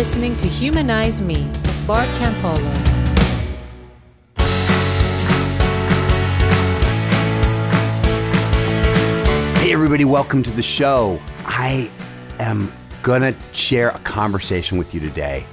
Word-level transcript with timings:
listening 0.00 0.34
to 0.34 0.46
Humanize 0.46 1.20
Me 1.20 1.34
with 1.34 1.86
Bart 1.86 2.08
Campolo. 2.14 2.56
Hey, 9.58 9.74
everybody, 9.74 10.06
welcome 10.06 10.42
to 10.42 10.50
the 10.52 10.62
show. 10.62 11.20
I 11.44 11.90
am 12.38 12.72
going 13.02 13.20
to 13.20 13.34
share 13.52 13.90
a 13.90 13.98
conversation 13.98 14.78
with 14.78 14.94
you 14.94 15.00
today 15.00 15.44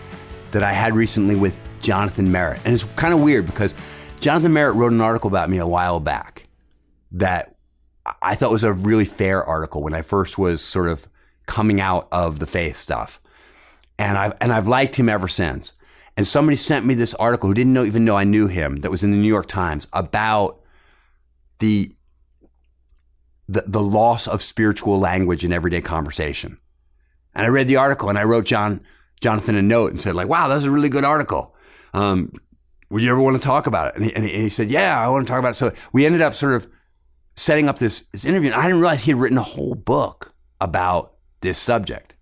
that 0.51 0.63
I 0.63 0.71
had 0.71 0.95
recently 0.95 1.35
with 1.35 1.59
Jonathan 1.81 2.31
Merritt. 2.31 2.61
And 2.63 2.73
it's 2.73 2.85
kind 2.95 3.13
of 3.13 3.19
weird 3.19 3.47
because 3.47 3.75
Jonathan 4.21 4.53
Merritt 4.53 4.77
wrote 4.77 4.93
an 4.93 5.01
article 5.01 5.27
about 5.27 5.49
me 5.49 5.57
a 5.57 5.67
while 5.67 5.99
back 5.99 6.47
that 7.11 7.53
I 8.21 8.35
thought 8.35 8.51
was 8.51 8.63
a 8.63 8.71
really 8.71 9.03
fair 9.03 9.43
article 9.43 9.83
when 9.83 9.93
I 9.93 10.03
first 10.03 10.37
was 10.37 10.61
sort 10.61 10.87
of 10.87 11.05
coming 11.47 11.81
out 11.81 12.07
of 12.13 12.39
the 12.39 12.47
faith 12.47 12.77
stuff. 12.77 13.19
And 13.99 14.17
I've, 14.17 14.33
and 14.41 14.51
I've 14.51 14.67
liked 14.67 14.95
him 14.95 15.09
ever 15.09 15.27
since. 15.27 15.73
And 16.15 16.25
somebody 16.25 16.55
sent 16.55 16.85
me 16.85 16.95
this 16.95 17.13
article 17.15 17.47
who 17.47 17.53
didn't 17.53 17.73
know, 17.73 17.83
even 17.83 18.05
know 18.05 18.15
I 18.15 18.23
knew 18.23 18.47
him 18.47 18.77
that 18.77 18.91
was 18.91 19.03
in 19.03 19.11
the 19.11 19.17
New 19.17 19.27
York 19.27 19.47
Times 19.47 19.87
about 19.93 20.59
the, 21.59 21.95
the, 23.47 23.63
the 23.67 23.81
loss 23.81 24.27
of 24.27 24.41
spiritual 24.41 24.99
language 24.99 25.45
in 25.45 25.53
everyday 25.53 25.81
conversation. 25.81 26.57
And 27.35 27.45
I 27.45 27.49
read 27.49 27.67
the 27.67 27.77
article 27.77 28.09
and 28.09 28.17
I 28.17 28.23
wrote 28.23 28.45
John, 28.45 28.81
Jonathan 29.21 29.55
a 29.55 29.61
note 29.61 29.91
and 29.91 30.01
said 30.01 30.15
like, 30.15 30.27
wow, 30.27 30.47
that's 30.47 30.65
a 30.65 30.71
really 30.71 30.89
good 30.89 31.03
article. 31.03 31.55
Um, 31.93 32.33
would 32.89 33.03
you 33.03 33.11
ever 33.11 33.21
want 33.21 33.39
to 33.39 33.45
talk 33.45 33.67
about 33.67 33.89
it? 33.89 33.95
And 33.95 34.05
he, 34.05 34.15
and 34.15 34.25
he, 34.25 34.49
said, 34.49 34.71
yeah, 34.71 34.99
I 34.99 35.07
want 35.09 35.27
to 35.27 35.31
talk 35.31 35.39
about 35.39 35.51
it. 35.51 35.55
So 35.55 35.71
we 35.93 36.05
ended 36.05 36.21
up 36.21 36.33
sort 36.33 36.53
of 36.53 36.67
setting 37.35 37.69
up 37.69 37.79
this, 37.79 38.05
this 38.11 38.25
interview. 38.25 38.51
And 38.51 38.59
I 38.59 38.63
didn't 38.63 38.79
realize 38.79 39.03
he 39.03 39.11
had 39.11 39.19
written 39.19 39.37
a 39.37 39.43
whole 39.43 39.75
book 39.75 40.33
about 40.59 41.13
this 41.41 41.59
subject. 41.59 42.15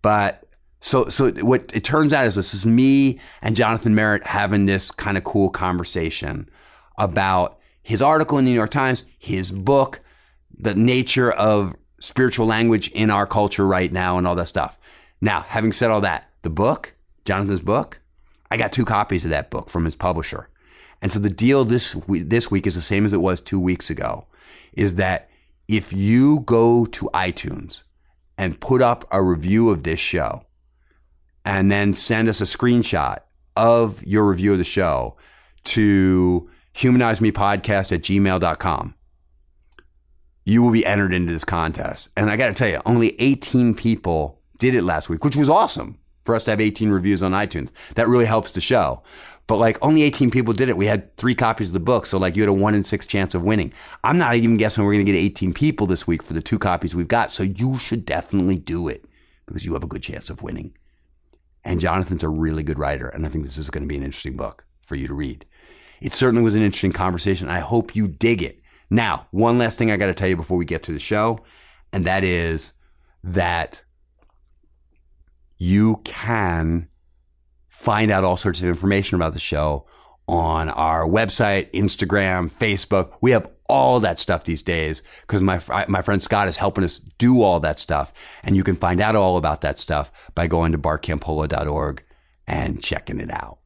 But 0.00 0.44
so, 0.80 1.06
so 1.06 1.30
what 1.30 1.70
it 1.74 1.84
turns 1.84 2.12
out 2.12 2.26
is 2.26 2.34
this 2.34 2.54
is 2.54 2.64
me 2.64 3.20
and 3.42 3.54
Jonathan 3.54 3.94
Merritt 3.94 4.26
having 4.26 4.66
this 4.66 4.90
kind 4.90 5.18
of 5.18 5.24
cool 5.24 5.50
conversation 5.50 6.48
about 6.98 7.58
his 7.82 8.00
article 8.00 8.38
in 8.38 8.44
the 8.44 8.50
New 8.50 8.56
York 8.56 8.70
Times, 8.70 9.04
his 9.18 9.52
book, 9.52 10.00
the 10.58 10.74
nature 10.74 11.32
of 11.32 11.74
spiritual 12.00 12.46
language 12.46 12.88
in 12.90 13.10
our 13.10 13.26
culture 13.26 13.66
right 13.66 13.92
now, 13.92 14.16
and 14.16 14.26
all 14.26 14.34
that 14.34 14.48
stuff. 14.48 14.78
Now, 15.20 15.42
having 15.42 15.72
said 15.72 15.90
all 15.90 16.00
that, 16.00 16.30
the 16.42 16.50
book, 16.50 16.94
Jonathan's 17.24 17.60
book, 17.60 18.00
I 18.50 18.56
got 18.56 18.72
two 18.72 18.84
copies 18.84 19.24
of 19.24 19.30
that 19.30 19.50
book 19.50 19.68
from 19.68 19.84
his 19.84 19.96
publisher. 19.96 20.48
And 21.02 21.12
so 21.12 21.18
the 21.18 21.30
deal 21.30 21.64
this 21.64 21.96
this 22.08 22.50
week 22.50 22.66
is 22.66 22.74
the 22.74 22.82
same 22.82 23.04
as 23.04 23.12
it 23.12 23.20
was 23.20 23.40
two 23.40 23.60
weeks 23.60 23.90
ago, 23.90 24.26
is 24.72 24.96
that 24.96 25.30
if 25.68 25.92
you 25.92 26.40
go 26.40 26.86
to 26.86 27.10
iTunes 27.14 27.84
and 28.36 28.60
put 28.60 28.82
up 28.82 29.06
a 29.10 29.22
review 29.22 29.70
of 29.70 29.82
this 29.82 30.00
show, 30.00 30.44
and 31.44 31.70
then 31.70 31.94
send 31.94 32.28
us 32.28 32.40
a 32.40 32.44
screenshot 32.44 33.18
of 33.56 34.04
your 34.04 34.28
review 34.28 34.52
of 34.52 34.58
the 34.58 34.64
show 34.64 35.16
to 35.64 36.48
humanizemepodcast 36.74 37.92
at 37.92 38.02
gmail.com. 38.02 38.94
You 40.44 40.62
will 40.62 40.70
be 40.70 40.86
entered 40.86 41.14
into 41.14 41.32
this 41.32 41.44
contest. 41.44 42.08
And 42.16 42.30
I 42.30 42.36
got 42.36 42.48
to 42.48 42.54
tell 42.54 42.68
you, 42.68 42.80
only 42.86 43.20
18 43.20 43.74
people 43.74 44.40
did 44.58 44.74
it 44.74 44.82
last 44.82 45.08
week, 45.08 45.24
which 45.24 45.36
was 45.36 45.48
awesome 45.48 45.98
for 46.24 46.34
us 46.34 46.44
to 46.44 46.50
have 46.50 46.60
18 46.60 46.90
reviews 46.90 47.22
on 47.22 47.32
iTunes. 47.32 47.70
That 47.94 48.08
really 48.08 48.24
helps 48.24 48.52
the 48.52 48.60
show. 48.60 49.02
But 49.46 49.56
like 49.56 49.78
only 49.82 50.02
18 50.02 50.30
people 50.30 50.54
did 50.54 50.68
it. 50.68 50.76
We 50.76 50.86
had 50.86 51.16
three 51.16 51.34
copies 51.34 51.68
of 51.68 51.72
the 51.72 51.80
book. 51.80 52.06
So 52.06 52.18
like 52.18 52.36
you 52.36 52.42
had 52.42 52.48
a 52.48 52.52
one 52.52 52.74
in 52.74 52.84
six 52.84 53.04
chance 53.04 53.34
of 53.34 53.42
winning. 53.42 53.72
I'm 54.04 54.16
not 54.16 54.36
even 54.36 54.56
guessing 54.56 54.84
we're 54.84 54.92
going 54.92 55.06
to 55.06 55.12
get 55.12 55.18
18 55.18 55.52
people 55.54 55.86
this 55.86 56.06
week 56.06 56.22
for 56.22 56.34
the 56.34 56.40
two 56.40 56.58
copies 56.58 56.94
we've 56.94 57.08
got. 57.08 57.30
So 57.30 57.42
you 57.42 57.76
should 57.78 58.04
definitely 58.04 58.58
do 58.58 58.88
it 58.88 59.04
because 59.46 59.66
you 59.66 59.72
have 59.74 59.82
a 59.82 59.88
good 59.88 60.02
chance 60.02 60.30
of 60.30 60.42
winning. 60.42 60.72
And 61.64 61.80
Jonathan's 61.80 62.24
a 62.24 62.28
really 62.28 62.62
good 62.62 62.78
writer. 62.78 63.08
And 63.08 63.26
I 63.26 63.28
think 63.28 63.44
this 63.44 63.58
is 63.58 63.70
going 63.70 63.82
to 63.82 63.88
be 63.88 63.96
an 63.96 64.02
interesting 64.02 64.36
book 64.36 64.64
for 64.80 64.96
you 64.96 65.06
to 65.06 65.14
read. 65.14 65.44
It 66.00 66.12
certainly 66.12 66.42
was 66.42 66.54
an 66.54 66.62
interesting 66.62 66.92
conversation. 66.92 67.48
I 67.48 67.60
hope 67.60 67.94
you 67.94 68.08
dig 68.08 68.42
it. 68.42 68.60
Now, 68.88 69.26
one 69.30 69.58
last 69.58 69.78
thing 69.78 69.90
I 69.90 69.96
got 69.96 70.06
to 70.06 70.14
tell 70.14 70.28
you 70.28 70.36
before 70.36 70.56
we 70.56 70.64
get 70.64 70.82
to 70.84 70.92
the 70.92 70.98
show, 70.98 71.38
and 71.92 72.06
that 72.06 72.24
is 72.24 72.72
that 73.22 73.82
you 75.58 76.00
can 76.04 76.88
find 77.68 78.10
out 78.10 78.24
all 78.24 78.36
sorts 78.36 78.60
of 78.60 78.68
information 78.68 79.16
about 79.16 79.34
the 79.34 79.38
show 79.38 79.86
on 80.30 80.68
our 80.68 81.04
website, 81.04 81.70
Instagram, 81.72 82.50
Facebook. 82.50 83.12
We 83.20 83.32
have 83.32 83.50
all 83.68 83.98
that 84.00 84.18
stuff 84.18 84.44
these 84.44 84.62
days 84.62 85.02
because 85.22 85.42
my 85.42 85.60
my 85.88 86.02
friend 86.02 86.22
Scott 86.22 86.48
is 86.48 86.56
helping 86.56 86.84
us 86.84 86.98
do 87.18 87.42
all 87.42 87.58
that 87.60 87.80
stuff, 87.80 88.12
and 88.44 88.56
you 88.56 88.62
can 88.62 88.76
find 88.76 89.00
out 89.00 89.16
all 89.16 89.36
about 89.36 89.60
that 89.62 89.78
stuff 89.78 90.12
by 90.34 90.46
going 90.46 90.72
to 90.72 90.78
bartcampolo.org 90.78 92.04
and 92.46 92.82
checking 92.82 93.18
it 93.18 93.30
out. 93.30 93.58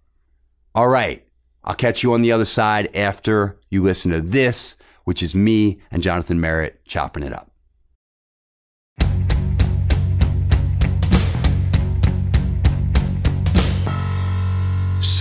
All 0.74 0.88
right, 0.88 1.26
I'll 1.62 1.74
catch 1.74 2.02
you 2.02 2.14
on 2.14 2.22
the 2.22 2.32
other 2.32 2.44
side 2.46 2.88
after 2.96 3.60
you 3.68 3.82
listen 3.82 4.10
to 4.12 4.20
this, 4.20 4.76
which 5.04 5.22
is 5.22 5.34
me 5.34 5.80
and 5.90 6.02
Jonathan 6.02 6.40
Merritt 6.40 6.84
chopping 6.86 7.22
it 7.22 7.32
up. 7.32 7.53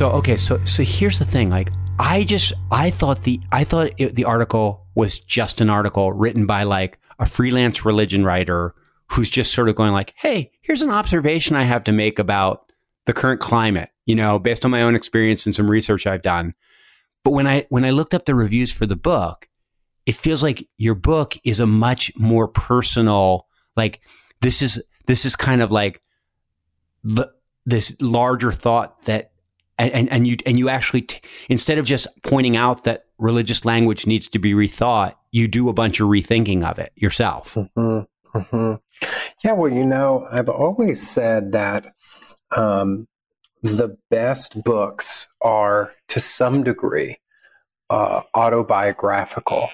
So 0.04 0.12
okay, 0.12 0.36
so 0.36 0.62
so 0.66 0.84
here's 0.84 1.18
the 1.18 1.24
thing. 1.24 1.50
Like 1.50 1.70
I 1.98 2.26
just 2.26 2.52
I 2.74 2.90
thought 2.90 3.24
the 3.24 3.40
I 3.54 3.64
thought 3.64 3.92
it, 3.98 4.16
the 4.16 4.26
article 4.26 4.86
was 4.96 5.18
just 5.18 5.62
an 5.62 5.70
article 5.70 6.12
written 6.12 6.46
by 6.46 6.64
like 6.64 7.00
a 7.20 7.26
freelance 7.26 7.86
religion 7.86 8.26
writer 8.26 8.76
who's 9.08 9.30
just 9.30 9.54
sort 9.54 9.70
of 9.70 9.76
going 9.76 9.94
like, 9.94 10.14
"Hey, 10.18 10.52
here's 10.62 10.82
an 10.82 10.90
observation 10.90 11.56
I 11.56 11.62
have 11.62 11.86
to 11.86 11.94
make 11.94 12.20
about 12.20 12.70
the 13.06 13.14
current 13.14 13.40
climate, 13.40 13.92
you 14.06 14.14
know, 14.14 14.40
based 14.40 14.66
on 14.66 14.72
my 14.72 14.82
own 14.82 14.94
experience 14.94 15.46
and 15.46 15.56
some 15.56 15.72
research 15.72 16.06
I've 16.06 16.22
done." 16.22 16.54
But 17.24 17.32
when 17.32 17.48
I 17.48 17.66
when 17.70 17.86
I 17.86 17.92
looked 17.92 18.14
up 18.14 18.26
the 18.26 18.36
reviews 18.36 18.74
for 18.74 18.86
the 18.86 18.98
book, 18.98 19.48
it 20.06 20.16
feels 20.16 20.44
like 20.44 20.68
your 20.78 20.96
book 20.96 21.36
is 21.46 21.62
a 21.62 21.66
much 21.66 22.12
more 22.18 22.50
personal 22.50 23.48
like 23.78 24.04
this 24.42 24.62
is 24.62 24.84
this 25.06 25.24
is 25.24 25.38
kind 25.38 25.62
of 25.62 25.72
like 25.72 26.02
the, 27.06 27.32
this 27.66 27.96
larger 28.02 28.52
thought 28.52 29.04
that 29.04 29.30
and, 29.78 30.10
and 30.12 30.28
you 30.28 30.38
and 30.46 30.60
you 30.60 30.70
actually 30.70 31.02
t- 31.02 31.22
instead 31.50 31.78
of 31.78 31.86
just 31.86 32.08
pointing 32.24 32.56
out 32.56 32.84
that 32.84 33.06
religious 33.18 33.66
language 33.66 34.06
needs 34.06 34.28
to 34.30 34.40
be 34.40 34.54
rethought, 34.54 35.16
you 35.32 35.48
do 35.48 35.70
a 35.70 35.74
bunch 35.74 36.00
of 36.00 36.08
rethinking 36.08 36.64
of 36.64 36.80
it 36.80 36.92
yourself. 36.96 37.56
Mm-hmm. 37.56 38.38
Mm-hmm. 38.38 38.74
Yeah, 39.44 39.52
well, 39.54 39.72
you 39.72 39.86
know, 39.86 40.28
I've 40.32 40.50
always 40.50 41.08
said 41.08 41.52
that 41.52 41.94
um, 42.56 43.08
the 43.62 43.98
best 44.10 44.64
books 44.64 45.28
are, 45.42 45.92
to 46.10 46.20
some 46.20 46.64
degree, 46.64 47.20
uh, 47.90 48.22
autobiographical. 48.34 49.70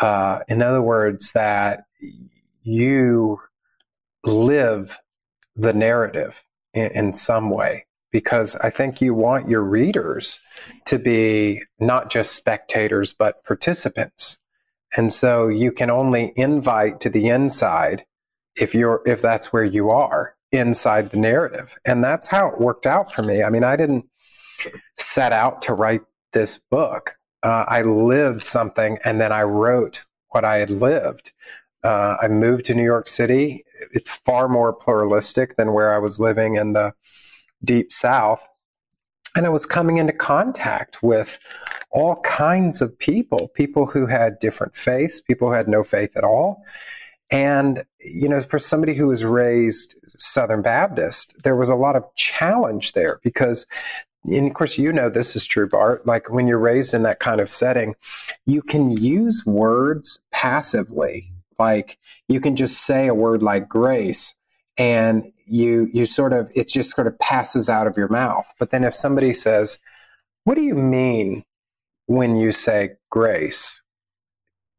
Uh, 0.00 0.40
in 0.48 0.62
other 0.62 0.82
words, 0.82 1.32
that 1.32 1.84
you 2.62 3.40
live 4.24 4.98
the 5.56 5.72
narrative 5.72 6.44
in, 6.72 6.90
in 6.92 7.14
some 7.14 7.50
way 7.50 7.86
because 8.12 8.54
I 8.56 8.70
think 8.70 9.00
you 9.00 9.14
want 9.14 9.48
your 9.48 9.62
readers 9.62 10.40
to 10.84 10.98
be 10.98 11.62
not 11.80 12.10
just 12.10 12.36
spectators, 12.36 13.12
but 13.12 13.42
participants. 13.44 14.38
And 14.96 15.12
so 15.12 15.48
you 15.48 15.72
can 15.72 15.90
only 15.90 16.32
invite 16.36 17.00
to 17.00 17.10
the 17.10 17.28
inside 17.28 18.04
if 18.54 18.74
you're, 18.74 19.02
if 19.06 19.22
that's 19.22 19.52
where 19.52 19.64
you 19.64 19.90
are 19.90 20.36
inside 20.52 21.10
the 21.10 21.16
narrative. 21.16 21.76
And 21.86 22.04
that's 22.04 22.28
how 22.28 22.48
it 22.48 22.60
worked 22.60 22.86
out 22.86 23.10
for 23.10 23.22
me. 23.22 23.42
I 23.42 23.48
mean, 23.48 23.64
I 23.64 23.74
didn't 23.74 24.04
set 24.98 25.32
out 25.32 25.62
to 25.62 25.72
write 25.72 26.02
this 26.34 26.58
book. 26.58 27.16
Uh, 27.42 27.64
I 27.66 27.82
lived 27.82 28.44
something 28.44 28.98
and 29.04 29.20
then 29.20 29.32
I 29.32 29.42
wrote 29.42 30.04
what 30.28 30.44
I 30.44 30.58
had 30.58 30.70
lived. 30.70 31.32
Uh, 31.82 32.16
I 32.22 32.28
moved 32.28 32.66
to 32.66 32.74
New 32.74 32.84
York 32.84 33.08
City. 33.08 33.64
It's 33.92 34.10
far 34.10 34.48
more 34.48 34.72
pluralistic 34.72 35.56
than 35.56 35.72
where 35.72 35.92
I 35.92 35.98
was 35.98 36.20
living 36.20 36.54
in 36.54 36.74
the 36.74 36.92
deep 37.64 37.92
south. 37.92 38.46
And 39.34 39.46
I 39.46 39.48
was 39.48 39.64
coming 39.64 39.96
into 39.96 40.12
contact 40.12 41.02
with 41.02 41.38
all 41.90 42.16
kinds 42.20 42.82
of 42.82 42.98
people, 42.98 43.48
people 43.48 43.86
who 43.86 44.06
had 44.06 44.38
different 44.38 44.76
faiths, 44.76 45.20
people 45.20 45.48
who 45.48 45.54
had 45.54 45.68
no 45.68 45.82
faith 45.82 46.16
at 46.16 46.24
all. 46.24 46.62
And, 47.30 47.84
you 47.98 48.28
know, 48.28 48.42
for 48.42 48.58
somebody 48.58 48.94
who 48.94 49.06
was 49.06 49.24
raised 49.24 49.94
Southern 50.06 50.60
Baptist, 50.60 51.42
there 51.44 51.56
was 51.56 51.70
a 51.70 51.74
lot 51.74 51.96
of 51.96 52.04
challenge 52.14 52.92
there 52.92 53.20
because, 53.22 53.66
and 54.26 54.46
of 54.46 54.52
course, 54.52 54.76
you 54.76 54.92
know 54.92 55.08
this 55.08 55.34
is 55.34 55.46
true, 55.46 55.66
Bart. 55.66 56.06
Like 56.06 56.30
when 56.30 56.46
you're 56.46 56.58
raised 56.58 56.92
in 56.92 57.02
that 57.04 57.20
kind 57.20 57.40
of 57.40 57.50
setting, 57.50 57.94
you 58.44 58.60
can 58.60 58.90
use 58.90 59.44
words 59.46 60.20
passively. 60.30 61.32
Like 61.58 61.98
you 62.28 62.38
can 62.38 62.54
just 62.54 62.82
say 62.82 63.06
a 63.06 63.14
word 63.14 63.42
like 63.42 63.66
grace, 63.68 64.34
and 64.76 65.32
you 65.46 65.88
you 65.92 66.04
sort 66.06 66.32
of 66.32 66.50
it 66.54 66.68
just 66.68 66.94
sort 66.94 67.06
of 67.06 67.18
passes 67.18 67.68
out 67.68 67.86
of 67.86 67.96
your 67.96 68.08
mouth. 68.08 68.46
But 68.58 68.70
then 68.70 68.84
if 68.84 68.94
somebody 68.94 69.34
says, 69.34 69.78
"What 70.44 70.54
do 70.56 70.62
you 70.62 70.74
mean 70.74 71.44
when 72.06 72.36
you 72.36 72.52
say 72.52 72.92
grace?" 73.10 73.82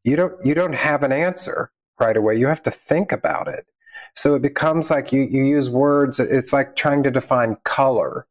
You 0.03 0.15
don't 0.17 0.45
you 0.45 0.53
don't 0.55 0.73
have 0.75 1.03
an 1.03 1.11
answer 1.11 1.71
right 1.99 2.17
away. 2.17 2.37
You 2.37 2.47
have 2.47 2.63
to 2.63 2.71
think 2.71 3.11
about 3.11 3.47
it 3.47 3.65
So 4.15 4.35
it 4.35 4.41
becomes 4.41 4.91
like 4.91 5.11
you, 5.11 5.21
you 5.23 5.43
use 5.45 5.69
words, 5.69 6.19
it's 6.19 6.53
like 6.53 6.75
trying 6.75 7.03
to 7.03 7.11
define 7.11 7.57
color 7.63 8.27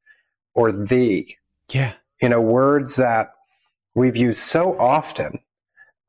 or 0.54 0.72
the. 0.72 1.28
Yeah. 1.70 1.94
You 2.20 2.28
know, 2.28 2.40
words 2.40 2.96
that 2.96 3.34
we've 3.94 4.16
used 4.16 4.40
so 4.40 4.78
often 4.78 5.40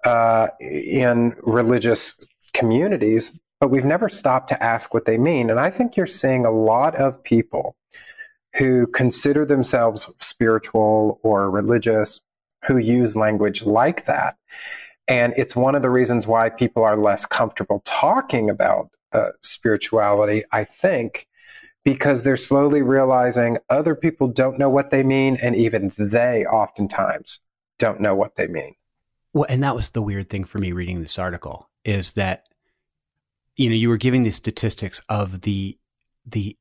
uh, 0.06 0.50
in 0.60 1.36
religious 1.44 2.20
communities, 2.54 3.40
but 3.64 3.70
we've 3.70 3.86
never 3.86 4.10
stopped 4.10 4.50
to 4.50 4.62
ask 4.62 4.94
what 4.94 5.06
they 5.06 5.18
mean. 5.18 5.50
And 5.50 5.58
I 5.58 5.70
think 5.70 5.96
you're 5.96 6.06
seeing 6.06 6.46
a 6.46 6.52
lot 6.52 6.96
of 6.96 7.24
people 7.24 7.78
who 8.58 8.88
consider 8.88 9.46
themselves 9.46 10.14
spiritual 10.20 11.22
or 11.24 11.50
religious 11.50 12.20
who 12.66 12.76
use 12.76 13.16
language 13.16 13.64
like 13.64 14.04
that. 14.04 14.36
And 15.08 15.34
it's 15.38 15.56
one 15.56 15.76
of 15.76 15.82
the 15.82 15.90
reasons 15.90 16.28
why 16.28 16.50
people 16.50 16.84
are 16.84 16.98
less 16.98 17.26
comfortable 17.26 17.82
talking 17.86 18.50
about 18.50 18.90
uh, 19.14 19.30
spirituality, 19.42 20.44
I 20.52 20.66
think, 20.66 21.26
because 21.86 22.26
they're 22.26 22.36
slowly 22.36 22.82
realizing 22.82 23.60
other 23.70 23.96
people 23.96 24.28
don't 24.28 24.60
know 24.60 24.70
what 24.70 24.92
they 24.92 25.04
mean, 25.04 25.38
and 25.42 25.56
even 25.56 25.94
they 25.98 26.44
oftentimes 26.44 27.40
don't 27.80 28.02
know 28.02 28.14
what 28.14 28.36
they 28.36 28.48
mean. 28.48 28.76
Well, 29.34 29.46
and 29.48 29.64
that 29.64 29.74
was 29.74 29.92
the 29.92 30.02
weird 30.02 30.30
thing 30.30 30.44
for 30.44 30.58
me 30.58 30.74
reading 30.74 31.00
this 31.00 31.18
article 31.18 31.70
is 31.86 32.12
that 32.14 32.50
you 33.56 33.70
know 33.70 33.76
you 33.76 33.90
were 33.90 33.98
giving 33.98 34.24
the 34.24 34.32
statistics 34.32 35.02
of 35.10 35.42
the 35.42 35.78
the 36.26 36.58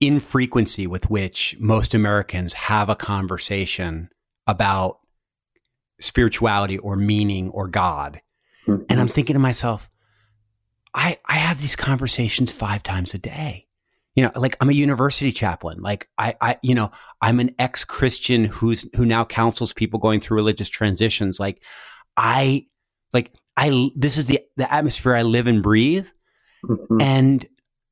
infrequency 0.00 0.86
with 0.86 1.08
which 1.08 1.56
most 1.58 1.94
Americans 1.94 2.52
have 2.52 2.88
a 2.88 2.96
conversation 2.96 4.10
about 4.46 4.98
spirituality 6.00 6.78
or 6.78 6.96
meaning 6.96 7.48
or 7.50 7.66
God. 7.68 8.20
Mm-hmm. 8.66 8.84
And 8.90 9.00
I'm 9.00 9.08
thinking 9.08 9.34
to 9.34 9.40
myself, 9.40 9.88
I, 10.92 11.18
I 11.24 11.34
have 11.34 11.60
these 11.60 11.76
conversations 11.76 12.52
five 12.52 12.82
times 12.82 13.14
a 13.14 13.18
day. 13.18 13.66
You 14.14 14.24
know, 14.24 14.32
like 14.34 14.56
I'm 14.60 14.68
a 14.68 14.74
university 14.74 15.32
chaplain. 15.32 15.80
Like 15.80 16.08
I, 16.18 16.34
I, 16.40 16.58
you 16.62 16.74
know, 16.74 16.90
I'm 17.22 17.40
an 17.40 17.54
ex-Christian 17.58 18.44
who's, 18.44 18.86
who 18.96 19.06
now 19.06 19.24
counsels 19.24 19.72
people 19.72 19.98
going 19.98 20.20
through 20.20 20.36
religious 20.36 20.68
transitions. 20.68 21.38
Like 21.40 21.62
I, 22.16 22.66
like 23.12 23.32
I, 23.56 23.90
this 23.94 24.16
is 24.16 24.26
the, 24.26 24.40
the 24.56 24.72
atmosphere 24.72 25.14
I 25.14 25.22
live 25.22 25.46
and 25.46 25.62
breathe. 25.62 26.08
Mm-hmm. 26.66 27.00
And 27.00 27.46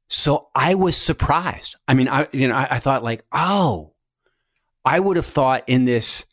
so 0.09 0.49
I 0.55 0.75
was 0.75 0.97
surprised. 0.97 1.76
I 1.88 1.94
mean, 1.94 2.09
I, 2.09 2.29
you 2.32 2.49
know, 2.49 2.55
I, 2.55 2.69
I 2.73 2.79
thought 2.79 3.03
like, 3.03 3.25
oh, 3.32 3.94
I 4.85 5.00
would 5.00 5.17
have 5.17 5.26
thought 5.26 5.65
in 5.67 5.85
this, 5.85 6.26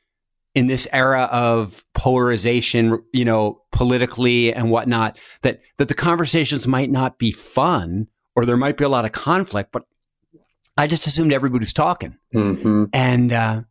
in 0.54 0.68
this 0.68 0.88
era 0.92 1.30
of 1.32 1.86
polarization, 1.94 3.02
you 3.14 3.24
know, 3.24 3.62
politically 3.72 4.54
and 4.54 4.70
whatnot, 4.70 5.18
that 5.44 5.62
that 5.78 5.88
the 5.88 5.94
conversations 5.94 6.68
might 6.68 6.92
not 6.92 7.18
be 7.18 7.32
fun 7.32 8.08
or 8.36 8.46
there 8.46 8.58
might 8.58 8.76
be 8.76 8.84
a 8.84 8.90
lot 8.90 9.06
of 9.06 9.14
conflict, 9.14 9.72
but 9.72 9.84
I 10.78 10.88
just 10.88 11.08
assumed 11.08 11.32
everybody's 11.32 11.74
talking. 11.74 12.18
Mm-hmm. 12.36 12.86
And 12.94 13.32
uh, 13.32 13.62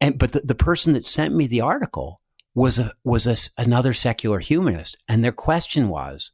and 0.00 0.18
but 0.18 0.32
the, 0.32 0.40
the 0.40 0.54
person 0.54 0.92
that 0.92 1.04
sent 1.04 1.34
me 1.34 1.46
the 1.46 1.62
article 1.62 2.20
was 2.54 2.78
a 2.78 2.92
was 3.04 3.26
a, 3.26 3.36
another 3.60 3.92
secular 3.92 4.38
humanist, 4.38 4.96
and 5.08 5.24
their 5.24 5.32
question 5.32 5.88
was, 5.88 6.32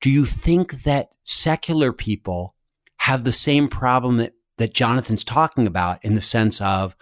do 0.00 0.10
you 0.10 0.24
think 0.24 0.82
that 0.82 1.14
secular 1.24 1.92
people 1.92 2.54
have 2.96 3.24
the 3.24 3.32
same 3.32 3.68
problem 3.68 4.18
that 4.18 4.34
that 4.58 4.74
Jonathan's 4.74 5.24
talking 5.24 5.66
about 5.66 6.04
in 6.04 6.14
the 6.14 6.20
sense 6.20 6.60
of 6.60 6.94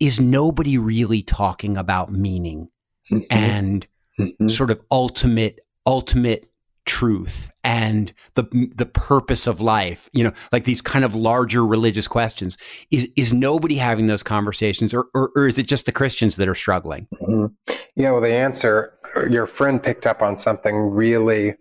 is 0.00 0.18
nobody 0.18 0.76
really 0.76 1.22
talking 1.22 1.76
about 1.76 2.10
meaning 2.10 2.68
mm-hmm. 3.10 3.24
and 3.30 3.86
mm-hmm. 4.18 4.48
sort 4.48 4.70
of 4.70 4.80
ultimate 4.90 5.60
ultimate 5.86 6.50
truth 6.84 7.50
and 7.64 8.14
the 8.34 8.44
the 8.74 8.86
purpose 8.86 9.46
of 9.46 9.60
life 9.60 10.08
you 10.14 10.24
know 10.24 10.32
like 10.52 10.64
these 10.64 10.80
kind 10.80 11.04
of 11.04 11.14
larger 11.14 11.64
religious 11.64 12.08
questions 12.08 12.56
is 12.90 13.10
is 13.14 13.30
nobody 13.30 13.76
having 13.76 14.06
those 14.06 14.22
conversations 14.22 14.94
or 14.94 15.06
or, 15.14 15.30
or 15.36 15.46
is 15.46 15.58
it 15.58 15.66
just 15.66 15.84
the 15.84 15.92
christians 15.92 16.36
that 16.36 16.48
are 16.48 16.54
struggling 16.54 17.06
mm-hmm. 17.20 17.74
yeah 17.94 18.10
well 18.10 18.22
the 18.22 18.32
answer 18.32 18.94
your 19.28 19.46
friend 19.46 19.82
picked 19.82 20.06
up 20.06 20.22
on 20.22 20.38
something 20.38 20.76
really 20.76 21.54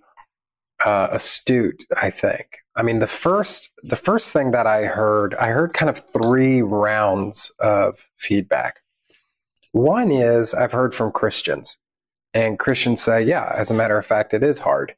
uh, 0.86 1.08
astute 1.12 1.86
i 2.02 2.10
think 2.10 2.60
I 2.78 2.84
mean, 2.84 3.00
the 3.00 3.08
first 3.08 3.72
the 3.82 3.96
first 3.96 4.32
thing 4.32 4.52
that 4.52 4.68
I 4.68 4.86
heard, 4.86 5.34
I 5.36 5.48
heard 5.48 5.74
kind 5.74 5.90
of 5.90 6.06
three 6.14 6.62
rounds 6.62 7.52
of 7.60 8.08
feedback. 8.16 8.82
One 9.72 10.12
is 10.12 10.54
I've 10.54 10.72
heard 10.72 10.94
from 10.94 11.12
Christians, 11.12 11.80
and 12.36 12.60
Christians 12.60 13.02
say, 13.02 13.24
"Yeah, 13.24 13.52
as 13.56 13.72
a 13.72 13.74
matter 13.74 13.98
of 13.98 14.06
fact, 14.06 14.34
it 14.34 14.44
is 14.44 14.60
hard." 14.60 14.96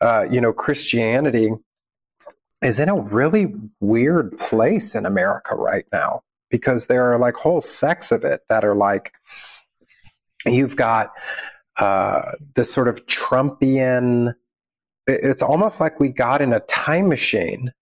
Uh, 0.00 0.26
you 0.28 0.40
know, 0.40 0.52
Christianity 0.52 1.50
is 2.60 2.80
in 2.80 2.88
a 2.88 3.00
really 3.00 3.54
weird 3.78 4.36
place 4.38 4.96
in 4.96 5.06
America 5.06 5.54
right 5.54 5.86
now 5.92 6.22
because 6.50 6.86
there 6.86 7.12
are 7.12 7.18
like 7.18 7.34
whole 7.34 7.60
sects 7.60 8.10
of 8.10 8.24
it 8.24 8.42
that 8.48 8.64
are 8.64 8.74
like 8.74 9.12
you've 10.44 10.74
got 10.76 11.12
uh, 11.78 12.32
this 12.56 12.72
sort 12.72 12.88
of 12.88 13.06
Trumpian 13.06 14.34
it's 15.06 15.42
almost 15.42 15.80
like 15.80 15.98
we 15.98 16.08
got 16.08 16.42
in 16.42 16.52
a 16.52 16.60
time 16.60 17.08
machine 17.08 17.72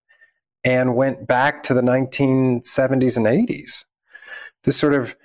and 0.65 0.97
went 0.97 1.27
back 1.27 1.63
to 1.65 1.75
the 1.75 1.81
1970s 1.81 3.17
and 3.17 3.27
80s. 3.27 3.85
This 4.65 4.77
sort 4.77 4.95
of 4.95 5.17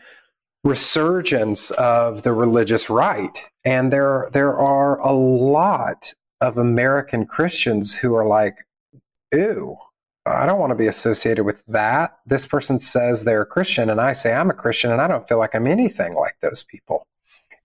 resurgence 0.64 1.72
of 1.72 2.24
the 2.24 2.34
religious 2.34 2.90
right. 2.90 3.48
And 3.64 3.92
there, 3.92 4.30
there 4.34 4.58
are 4.58 5.00
a 5.00 5.12
lot 5.12 6.14
of 6.42 6.58
American 6.58 7.26
Christians 7.26 7.96
who 7.96 8.16
are 8.16 8.26
like, 8.26 8.66
ew, 9.34 9.78
I 10.26 10.46
don't 10.46 10.60
want 10.60 10.72
to 10.72 10.76
be 10.76 10.88
associated 10.88 11.44
with 11.44 11.64
that. 11.68 12.18
This 12.26 12.48
person 12.48 12.80
says 12.80 13.24
they're 13.24 13.42
a 13.42 13.46
Christian, 13.46 13.90
and 13.90 14.02
I 14.02 14.14
say 14.14 14.34
I'm 14.34 14.50
a 14.50 14.56
Christian, 14.56 14.92
and 14.92 15.02
I 15.02 15.08
don't 15.08 15.28
feel 15.28 15.38
like 15.38 15.54
I'm 15.54 15.68
anything 15.68 16.16
like 16.16 16.38
those 16.42 16.64
people 16.64 17.06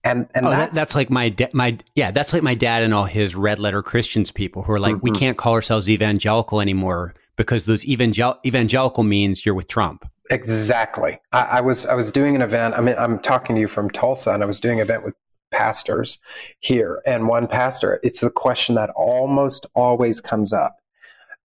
and 0.03 0.27
and 0.33 0.47
oh, 0.47 0.49
that's, 0.49 0.75
that's 0.75 0.95
like 0.95 1.09
my 1.09 1.29
da- 1.29 1.49
my 1.53 1.77
yeah 1.95 2.11
that's 2.11 2.33
like 2.33 2.41
my 2.43 2.55
dad 2.55 2.83
and 2.83 2.93
all 2.93 3.05
his 3.05 3.35
red 3.35 3.59
letter 3.59 3.81
Christians 3.81 4.31
people 4.31 4.63
who 4.63 4.71
are 4.73 4.79
like 4.79 4.95
mm-hmm. 4.95 5.09
we 5.09 5.11
can't 5.11 5.37
call 5.37 5.53
ourselves 5.53 5.89
evangelical 5.89 6.59
anymore 6.59 7.13
because 7.35 7.65
those 7.65 7.85
evangel- 7.87 8.39
evangelical 8.45 9.03
means 9.03 9.45
you're 9.45 9.55
with 9.55 9.67
Trump. 9.67 10.07
Exactly. 10.29 11.19
I, 11.31 11.41
I, 11.41 11.61
was 11.61 11.85
I 11.85 11.93
was 11.93 12.11
doing 12.11 12.35
an 12.35 12.41
event. 12.41 12.75
I 12.75 12.81
mean, 12.81 12.95
I'm 12.97 13.19
talking 13.19 13.55
to 13.55 13.59
you 13.59 13.67
from 13.67 13.89
Tulsa, 13.89 14.31
and 14.31 14.43
I 14.43 14.45
was 14.45 14.59
doing 14.59 14.79
an 14.79 14.85
event 14.85 15.03
with 15.03 15.15
pastors 15.51 16.19
here, 16.59 17.01
and 17.05 17.27
one 17.27 17.47
pastor. 17.47 17.99
It's 18.03 18.21
the 18.21 18.29
question 18.29 18.75
that 18.75 18.89
almost 18.91 19.65
always 19.75 20.21
comes 20.21 20.53
up 20.53 20.77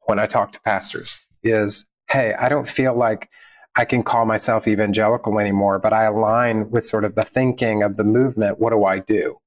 when 0.03 0.19
I 0.19 0.27
talk 0.27 0.53
to 0.53 0.61
pastors 0.61 1.21
is, 1.43 1.87
"Hey, 2.11 2.35
I 2.35 2.49
don't 2.49 2.69
feel 2.69 2.95
like." 2.95 3.29
I 3.77 3.85
can 3.85 4.03
call 4.03 4.25
myself 4.25 4.67
evangelical 4.67 5.39
anymore, 5.39 5.79
but 5.79 5.93
I 5.93 6.05
align 6.05 6.71
with 6.71 6.87
sort 6.87 7.05
of 7.05 7.15
the 7.15 7.23
thinking 7.23 7.83
of 7.83 7.97
the 7.97 8.05
movement. 8.05 8.59
What 8.59 8.71
do 8.71 8.85
I 8.85 9.01
do? 9.01 9.39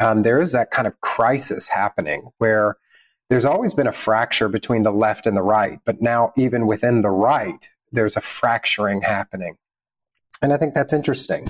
Um, 0.00 0.22
there 0.22 0.40
is 0.40 0.52
that 0.52 0.70
kind 0.70 0.86
of 0.86 1.00
crisis 1.00 1.68
happening 1.68 2.30
where 2.38 2.76
there's 3.30 3.46
always 3.46 3.72
been 3.72 3.86
a 3.86 3.92
fracture 3.92 4.48
between 4.48 4.82
the 4.82 4.92
left 4.92 5.26
and 5.26 5.36
the 5.36 5.42
right, 5.42 5.78
but 5.84 6.02
now 6.02 6.32
even 6.36 6.66
within 6.66 7.00
the 7.00 7.10
right, 7.10 7.68
there's 7.90 8.16
a 8.16 8.20
fracturing 8.20 9.00
happening. 9.02 9.56
And 10.42 10.52
I 10.52 10.58
think 10.58 10.74
that's 10.74 10.92
interesting. 10.92 11.48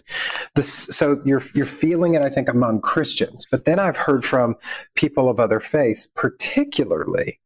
This, 0.55 0.69
so 0.69 1.21
you're 1.25 1.43
you're 1.53 1.67
feeling 1.67 2.15
it, 2.15 2.23
I 2.23 2.29
think, 2.29 2.49
among 2.49 2.81
Christians, 2.83 3.45
but 3.51 3.65
then 3.65 3.81
I've 3.81 3.97
heard 3.97 4.25
from 4.25 4.55
people 4.95 5.29
of 5.29 5.41
other 5.41 5.59
faiths, 5.59 6.07
particularly 6.15 7.41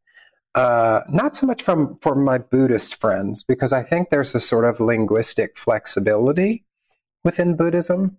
uh, 0.59 1.05
not 1.09 1.37
so 1.37 1.47
much 1.47 1.63
from 1.63 1.97
for 2.01 2.15
my 2.15 2.37
Buddhist 2.37 2.95
friends, 2.95 3.43
because 3.43 3.71
I 3.71 3.81
think 3.81 4.09
there's 4.09 4.35
a 4.35 4.41
sort 4.41 4.65
of 4.65 4.81
linguistic 4.81 5.57
flexibility 5.57 6.65
within 7.23 7.55
Buddhism, 7.55 8.17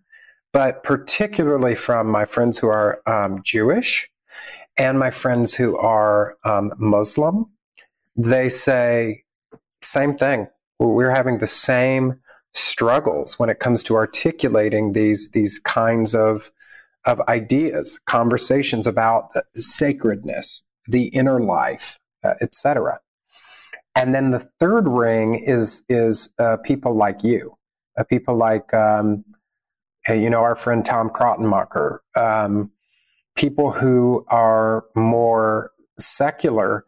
but 0.50 0.82
particularly 0.82 1.74
from 1.74 2.06
my 2.06 2.24
friends 2.24 2.56
who 2.58 2.68
are 2.68 3.02
um, 3.06 3.42
Jewish 3.42 4.10
and 4.78 4.98
my 4.98 5.10
friends 5.10 5.52
who 5.52 5.76
are 5.76 6.38
um, 6.44 6.72
Muslim. 6.78 7.44
They 8.16 8.48
say 8.48 9.24
same 9.82 10.16
thing. 10.16 10.48
We're 10.78 11.10
having 11.10 11.40
the 11.40 11.46
same 11.46 12.18
struggles 12.54 13.38
when 13.38 13.50
it 13.50 13.60
comes 13.60 13.82
to 13.82 13.96
articulating 13.96 14.94
these 14.94 15.30
these 15.32 15.58
kinds 15.58 16.14
of 16.14 16.50
of 17.04 17.20
ideas, 17.28 18.00
conversations 18.06 18.86
about 18.86 19.28
sacredness, 19.58 20.62
the 20.88 21.08
inner 21.08 21.38
life, 21.38 21.99
uh, 22.22 22.34
etc. 22.40 23.00
And 23.96 24.14
then 24.14 24.30
the 24.30 24.40
third 24.60 24.88
ring 24.88 25.34
is 25.34 25.82
is 25.88 26.28
uh, 26.38 26.56
people 26.64 26.94
like 26.94 27.22
you, 27.24 27.56
uh, 27.98 28.04
people 28.04 28.36
like 28.36 28.72
um, 28.72 29.24
uh, 30.08 30.14
you 30.14 30.30
know 30.30 30.40
our 30.40 30.56
friend 30.56 30.84
Tom 30.84 31.10
Krattenmaker, 31.10 31.98
um, 32.16 32.70
people 33.36 33.72
who 33.72 34.24
are 34.28 34.84
more 34.94 35.72
secular, 35.98 36.84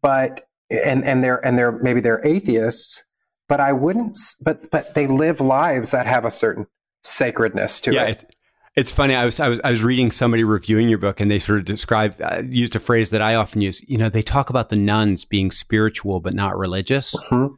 but 0.00 0.42
and 0.70 1.04
and 1.04 1.22
they're 1.22 1.44
and 1.44 1.58
they're 1.58 1.72
maybe 1.72 2.00
they're 2.00 2.24
atheists, 2.24 3.04
but 3.48 3.60
I 3.60 3.72
wouldn't, 3.72 4.16
but 4.42 4.70
but 4.70 4.94
they 4.94 5.06
live 5.06 5.40
lives 5.40 5.90
that 5.90 6.06
have 6.06 6.24
a 6.24 6.30
certain 6.30 6.66
sacredness 7.02 7.80
to 7.82 7.92
yeah, 7.92 8.04
it. 8.04 8.35
It's, 8.76 8.92
funny. 8.92 9.14
I 9.14 9.24
was, 9.24 9.40
I 9.40 9.48
was 9.48 9.60
I 9.64 9.70
was 9.70 9.82
reading 9.82 10.10
somebody 10.10 10.44
reviewing 10.44 10.88
your 10.90 10.98
book, 10.98 11.18
and 11.20 11.30
they 11.30 11.38
sort 11.38 11.58
of 11.58 11.64
described 11.64 12.20
uh, 12.20 12.42
used 12.50 12.76
a 12.76 12.78
phrase 12.80 13.08
that 13.10 13.22
I 13.22 13.34
often 13.34 13.62
use. 13.62 13.82
You 13.88 13.96
know, 13.96 14.10
they 14.10 14.20
talk 14.22 14.50
about 14.50 14.68
the 14.68 14.76
nones 14.76 15.24
being 15.24 15.50
spiritual 15.50 16.20
but 16.20 16.34
not 16.34 16.58
religious, 16.58 17.14
Mhm. 17.30 17.54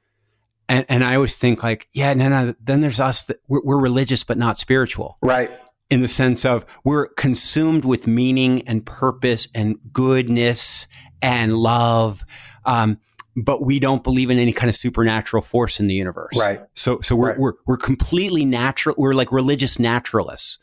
and 0.69 0.87
and 0.89 1.03
I 1.03 1.17
always 1.17 1.37
think 1.37 1.65
like, 1.65 1.89
yeah, 1.93 2.15
no, 2.15 2.29
no. 2.29 2.55
Then 2.63 2.81
there's 2.81 3.01
us 3.01 3.25
that 3.25 3.39
we're, 3.49 3.63
we're 3.65 3.81
religious 3.81 4.23
but 4.23 4.39
not 4.39 4.59
spiritual, 4.59 5.17
Right. 5.21 5.51
in 5.91 6.01
the 6.03 6.09
sense 6.09 6.45
of 6.45 6.65
we're 6.85 7.09
consumed 7.09 7.85
with 7.85 8.07
meaning 8.07 8.63
and 8.69 8.87
purpose 8.87 9.49
and 9.57 9.77
goodness 9.93 10.87
and 11.21 11.57
love, 11.57 12.25
um, 12.65 12.99
but 13.45 13.65
we 13.65 13.79
don't 13.79 14.03
believe 14.03 14.31
in 14.31 14.39
any 14.39 14.53
kind 14.53 14.69
of 14.69 14.77
supernatural 14.77 15.43
force 15.43 15.81
in 15.81 15.87
the 15.87 15.95
universe. 15.95 16.37
Right. 16.39 16.61
So 16.75 17.01
so 17.01 17.15
we're 17.17 17.31
Right. 17.31 17.39
we're 17.39 17.53
we're 17.67 17.77
completely 17.77 18.45
natural. 18.45 18.95
We're 18.99 19.15
like 19.15 19.31
religious 19.33 19.79
naturalists, 19.79 20.59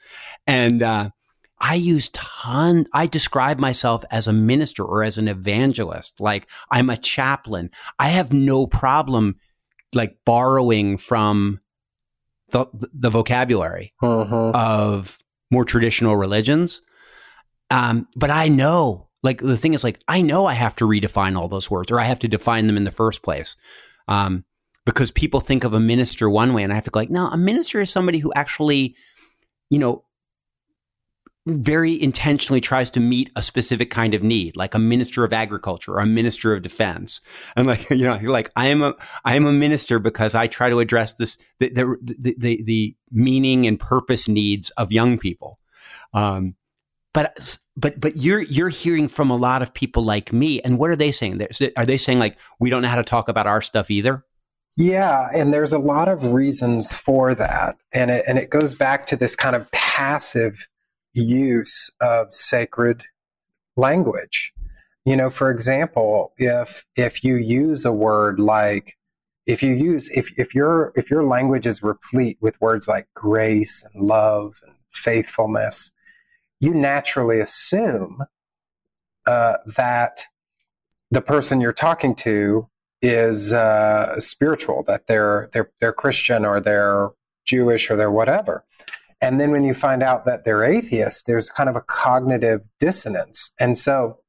and 0.48 0.82
uh, 0.84 1.10
I 1.60 1.76
use 1.76 2.10
ton. 2.10 2.86
I 2.94 3.06
describe 3.08 3.60
myself 3.60 4.04
as 4.12 4.28
a 4.28 4.34
minister 4.34 4.84
or 4.84 5.04
as 5.04 5.18
an 5.18 5.28
evangelist. 5.28 6.20
Like 6.20 6.50
I'm 6.72 6.90
a 6.90 6.98
chaplain. 6.98 7.70
I 8.00 8.10
have 8.10 8.34
no 8.34 8.68
problem 8.68 9.36
like 9.94 10.18
borrowing 10.26 10.98
from 10.98 11.62
the 12.50 12.66
the 12.94 13.10
vocabulary 13.10 13.94
Mhm. 14.04 14.54
of 14.54 15.18
more 15.52 15.64
traditional 15.66 16.16
religions. 16.16 16.82
Um, 17.72 18.08
but 18.16 18.30
I 18.30 18.48
know, 18.50 19.05
like, 19.26 19.42
the 19.42 19.58
thing 19.58 19.74
is, 19.74 19.84
like, 19.84 20.00
I 20.08 20.22
know 20.22 20.46
I 20.46 20.54
have 20.54 20.76
to 20.78 20.86
redefine 20.86 21.38
all 21.38 21.50
those 21.50 21.70
words 21.70 21.92
or 21.92 22.00
I 22.00 22.06
have 22.06 22.20
to 22.20 22.28
define 22.28 22.68
them 22.68 22.78
in 22.78 22.86
the 22.86 22.92
first 22.92 23.24
place. 23.24 23.58
Um, 24.08 24.46
because 24.86 25.12
people 25.12 25.40
think 25.40 25.64
of 25.64 25.74
a 25.74 25.80
minister 25.80 26.30
one 26.30 26.54
way 26.54 26.64
and 26.64 26.72
I 26.72 26.76
have 26.76 26.86
to 26.86 26.92
go, 26.92 27.00
like, 27.00 27.10
no, 27.10 27.26
a 27.26 27.38
minister 27.38 27.82
is 27.82 27.90
somebody 27.90 28.20
who 28.20 28.32
actually, 28.34 28.96
you 29.70 29.80
know, 29.80 30.06
very 31.48 32.02
intentionally 32.02 32.60
tries 32.60 32.90
to 32.92 33.00
meet 33.00 33.32
a 33.36 33.44
specific 33.44 33.92
kind 33.92 34.16
of 34.16 34.24
need, 34.24 34.56
like 34.58 34.74
a 34.74 34.80
minister 34.80 35.24
of 35.24 35.32
agriculture 35.32 35.94
or 35.94 36.00
a 36.00 36.06
minister 36.06 36.54
of 36.54 36.64
defense. 36.64 37.22
And 37.56 37.68
like, 37.68 37.90
you 37.90 38.04
know, 38.04 38.20
like 38.24 38.52
I 38.56 38.68
am 38.68 38.82
a, 38.82 38.96
I 39.24 39.36
am 39.36 39.46
a 39.46 39.54
minister 39.54 40.00
because 40.00 40.34
I 40.34 40.48
try 40.48 40.70
to 40.70 40.80
address 40.80 41.14
this, 41.14 41.38
the, 41.60 41.70
the, 41.70 42.36
the, 42.38 42.64
the, 42.64 42.96
meaning 43.12 43.66
and 43.66 43.80
purpose 43.80 44.28
needs 44.28 44.72
of 44.72 44.92
young 44.92 45.18
people. 45.18 45.60
Um, 46.14 46.56
but, 47.16 47.58
but, 47.76 48.00
but 48.00 48.18
you're, 48.18 48.42
you're 48.42 48.70
hearing 48.70 49.08
from 49.08 49.32
a 49.32 49.36
lot 49.36 49.64
of 49.64 49.74
people 49.74 50.04
like 50.04 50.32
me. 50.32 50.62
And 50.62 50.78
what 50.78 50.92
are 50.92 50.96
they 50.96 51.12
saying? 51.12 51.38
They're- 51.38 51.72
Are 51.78 51.86
they 51.86 51.98
saying 51.98 52.20
like, 52.20 52.38
we 52.60 52.70
don't 52.70 52.84
know 52.84 52.88
how 52.90 52.98
to 52.98 53.04
talk 53.04 53.28
about 53.30 53.48
our 53.48 53.62
stuff 53.62 53.90
either? 53.90 54.24
Yeah, 54.78 55.30
and 55.34 55.54
there's 55.54 55.72
a 55.74 55.80
lot 55.80 56.10
of 56.10 56.34
reasons 56.34 56.92
for 56.92 57.34
that. 57.34 57.78
And 57.94 58.12
it, 58.12 58.26
and 58.28 58.38
it 58.38 58.50
goes 58.50 58.76
back 58.76 59.06
to 59.08 59.16
this 59.16 59.36
kind 59.36 59.56
of 59.56 59.72
passive 59.72 60.68
use 61.14 61.90
of 62.02 62.34
sacred 62.34 63.04
language. 63.78 64.52
You 65.06 65.16
know, 65.16 65.30
for 65.30 65.50
example, 65.52 66.34
if 66.38 66.86
if 66.98 67.24
you 67.24 67.36
use 67.38 67.86
a 67.86 67.94
word 67.94 68.40
like 68.40 68.98
if 69.46 69.62
you 69.62 69.74
use 69.74 70.10
if 70.10 70.32
if 70.38 70.54
your 70.56 70.92
if 70.96 71.10
your 71.12 71.24
language 71.24 71.68
is 71.68 71.84
replete 71.84 72.38
with 72.42 72.60
words 72.60 72.88
like 72.88 73.08
grace 73.16 73.84
and 73.94 74.04
love 74.08 74.60
and 74.66 74.76
faithfulness, 74.90 75.92
you 76.60 76.74
naturally 76.74 77.40
assume 77.40 78.24
uh, 79.28 79.58
that 79.76 80.24
the 81.12 81.22
person 81.22 81.62
you're 81.62 81.74
talking 81.74 82.16
to 82.16 82.68
is 83.02 83.54
uh, 83.54 84.20
spiritual, 84.20 84.84
that 84.84 85.08
they're 85.08 85.50
they're 85.54 85.72
they're 85.80 85.94
Christian 85.94 86.46
or 86.46 86.60
they're 86.60 87.10
Jewish 87.46 87.90
or 87.90 87.96
they're 87.96 88.12
whatever. 88.12 88.66
And 89.22 89.40
then 89.40 89.52
when 89.52 89.64
you 89.64 89.74
find 89.74 90.04
out 90.04 90.26
that 90.26 90.44
they're 90.44 90.64
atheist, 90.64 91.26
there's 91.26 91.50
kind 91.50 91.70
of 91.70 91.76
a 91.76 91.82
cognitive 91.82 92.68
dissonance. 92.80 93.52
And 93.60 93.78
so, 93.78 94.20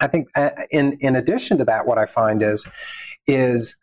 I 0.00 0.06
think 0.06 0.28
uh, 0.34 0.50
in 0.70 0.96
in 1.00 1.16
addition 1.16 1.58
to 1.58 1.64
that, 1.64 1.86
what 1.86 1.98
I 1.98 2.06
find 2.06 2.42
is 2.42 2.66
is 3.26 3.76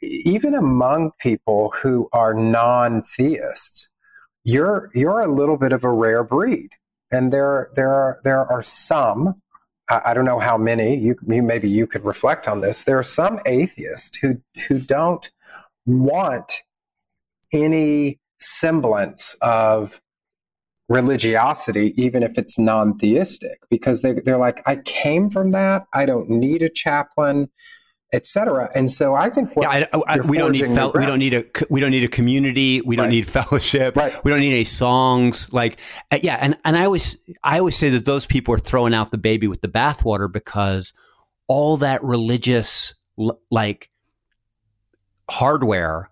even 0.00 0.54
among 0.54 1.12
people 1.18 1.72
who 1.82 2.08
are 2.12 2.34
non-theists, 2.34 3.88
you're 4.44 4.90
you're 4.94 5.20
a 5.20 5.32
little 5.32 5.56
bit 5.56 5.72
of 5.72 5.84
a 5.84 5.92
rare 5.92 6.24
breed. 6.24 6.70
And 7.10 7.32
there 7.32 7.70
there 7.74 7.92
are 7.92 8.20
there 8.24 8.44
are 8.44 8.62
some 8.62 9.40
I, 9.88 10.02
I 10.06 10.14
don't 10.14 10.24
know 10.24 10.38
how 10.38 10.58
many. 10.58 10.96
You, 10.96 11.16
you 11.26 11.42
maybe 11.42 11.68
you 11.68 11.86
could 11.86 12.04
reflect 12.04 12.46
on 12.48 12.60
this. 12.60 12.84
There 12.84 12.98
are 12.98 13.04
some 13.04 13.40
atheists 13.46 14.16
who 14.18 14.40
who 14.66 14.78
don't 14.78 15.30
want 15.86 16.62
any 17.52 18.18
semblance 18.38 19.36
of 19.40 20.00
religiosity, 20.88 21.92
even 22.02 22.22
if 22.22 22.38
it's 22.38 22.58
non-theistic, 22.58 23.60
because 23.70 24.02
they 24.02 24.12
they're 24.14 24.38
like, 24.38 24.62
I 24.66 24.76
came 24.76 25.30
from 25.30 25.50
that. 25.50 25.86
I 25.92 26.06
don't 26.06 26.28
need 26.30 26.62
a 26.62 26.68
chaplain, 26.68 27.48
etc. 28.12 28.70
And 28.74 28.90
so 28.90 29.14
I 29.14 29.30
think 29.30 29.52
yeah, 29.56 29.68
I, 29.68 29.88
I, 30.06 30.20
we 30.20 30.38
don't 30.38 30.52
need 30.52 30.66
fel- 30.66 30.92
we 30.94 31.06
don't 31.06 31.18
need 31.18 31.34
a 31.34 31.44
we 31.70 31.80
don't 31.80 31.90
need 31.90 32.04
a 32.04 32.08
community. 32.08 32.80
We 32.80 32.96
don't 32.96 33.10
need 33.10 33.26
fellowship. 33.26 33.96
Right. 33.96 34.12
We 34.24 34.30
don't 34.30 34.40
need 34.40 34.52
any 34.52 34.64
songs. 34.64 35.52
Like 35.52 35.78
uh, 36.10 36.18
yeah, 36.22 36.38
and 36.40 36.56
and 36.64 36.76
I 36.76 36.84
always 36.84 37.16
I 37.44 37.58
always 37.58 37.76
say 37.76 37.90
that 37.90 38.04
those 38.04 38.26
people 38.26 38.54
are 38.54 38.58
throwing 38.58 38.94
out 38.94 39.10
the 39.10 39.18
baby 39.18 39.46
with 39.48 39.60
the 39.60 39.68
bathwater 39.68 40.30
because 40.30 40.94
all 41.46 41.76
that 41.78 42.02
religious 42.02 42.94
like 43.50 43.90
hardware 45.30 46.10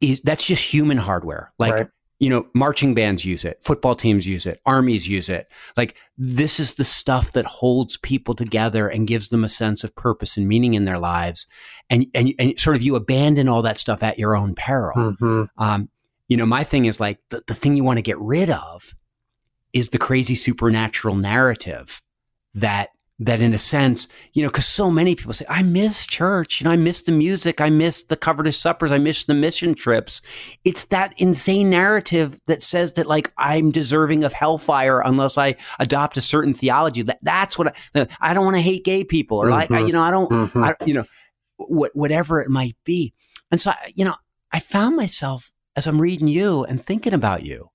is 0.00 0.20
that's 0.20 0.44
just 0.44 0.62
human 0.62 0.98
hardware. 0.98 1.52
Like 1.58 1.74
Right. 1.74 1.88
You 2.20 2.28
know, 2.28 2.46
marching 2.54 2.92
bands 2.92 3.24
use 3.24 3.46
it, 3.46 3.64
football 3.64 3.96
teams 3.96 4.28
use 4.28 4.44
it, 4.44 4.60
armies 4.66 5.08
use 5.08 5.30
it. 5.30 5.50
Like 5.76 5.96
this 6.18 6.60
is 6.60 6.74
the 6.74 6.84
stuff 6.84 7.32
that 7.32 7.46
holds 7.46 7.96
people 7.96 8.34
together 8.34 8.86
and 8.86 9.08
gives 9.08 9.30
them 9.30 9.42
a 9.42 9.48
sense 9.48 9.82
of 9.82 9.96
purpose 9.96 10.36
and 10.36 10.46
meaning 10.46 10.74
in 10.74 10.84
their 10.84 10.98
lives. 10.98 11.46
And 11.88 12.06
and 12.14 12.34
and 12.38 12.60
sort 12.60 12.76
of 12.76 12.82
you 12.82 12.94
abandon 12.94 13.48
all 13.48 13.62
that 13.62 13.78
stuff 13.78 14.02
at 14.02 14.18
your 14.18 14.36
own 14.36 14.54
peril. 14.54 15.14
Mhm. 15.14 15.48
Um, 15.56 15.88
you 16.28 16.36
know, 16.36 16.46
my 16.46 16.62
thing 16.62 16.84
is 16.84 17.00
like 17.00 17.18
the, 17.30 17.42
the 17.46 17.54
thing 17.54 17.74
you 17.74 17.84
want 17.84 17.96
to 17.96 18.02
get 18.02 18.18
rid 18.18 18.50
of 18.50 18.94
is 19.72 19.88
the 19.88 19.98
crazy 19.98 20.34
supernatural 20.34 21.16
narrative 21.16 22.02
that 22.54 22.90
that 23.22 23.38
in 23.40 23.52
a 23.52 23.58
sense, 23.58 24.08
you 24.32 24.42
know, 24.42 24.48
because 24.48 24.66
so 24.66 24.90
many 24.90 25.14
people 25.14 25.34
say, 25.34 25.44
I 25.48 25.62
miss 25.62 26.06
church, 26.06 26.58
you 26.60 26.64
know, 26.64 26.70
I 26.70 26.76
miss 26.76 27.02
the 27.02 27.12
music, 27.12 27.60
I 27.60 27.68
miss 27.68 28.02
the 28.04 28.16
covetous 28.16 28.58
suppers, 28.58 28.90
I 28.90 28.96
miss 28.98 29.24
the 29.24 29.34
mission 29.34 29.74
trips. 29.74 30.22
It's 30.64 30.86
that 30.86 31.12
insane 31.18 31.68
narrative 31.68 32.40
that 32.46 32.62
says 32.62 32.94
that 32.94 33.06
like 33.06 33.30
I'm 33.36 33.70
deserving 33.70 34.24
of 34.24 34.32
hellfire 34.32 35.00
unless 35.00 35.36
I 35.36 35.56
adopt 35.78 36.16
a 36.16 36.22
certain 36.22 36.54
theology. 36.54 37.02
That 37.02 37.18
that's 37.20 37.58
what 37.58 37.76
I, 37.94 38.08
I 38.22 38.32
don't 38.32 38.46
want 38.46 38.56
to 38.56 38.62
hate 38.62 38.84
gay 38.84 39.04
people 39.04 39.36
or 39.36 39.50
like 39.50 39.70
I, 39.70 39.82
Mhm. 39.82 39.86
you 39.88 39.92
know 39.92 40.02
I 40.02 40.10
don't 40.10 40.30
Mhm. 40.30 40.64
I, 40.66 40.84
you 40.86 40.94
know, 40.94 41.04
what, 41.58 41.94
whatever 41.94 42.40
it 42.40 42.48
might 42.48 42.76
be. 42.84 43.12
And 43.50 43.60
so, 43.60 43.70
I- 43.72 43.92
you 43.94 44.04
know, 44.06 44.14
I 44.50 44.60
found 44.60 44.96
myself 44.96 45.52
as 45.76 45.86
I'm 45.86 46.00
reading 46.00 46.26
you 46.26 46.64
and 46.64 46.82
thinking 46.82 47.12
about 47.12 47.44
you. 47.44 47.68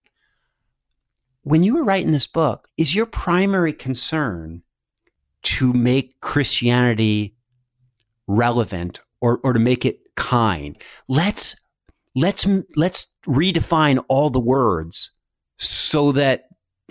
When 1.43 1.63
you 1.63 1.75
were 1.75 1.83
writing 1.83 2.11
this 2.11 2.25
book, 2.27 2.67
is 2.77 2.95
your 2.95 3.05
primary 3.05 3.73
concern 3.73 4.63
to 5.45 5.73
make 5.73 6.19
Christianity 6.21 7.35
relevant 8.27 9.01
or, 9.21 9.39
or 9.43 9.53
to 9.53 9.59
make 9.59 9.85
it 9.85 9.99
kind? 10.15 10.77
Let's 11.07 11.55
let's 12.15 12.47
let's 12.75 13.07
redefine 13.27 14.03
all 14.07 14.29
the 14.29 14.39
words 14.39 15.11
so 15.57 16.11
that 16.13 16.45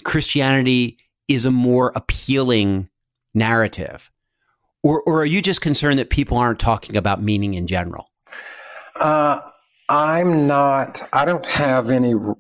Christianity 0.05 0.99
is 1.29 1.45
a 1.45 1.51
more 1.51 1.93
appealing 1.95 2.89
narrative. 3.35 4.11
Or, 4.83 5.03
or 5.07 5.23
are 5.23 5.27
you 5.27 5.41
just 5.41 5.63
concerned 5.63 5.99
that 5.99 6.11
people 6.11 6.37
aren't 6.37 6.59
talking 6.59 6.97
about 6.97 7.23
meaning 7.23 7.55
in 7.55 7.67
general? 7.67 8.11
Uh, 9.01 9.41
I'm 9.89 10.47
not. 10.47 11.07
I 11.13 11.25
don't 11.25 11.47
have 11.47 11.91
any 11.91 12.15
r- 12.15 12.37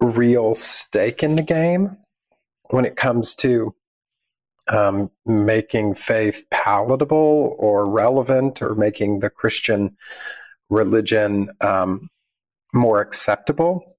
real 0.00 0.54
stake 0.54 1.22
in 1.22 1.36
the 1.36 1.42
game 1.42 1.96
when 2.70 2.84
it 2.84 2.96
comes 2.96 3.34
to 3.36 3.74
um, 4.70 5.10
making 5.26 5.94
faith 5.94 6.44
palatable 6.50 7.56
or 7.58 7.88
relevant, 7.88 8.62
or 8.62 8.74
making 8.74 9.20
the 9.20 9.30
Christian 9.30 9.96
religion 10.68 11.50
um, 11.60 12.08
more 12.72 13.00
acceptable. 13.00 13.96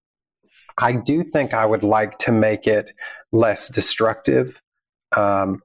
I 0.78 0.94
do 0.94 1.24
think 1.24 1.54
I 1.54 1.66
would 1.66 1.84
like 1.84 2.18
to 2.20 2.32
make 2.32 2.66
it 2.66 2.94
less 3.32 3.68
destructive, 3.68 4.62
um, 5.16 5.62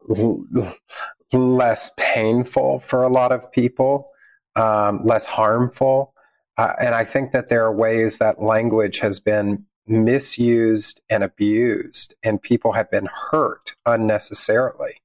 less 1.32 1.90
painful 1.96 2.80
for 2.80 3.02
a 3.02 3.08
lot 3.08 3.32
of 3.32 3.50
people, 3.52 4.10
um, 4.56 5.04
less 5.04 5.26
harmful. 5.26 6.12
Uh, 6.58 6.72
and 6.80 6.94
I 6.94 7.04
think 7.04 7.32
that 7.32 7.48
there 7.48 7.64
are 7.64 7.72
ways 7.72 8.18
that 8.18 8.42
language 8.42 8.98
has 8.98 9.20
been 9.20 9.64
misused 9.86 11.00
and 11.08 11.22
abused, 11.22 12.14
and 12.22 12.42
people 12.42 12.72
have 12.72 12.90
been 12.90 13.08
hurt 13.30 13.74
unnecessarily. 13.84 15.00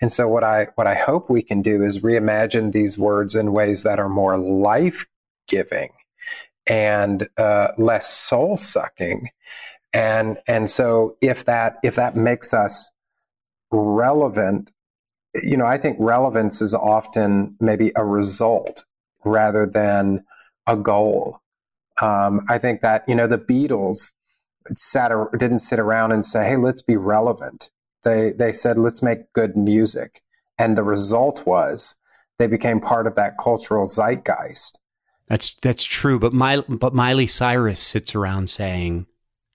And 0.00 0.12
so, 0.12 0.28
what 0.28 0.44
I 0.44 0.68
what 0.76 0.86
I 0.86 0.94
hope 0.94 1.28
we 1.28 1.42
can 1.42 1.62
do 1.62 1.82
is 1.82 2.00
reimagine 2.00 2.72
these 2.72 2.98
words 2.98 3.34
in 3.34 3.52
ways 3.52 3.82
that 3.82 3.98
are 3.98 4.08
more 4.08 4.38
life 4.38 5.06
giving 5.46 5.90
and 6.66 7.28
uh, 7.36 7.68
less 7.76 8.08
soul 8.08 8.56
sucking, 8.56 9.28
and 9.92 10.38
and 10.46 10.70
so 10.70 11.16
if 11.20 11.44
that 11.44 11.78
if 11.82 11.96
that 11.96 12.16
makes 12.16 12.54
us 12.54 12.90
relevant 13.72 14.72
you 15.34 15.56
know 15.56 15.66
i 15.66 15.78
think 15.78 15.96
relevance 16.00 16.60
is 16.60 16.74
often 16.74 17.54
maybe 17.60 17.92
a 17.96 18.04
result 18.04 18.84
rather 19.24 19.66
than 19.66 20.24
a 20.66 20.76
goal 20.76 21.40
um, 22.02 22.40
i 22.48 22.58
think 22.58 22.80
that 22.80 23.04
you 23.06 23.14
know 23.14 23.26
the 23.26 23.38
beatles 23.38 24.12
sat 24.78 25.12
didn't 25.38 25.60
sit 25.60 25.78
around 25.78 26.12
and 26.12 26.24
say 26.24 26.48
hey 26.48 26.56
let's 26.56 26.82
be 26.82 26.96
relevant. 26.96 27.70
They 28.02 28.32
they 28.32 28.52
said 28.52 28.78
let's 28.78 29.02
make 29.02 29.32
good 29.32 29.56
music. 29.56 30.22
And 30.58 30.76
the 30.76 30.84
result 30.84 31.46
was 31.46 31.94
they 32.38 32.46
became 32.46 32.80
part 32.80 33.06
of 33.06 33.14
that 33.14 33.38
cultural 33.38 33.86
zeitgeist. 33.86 34.78
That's 35.28 35.54
that's 35.62 35.84
true. 35.84 36.18
But 36.18 36.32
my 36.32 36.60
but 36.68 36.94
miley 36.94 37.26
cyrus 37.26 37.80
sits 37.80 38.14
around 38.14 38.50
saying 38.50 39.06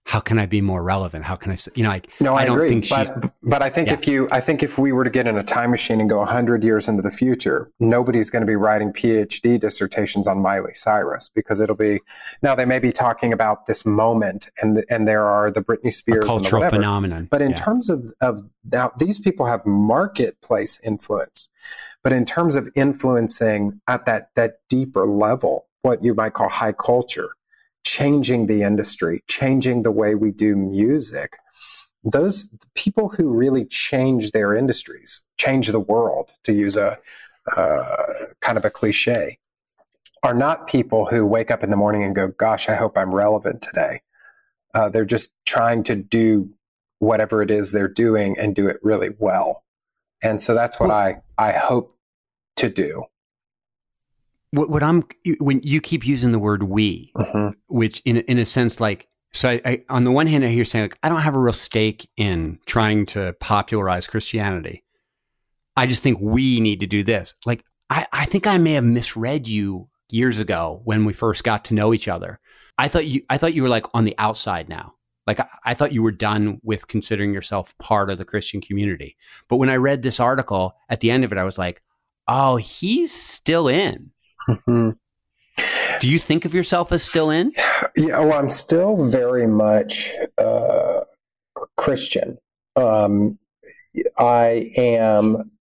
how 0.06 0.20
can 0.20 0.38
I 0.38 0.46
be 0.46 0.62
more 0.62 0.84
relevant? 0.84 1.26
How 1.26 1.36
can 1.36 1.52
I, 1.52 1.58
you 1.74 1.82
know, 1.82 1.90
like, 1.90 2.10
no, 2.22 2.36
I, 2.36 2.44
I 2.44 2.46
don't 2.46 2.58
agree. 2.58 2.70
think 2.70 2.90
but, 2.90 3.34
but 3.42 3.64
I 3.64 3.72
think 3.72 3.88
yeah. 3.88 3.96
if 3.96 4.08
you, 4.08 4.28
I 4.32 4.40
think 4.40 4.62
if 4.62 4.78
we 4.78 4.92
were 4.92 5.04
to 5.04 5.10
get 5.10 5.26
in 5.26 5.36
a 5.36 5.44
time 5.44 5.72
machine 5.72 6.00
and 6.00 6.08
go 6.08 6.24
hundred 6.24 6.64
years 6.64 6.88
into 6.88 7.02
the 7.02 7.10
future, 7.10 7.72
nobody's 7.80 8.30
going 8.30 8.44
to 8.44 8.46
be 8.46 8.56
writing 8.56 8.94
PhD 8.94 9.60
dissertations 9.60 10.28
on 10.28 10.38
Miley 10.38 10.76
Cyrus 10.76 11.28
because 11.28 11.60
it'll 11.60 11.76
be, 11.76 12.02
now 12.44 12.54
they 12.54 12.66
may 12.66 12.78
be 12.78 12.92
talking 12.92 13.34
about 13.34 13.66
this 13.66 13.84
moment 13.84 14.48
and, 14.62 14.86
and 14.90 15.08
there 15.08 15.26
are 15.26 15.50
the 15.50 15.62
Britney 15.62 15.92
Spears 15.92 16.24
a 16.24 16.28
cultural 16.28 16.62
and 16.62 16.72
the 16.72 16.76
phenomenon. 16.76 17.28
But 17.32 17.42
in 17.42 17.50
yeah. 17.50 17.56
terms 17.56 17.90
of, 17.90 18.14
of 18.22 18.44
now, 18.72 18.92
these 19.00 19.18
people 19.18 19.48
have 19.48 19.66
marketplace 19.66 20.80
influence, 20.84 21.50
but 22.04 22.14
in 22.14 22.26
terms 22.26 22.56
of 22.56 22.70
influencing 22.76 23.82
at 23.88 24.06
that, 24.06 24.30
that 24.36 24.60
deeper 24.70 25.08
level, 25.08 25.66
what 25.82 26.04
you 26.04 26.14
might 26.14 26.34
call 26.34 26.50
high 26.50 26.74
culture, 26.74 27.32
changing 27.86 28.48
the 28.48 28.64
industry, 28.64 29.24
changing 29.28 29.84
the 29.84 29.92
way 29.92 30.16
we 30.16 30.32
do 30.32 30.56
music. 30.56 31.38
Those 32.04 32.50
people 32.74 33.10
who 33.10 33.30
really 33.30 33.64
change 33.66 34.32
their 34.32 34.54
industries, 34.54 35.24
change 35.38 35.70
the 35.70 35.80
world, 35.80 36.34
to 36.44 36.54
use 36.54 36.76
a 36.76 37.00
uh, 37.56 37.96
kind 38.42 38.58
of 38.58 38.66
a 38.66 38.70
cliche, 38.70 39.38
are 40.24 40.34
not 40.34 40.68
people 40.68 41.06
who 41.06 41.26
wake 41.26 41.52
up 41.52 41.64
in 41.64 41.70
the 41.70 41.78
morning 41.78 42.04
and 42.04 42.16
go, 42.16 42.28
Gosh, 42.28 42.68
I 42.68 42.76
hope 42.76 42.98
I'm 42.98 43.14
relevant 43.14 43.62
today. 43.62 44.02
Uh, 44.74 44.90
they're 44.90 45.06
just 45.06 45.30
trying 45.46 45.84
to 45.84 45.96
do 45.96 46.50
whatever 47.00 47.42
it 47.42 47.52
is 47.52 47.72
they're 47.72 47.88
doing 47.88 48.36
and 48.38 48.56
do 48.56 48.68
it 48.68 48.78
really 48.82 49.12
well. 49.20 49.64
And 50.22 50.42
so 50.42 50.54
that's 50.54 50.80
what 50.80 50.92
I, 50.92 51.22
I 51.38 51.52
hope 51.52 51.96
to 52.58 52.70
do 52.70 53.06
what, 54.56 54.70
what 54.70 54.84
I'm 54.84 55.04
when 55.40 55.62
you 55.64 55.82
keep 55.82 56.06
using 56.06 56.32
the 56.32 56.40
word 56.40 56.64
we, 56.64 57.12
mm-hmm. 57.16 57.50
which 57.68 58.02
in 58.06 58.18
in 58.18 58.38
a 58.38 58.46
sense 58.46 58.80
like 58.80 59.08
so 59.34 59.50
I, 59.50 59.62
I, 59.66 59.84
on 59.90 60.06
the 60.06 60.12
one 60.12 60.28
hand 60.28 60.46
I 60.46 60.50
hear 60.50 60.66
saying 60.66 60.86
like 60.86 60.98
I 61.04 61.10
don't 61.10 61.22
have 61.22 61.36
a 61.36 61.40
real 61.40 61.54
stake 61.54 62.10
in 62.18 62.60
trying 62.66 63.06
to 63.08 63.36
popularize 63.40 64.08
Christianity. 64.08 64.84
I 65.76 65.88
just 65.88 66.04
think 66.04 66.20
we 66.22 66.60
need 66.60 66.80
to 66.80 66.88
do 66.88 67.04
this. 67.04 67.34
Like 67.46 67.64
I, 67.90 68.08
I 68.12 68.26
think 68.26 68.48
I 68.48 68.58
may 68.58 68.74
have 68.74 68.84
misread 68.84 69.48
you 69.48 69.90
years 70.10 70.40
ago 70.40 70.82
when 70.86 71.06
we 71.06 71.14
first 71.14 71.44
got 71.44 71.66
to 71.66 71.74
know 71.74 71.94
each 71.94 72.08
other. 72.08 72.40
I 72.78 72.88
thought 72.88 73.06
you 73.06 73.24
I 73.30 73.38
thought 73.38 73.54
you 73.54 73.64
were 73.64 73.70
like 73.70 73.86
on 73.94 74.06
the 74.06 74.16
outside 74.18 74.70
now. 74.70 74.94
Like 75.28 75.40
I, 75.40 75.48
I 75.66 75.74
thought 75.74 75.94
you 75.94 76.04
were 76.04 76.12
done 76.12 76.60
with 76.64 76.88
considering 76.88 77.34
yourself 77.34 77.78
part 77.78 78.10
of 78.10 78.18
the 78.18 78.26
Christian 78.26 78.62
community. 78.62 79.18
But 79.50 79.58
when 79.58 79.70
I 79.70 79.76
read 79.76 80.02
this 80.02 80.20
article 80.20 80.76
at 80.90 81.02
the 81.02 81.12
end 81.12 81.24
of 81.24 81.32
it, 81.32 81.38
I 81.38 81.44
was 81.44 81.58
like, 81.58 81.82
oh, 82.28 82.56
he's 82.58 83.14
still 83.14 83.68
in. 83.68 84.12
Mm-hmm. 84.48 84.92
Do 86.00 86.10
you 86.10 86.20
think 86.20 86.46
of 86.46 86.54
yourself 86.54 86.92
as 86.92 87.04
still 87.04 87.30
in? 87.30 87.54
Yeah, 87.96 88.20
well, 88.20 88.34
I'm 88.34 88.50
still 88.50 89.10
very 89.10 89.48
much 89.48 90.12
uh, 90.38 91.02
Christian. 91.78 92.38
Um, 92.76 93.40
I 94.18 94.70
am 94.76 95.52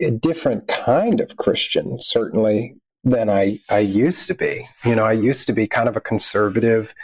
a 0.00 0.10
different 0.10 0.68
kind 0.68 1.20
of 1.20 1.36
Christian, 1.36 2.00
certainly, 2.00 2.76
than 3.04 3.28
I, 3.28 3.60
I 3.68 3.80
used 3.80 4.26
to 4.28 4.34
be. 4.34 4.66
You 4.84 4.96
know, 4.96 5.04
I 5.04 5.12
used 5.12 5.46
to 5.48 5.52
be 5.52 5.66
kind 5.66 5.88
of 5.88 5.96
a 5.96 6.00
conservative 6.00 6.94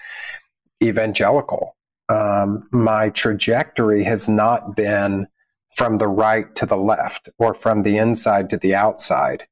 evangelical. 0.82 1.76
Um, 2.08 2.66
my 2.70 3.10
trajectory 3.10 4.04
has 4.04 4.28
not 4.28 4.74
been 4.76 5.26
from 5.74 5.98
the 5.98 6.08
right 6.08 6.54
to 6.54 6.66
the 6.66 6.76
left 6.76 7.28
or 7.38 7.52
from 7.54 7.82
the 7.82 7.98
inside 7.98 8.48
to 8.50 8.56
the 8.56 8.74
outside 8.74 9.46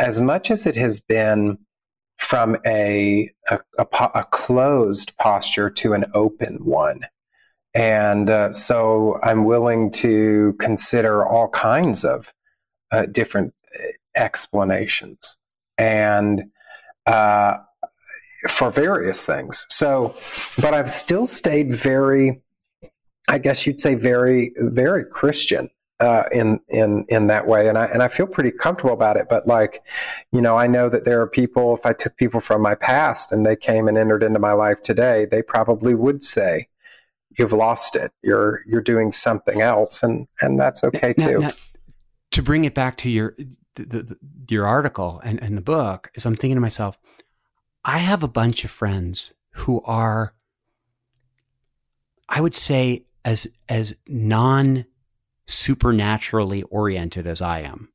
as 0.00 0.18
much 0.18 0.50
as 0.50 0.66
it 0.66 0.74
has 0.74 0.98
been 0.98 1.58
from 2.18 2.56
a, 2.66 3.30
a, 3.50 3.58
a, 3.78 3.86
a 4.14 4.24
closed 4.24 5.16
posture 5.18 5.70
to 5.70 5.92
an 5.92 6.04
open 6.14 6.56
one. 6.64 7.00
And 7.74 8.28
uh, 8.28 8.52
so 8.52 9.18
I'm 9.22 9.44
willing 9.44 9.90
to 9.92 10.56
consider 10.58 11.24
all 11.24 11.48
kinds 11.48 12.04
of 12.04 12.32
uh, 12.90 13.06
different 13.06 13.54
uh, 13.78 13.86
explanations 14.16 15.38
and 15.78 16.50
uh, 17.06 17.58
for 18.48 18.70
various 18.70 19.24
things. 19.24 19.66
So, 19.68 20.16
but 20.60 20.74
I've 20.74 20.90
still 20.90 21.26
stayed 21.26 21.72
very, 21.72 22.42
I 23.28 23.38
guess 23.38 23.66
you'd 23.66 23.80
say, 23.80 23.94
very, 23.94 24.52
very 24.56 25.04
Christian 25.04 25.70
uh, 26.00 26.24
in 26.32 26.60
in 26.68 27.04
in 27.08 27.26
that 27.26 27.46
way, 27.46 27.68
and 27.68 27.76
I 27.76 27.84
and 27.86 28.02
I 28.02 28.08
feel 28.08 28.26
pretty 28.26 28.50
comfortable 28.50 28.94
about 28.94 29.16
it. 29.16 29.26
But 29.28 29.46
like, 29.46 29.82
you 30.32 30.40
know, 30.40 30.56
I 30.56 30.66
know 30.66 30.88
that 30.88 31.04
there 31.04 31.20
are 31.20 31.26
people. 31.26 31.76
If 31.76 31.84
I 31.84 31.92
took 31.92 32.16
people 32.16 32.40
from 32.40 32.62
my 32.62 32.74
past 32.74 33.32
and 33.32 33.44
they 33.44 33.56
came 33.56 33.86
and 33.86 33.98
entered 33.98 34.22
into 34.22 34.38
my 34.38 34.52
life 34.52 34.80
today, 34.82 35.26
they 35.30 35.42
probably 35.42 35.94
would 35.94 36.22
say, 36.22 36.68
"You've 37.38 37.52
lost 37.52 37.96
it. 37.96 38.12
You're 38.22 38.62
you're 38.66 38.80
doing 38.80 39.12
something 39.12 39.60
else," 39.60 40.02
and 40.02 40.26
and 40.40 40.58
that's 40.58 40.82
okay 40.84 41.14
now, 41.18 41.26
too. 41.26 41.38
Now, 41.40 41.52
to 42.30 42.42
bring 42.42 42.64
it 42.64 42.74
back 42.74 42.96
to 42.98 43.10
your 43.10 43.36
the, 43.74 43.84
the, 43.84 44.18
your 44.48 44.66
article 44.66 45.20
and, 45.22 45.40
and 45.42 45.56
the 45.56 45.62
book, 45.62 46.10
is 46.14 46.26
I'm 46.26 46.34
thinking 46.34 46.56
to 46.56 46.60
myself, 46.60 46.98
I 47.84 47.98
have 47.98 48.22
a 48.22 48.28
bunch 48.28 48.64
of 48.64 48.70
friends 48.70 49.32
who 49.52 49.80
are, 49.82 50.34
I 52.28 52.40
would 52.40 52.54
say, 52.54 53.04
as 53.24 53.46
as 53.68 53.94
non 54.06 54.86
supernaturally 55.50 56.62
oriented 56.64 57.26
as 57.26 57.42
I 57.42 57.60
am. 57.60 57.90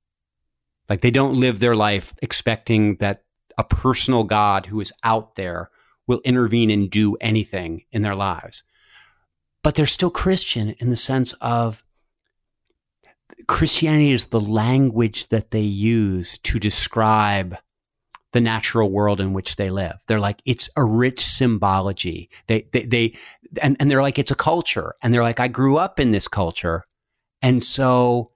Like 0.89 1.01
they 1.01 1.11
don't 1.11 1.39
live 1.39 1.59
their 1.59 1.75
life 1.75 2.13
expecting 2.21 2.97
that 2.97 3.23
a 3.57 3.63
personal 3.63 4.23
God 4.23 4.65
who 4.65 4.79
is 4.81 4.93
out 5.03 5.35
there 5.35 5.69
will 6.07 6.21
intervene 6.23 6.69
and 6.69 6.89
do 6.89 7.15
anything 7.21 7.83
in 7.91 8.01
their 8.01 8.13
lives. 8.13 8.63
But 9.63 9.75
they're 9.75 9.85
still 9.85 10.11
Christian 10.11 10.75
in 10.79 10.89
the 10.89 10.95
sense 10.95 11.33
of 11.41 11.83
Christianity 13.47 14.11
is 14.11 14.27
the 14.27 14.39
language 14.39 15.29
that 15.29 15.51
they 15.51 15.61
use 15.61 16.37
to 16.39 16.59
describe 16.59 17.57
the 18.31 18.41
natural 18.41 18.91
world 18.91 19.21
in 19.21 19.33
which 19.33 19.55
they 19.55 19.69
live. 19.69 19.95
They're 20.07 20.19
like, 20.19 20.41
it's 20.45 20.69
a 20.75 20.83
rich 20.83 21.25
symbology. 21.25 22.29
They, 22.47 22.67
they, 22.73 22.83
they, 22.83 23.17
and, 23.61 23.77
and 23.79 23.89
they're 23.89 24.01
like, 24.01 24.19
it's 24.19 24.31
a 24.31 24.35
culture. 24.35 24.93
And 25.01 25.13
they're 25.13 25.23
like, 25.23 25.39
I 25.39 25.47
grew 25.47 25.77
up 25.77 25.99
in 25.99 26.11
this 26.11 26.27
culture 26.27 26.83
and 27.41 27.61
so 27.61 28.31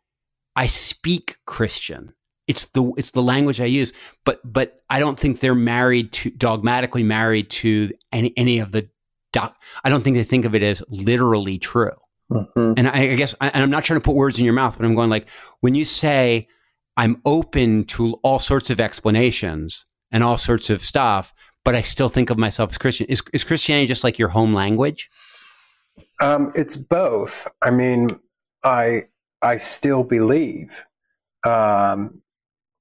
I 0.55 0.67
speak 0.67 1.37
Christian. 1.45 2.13
It's 2.47 2.65
the 2.67 2.91
it's 2.97 3.11
the 3.11 3.21
language 3.21 3.61
I 3.61 3.65
use, 3.65 3.93
but 4.25 4.41
but 4.43 4.81
I 4.89 4.99
don't 4.99 5.17
think 5.17 5.39
they're 5.39 5.55
married 5.55 6.11
to 6.13 6.31
dogmatically 6.31 7.03
married 7.03 7.49
to 7.51 7.91
any 8.11 8.33
any 8.35 8.59
of 8.59 8.71
the 8.71 8.89
doc. 9.31 9.55
I 9.83 9.89
don't 9.89 10.03
think 10.03 10.15
they 10.15 10.23
think 10.23 10.45
of 10.45 10.55
it 10.55 10.63
as 10.63 10.83
literally 10.89 11.59
true. 11.59 11.91
Mm-hmm. 12.31 12.73
And 12.77 12.87
I, 12.87 13.11
I 13.11 13.15
guess, 13.15 13.33
I, 13.41 13.49
and 13.49 13.63
I'm 13.63 13.69
not 13.71 13.83
trying 13.83 13.99
to 13.99 14.03
put 14.03 14.15
words 14.15 14.37
in 14.37 14.45
your 14.45 14.53
mouth, 14.53 14.77
but 14.77 14.85
I'm 14.85 14.95
going 14.95 15.09
like 15.09 15.27
when 15.61 15.75
you 15.75 15.85
say 15.85 16.47
I'm 16.97 17.21
open 17.25 17.85
to 17.85 18.13
all 18.23 18.39
sorts 18.39 18.69
of 18.69 18.79
explanations 18.79 19.85
and 20.11 20.23
all 20.23 20.37
sorts 20.37 20.69
of 20.69 20.81
stuff, 20.81 21.33
but 21.63 21.75
I 21.75 21.81
still 21.81 22.09
think 22.09 22.29
of 22.29 22.37
myself 22.37 22.71
as 22.71 22.77
Christian. 22.77 23.07
Is, 23.07 23.21
is 23.33 23.43
Christianity 23.43 23.87
just 23.87 24.03
like 24.03 24.19
your 24.19 24.29
home 24.29 24.53
language? 24.53 25.09
Um, 26.19 26.51
it's 26.55 26.75
both. 26.75 27.47
I 27.61 27.71
mean, 27.71 28.09
I 28.63 29.03
I 29.41 29.57
still 29.57 30.03
believe, 30.03 30.85
um, 31.45 32.21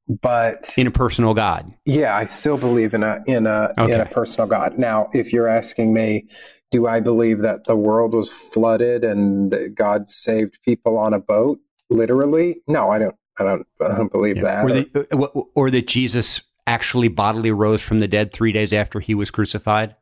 but 0.08 0.72
in 0.76 0.86
a 0.86 0.90
personal 0.90 1.34
God. 1.34 1.72
Yeah, 1.84 2.16
I 2.16 2.24
still 2.24 2.58
believe 2.58 2.94
in 2.94 3.02
a 3.02 3.20
in 3.26 3.46
a 3.46 3.72
okay. 3.78 3.94
in 3.94 4.00
a 4.00 4.06
personal 4.06 4.48
God. 4.48 4.78
Now, 4.78 5.08
if 5.12 5.32
you're 5.32 5.48
asking 5.48 5.94
me, 5.94 6.28
do 6.70 6.86
I 6.86 7.00
believe 7.00 7.40
that 7.40 7.64
the 7.64 7.76
world 7.76 8.14
was 8.14 8.30
flooded 8.30 9.04
and 9.04 9.50
that 9.50 9.74
God 9.74 10.08
saved 10.08 10.58
people 10.64 10.98
on 10.98 11.14
a 11.14 11.20
boat? 11.20 11.58
Literally, 11.90 12.60
no, 12.66 12.90
I 12.90 12.98
don't. 12.98 13.16
I 13.38 13.44
don't. 13.44 13.66
I 13.80 13.96
don't 13.96 14.12
believe 14.12 14.36
yeah. 14.36 14.42
that. 14.42 14.64
Or, 14.64 14.72
the, 14.72 15.06
uh, 15.12 15.40
or 15.54 15.70
that 15.70 15.86
Jesus 15.86 16.42
actually 16.68 17.08
bodily 17.08 17.50
rose 17.50 17.82
from 17.82 18.00
the 18.00 18.06
dead 18.06 18.32
three 18.32 18.52
days 18.52 18.72
after 18.72 19.00
he 19.00 19.14
was 19.14 19.30
crucified. 19.30 19.96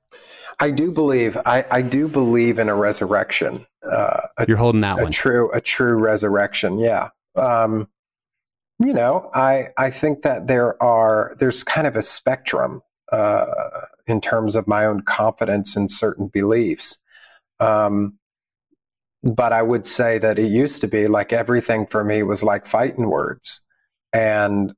I 0.58 0.70
do 0.70 0.90
believe 0.90 1.38
I, 1.46 1.64
I 1.70 1.82
do 1.82 2.08
believe 2.08 2.58
in 2.58 2.68
a 2.68 2.74
resurrection. 2.74 3.66
Uh, 3.88 4.22
a, 4.38 4.46
You're 4.48 4.56
holding 4.56 4.80
that 4.80 4.98
a 4.98 5.04
one. 5.04 5.12
True, 5.12 5.50
a 5.52 5.60
true 5.60 5.94
resurrection. 5.94 6.78
Yeah. 6.78 7.10
Um, 7.36 7.88
you 8.78 8.92
know, 8.92 9.30
I 9.34 9.68
I 9.76 9.90
think 9.90 10.22
that 10.22 10.48
there 10.48 10.80
are 10.82 11.36
there's 11.38 11.62
kind 11.62 11.86
of 11.86 11.96
a 11.96 12.02
spectrum 12.02 12.82
uh, 13.12 13.46
in 14.06 14.20
terms 14.20 14.56
of 14.56 14.66
my 14.66 14.84
own 14.84 15.02
confidence 15.02 15.76
in 15.76 15.88
certain 15.88 16.28
beliefs. 16.28 16.98
Um, 17.60 18.18
but 19.22 19.52
I 19.52 19.62
would 19.62 19.86
say 19.86 20.18
that 20.18 20.38
it 20.38 20.50
used 20.50 20.80
to 20.82 20.88
be 20.88 21.06
like 21.06 21.32
everything 21.32 21.86
for 21.86 22.04
me 22.04 22.22
was 22.22 22.42
like 22.42 22.66
fighting 22.66 23.08
words. 23.08 23.60
And 24.12 24.72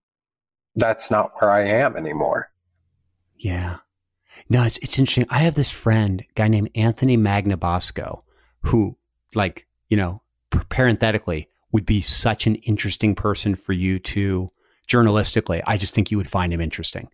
that's 0.78 1.10
not 1.10 1.32
where 1.38 1.50
I 1.50 1.64
am 1.66 1.96
anymore. 1.96 2.50
Yeah. 3.36 3.78
No, 4.48 4.64
it's 4.64 4.78
it's 4.78 4.98
interesting. 4.98 5.26
I 5.28 5.40
have 5.40 5.54
this 5.54 5.70
friend, 5.70 6.24
guy 6.34 6.48
named 6.48 6.70
Anthony 6.74 7.16
Magnabosco, 7.16 8.22
who, 8.62 8.96
like, 9.34 9.66
you 9.88 9.96
know, 9.96 10.22
parenthetically, 10.70 11.48
would 11.72 11.84
be 11.84 12.00
such 12.00 12.46
an 12.46 12.54
interesting 12.56 13.14
person 13.14 13.54
for 13.54 13.72
you 13.72 13.98
to 13.98 14.48
journalistically. 14.88 15.62
I 15.66 15.76
just 15.76 15.94
think 15.94 16.10
you 16.10 16.16
would 16.16 16.30
find 16.30 16.52
him 16.52 16.60
interesting. 16.60 17.08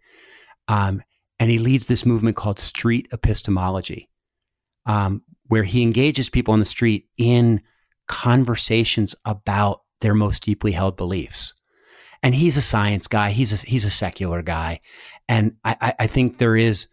Um, 0.69 1.03
and 1.41 1.51
he 1.51 1.59
leads 1.59 1.87
this 1.87 2.07
movement 2.07 2.37
called 2.37 2.61
street 2.61 3.09
epistemology, 3.13 4.09
um, 4.87 5.23
where 5.49 5.65
he 5.65 5.83
engages 5.83 6.31
people 6.31 6.55
on 6.55 6.61
the 6.61 6.65
street 6.65 7.09
in 7.19 7.61
conversations 8.07 9.17
about 9.25 9.83
their 10.01 10.15
most 10.15 10.45
deeply 10.45 10.73
held 10.73 10.97
beliefs. 10.97 11.55
And 12.25 12.35
he's 12.35 12.57
a 12.57 12.63
science 12.63 13.07
guy. 13.07 13.31
He's 13.31 13.53
a, 13.53 13.67
he's 13.67 13.85
a 13.85 13.91
secular 13.91 14.43
guy, 14.43 14.81
and 15.29 15.55
I, 15.65 15.95
I 16.01 16.07
think 16.09 16.39
there 16.39 16.57
is 16.57 16.89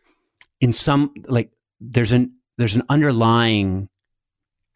in 0.59 0.73
some 0.73 1.13
like 1.27 1.51
there's 1.79 2.11
an 2.11 2.35
there's 2.57 2.75
an 2.75 2.83
underlying 2.89 3.89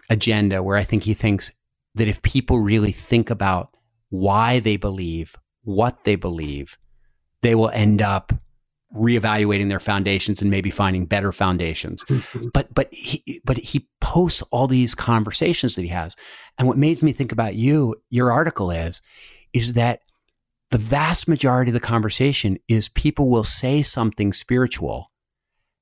agenda 0.10 0.64
where 0.64 0.78
I 0.78 0.84
think 0.84 1.04
he 1.04 1.14
thinks 1.14 1.52
that 1.96 2.08
if 2.08 2.22
people 2.24 2.60
really 2.60 2.92
think 2.92 3.30
about 3.30 3.78
why 4.10 4.60
they 4.60 4.78
believe 4.78 5.36
what 5.66 6.04
they 6.04 6.16
believe, 6.16 6.78
they 7.42 7.56
will 7.56 7.70
end 7.70 8.02
up 8.02 8.32
reevaluating 8.96 9.68
their 9.68 9.80
foundations 9.80 10.42
and 10.42 10.50
maybe 10.50 10.70
finding 10.70 11.06
better 11.06 11.32
foundations. 11.32 12.04
Mm-hmm. 12.06 12.48
But 12.54 12.74
but 12.74 12.94
he 12.94 13.42
but 13.44 13.58
he 13.58 13.88
posts 14.00 14.42
all 14.52 14.68
these 14.68 14.96
conversations 14.96 15.76
that 15.76 15.82
he 15.82 15.90
has. 15.90 16.16
And 16.58 16.68
what 16.68 16.78
made 16.78 17.02
me 17.02 17.12
think 17.12 17.32
about 17.32 17.56
you, 17.56 17.96
your 18.10 18.32
article 18.32 18.72
is, 18.72 19.02
is 19.54 19.74
that 19.74 20.02
the 20.76 20.80
vast 20.80 21.30
majority 21.30 21.70
of 21.70 21.74
the 21.74 21.80
conversation 21.80 22.58
is 22.68 22.90
people 22.90 23.30
will 23.30 23.46
say 23.46 23.82
something 23.82 24.34
spiritual 24.34 25.08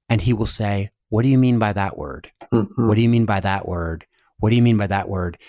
and 0.07 0.21
he 0.21 0.33
will 0.33 0.45
say, 0.45 0.91
What 1.09 1.23
do 1.23 1.29
you 1.29 1.39
mean 1.39 1.57
by 1.57 1.73
that 1.73 1.97
word? 1.97 2.29
Mm-hmm. 2.53 2.87
What 2.87 2.93
do 2.93 3.01
you 3.01 3.09
mean 3.09 3.25
by 3.25 3.39
that 3.39 3.67
word? 3.67 4.05
What 4.37 4.51
do 4.51 4.55
you 4.55 4.61
mean 4.61 4.77
by 4.77 4.85
that 4.85 5.09
word? 5.09 5.39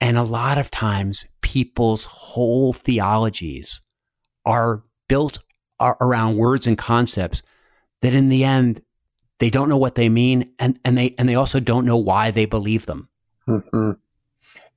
And 0.00 0.16
a 0.16 0.22
lot 0.22 0.56
of 0.56 0.70
times 0.70 1.26
people's 1.40 2.04
whole 2.04 2.72
theologies 2.72 3.82
are 4.46 4.84
built 5.08 5.40
around 5.80 6.36
words 6.36 6.68
and 6.68 6.78
concepts 6.78 7.42
that 8.02 8.14
in 8.14 8.28
the 8.28 8.44
end 8.44 8.82
they 9.40 9.50
don't 9.50 9.68
know 9.68 9.78
what 9.78 9.96
they 9.96 10.10
mean 10.10 10.48
and, 10.60 10.78
and 10.84 10.96
they 10.96 11.16
and 11.18 11.28
they 11.28 11.34
also 11.34 11.58
don't 11.58 11.86
know 11.86 11.96
why 11.96 12.30
they 12.30 12.44
believe 12.44 12.86
them 12.86 13.08
mm-hmm. 13.48 13.90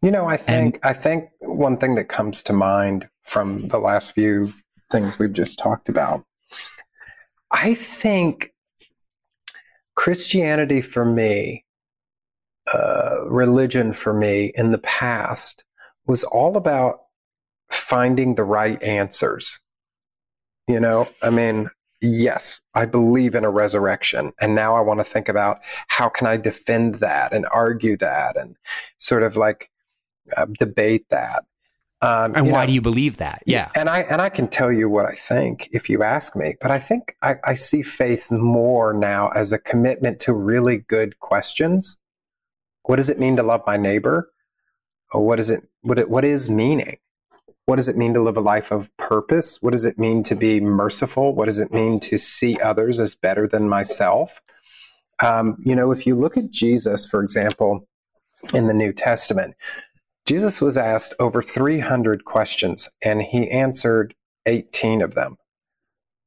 You 0.01 0.11
know 0.11 0.25
i 0.25 0.37
think 0.37 0.75
and, 0.75 0.79
i 0.83 0.93
think 0.93 1.29
one 1.41 1.77
thing 1.77 1.95
that 1.95 2.09
comes 2.09 2.43
to 2.43 2.53
mind 2.53 3.07
from 3.23 3.65
the 3.67 3.79
last 3.79 4.11
few 4.11 4.53
things 4.91 5.17
we've 5.17 5.33
just 5.33 5.57
talked 5.59 5.89
about 5.89 6.23
i 7.51 7.73
think 7.73 8.53
christianity 9.95 10.81
for 10.81 11.05
me 11.05 11.63
uh, 12.73 13.17
religion 13.27 13.93
for 13.93 14.11
me 14.11 14.51
in 14.55 14.71
the 14.71 14.79
past 14.79 15.63
was 16.07 16.23
all 16.23 16.57
about 16.57 17.01
finding 17.69 18.35
the 18.35 18.43
right 18.43 18.81
answers 18.81 19.59
you 20.67 20.79
know, 20.79 21.07
I 21.21 21.29
mean, 21.29 21.69
yes, 22.01 22.59
I 22.73 22.85
believe 22.85 23.35
in 23.35 23.45
a 23.45 23.49
resurrection. 23.49 24.33
And 24.39 24.55
now 24.55 24.75
I 24.75 24.81
want 24.81 24.99
to 24.99 25.03
think 25.03 25.29
about 25.29 25.59
how 25.87 26.09
can 26.09 26.27
I 26.27 26.37
defend 26.37 26.95
that 26.95 27.33
and 27.33 27.45
argue 27.51 27.97
that 27.97 28.35
and 28.35 28.55
sort 28.97 29.23
of 29.23 29.37
like 29.37 29.69
debate 30.57 31.05
that. 31.09 31.43
Um, 32.01 32.35
and 32.35 32.51
why 32.51 32.63
know, 32.63 32.67
do 32.67 32.73
you 32.73 32.81
believe 32.81 33.17
that? 33.17 33.41
Yeah. 33.45 33.71
And 33.75 33.89
I 33.89 34.01
and 34.01 34.21
I 34.21 34.29
can 34.29 34.47
tell 34.47 34.71
you 34.71 34.89
what 34.89 35.05
I 35.05 35.15
think 35.15 35.69
if 35.71 35.89
you 35.89 36.03
ask 36.03 36.35
me, 36.35 36.55
but 36.61 36.69
I 36.69 36.77
think 36.77 37.15
I, 37.21 37.35
I 37.43 37.55
see 37.55 37.81
faith 37.81 38.29
more 38.29 38.93
now 38.93 39.29
as 39.29 39.53
a 39.53 39.57
commitment 39.57 40.19
to 40.21 40.33
really 40.33 40.77
good 40.77 41.19
questions. 41.19 41.99
What 42.83 42.97
does 42.97 43.09
it 43.09 43.19
mean 43.19 43.37
to 43.37 43.43
love 43.43 43.61
my 43.65 43.77
neighbor? 43.77 44.31
Or 45.13 45.25
what 45.25 45.39
is 45.39 45.49
it 45.49 45.63
what 45.81 45.97
it, 45.97 46.09
what 46.09 46.25
is 46.25 46.49
meaning? 46.49 46.97
what 47.65 47.77
does 47.77 47.87
it 47.87 47.97
mean 47.97 48.13
to 48.13 48.21
live 48.21 48.37
a 48.37 48.41
life 48.41 48.71
of 48.71 48.95
purpose? 48.97 49.61
What 49.61 49.71
does 49.71 49.85
it 49.85 49.97
mean 49.97 50.23
to 50.23 50.35
be 50.35 50.59
merciful? 50.59 51.33
What 51.33 51.45
does 51.45 51.59
it 51.59 51.73
mean 51.73 51.99
to 52.01 52.17
see 52.17 52.59
others 52.59 52.99
as 52.99 53.15
better 53.15 53.47
than 53.47 53.67
myself? 53.67 54.39
Um, 55.21 55.57
you 55.63 55.75
know, 55.75 55.91
if 55.91 56.05
you 56.05 56.15
look 56.15 56.37
at 56.37 56.51
Jesus, 56.51 57.09
for 57.09 57.23
example, 57.23 57.87
in 58.53 58.67
the 58.67 58.73
New 58.73 58.93
Testament, 58.93 59.55
Jesus 60.25 60.59
was 60.59 60.77
asked 60.77 61.13
over 61.19 61.41
300 61.41 62.25
questions 62.25 62.89
and 63.03 63.21
he 63.21 63.49
answered 63.49 64.15
18 64.45 65.01
of 65.01 65.13
them. 65.13 65.37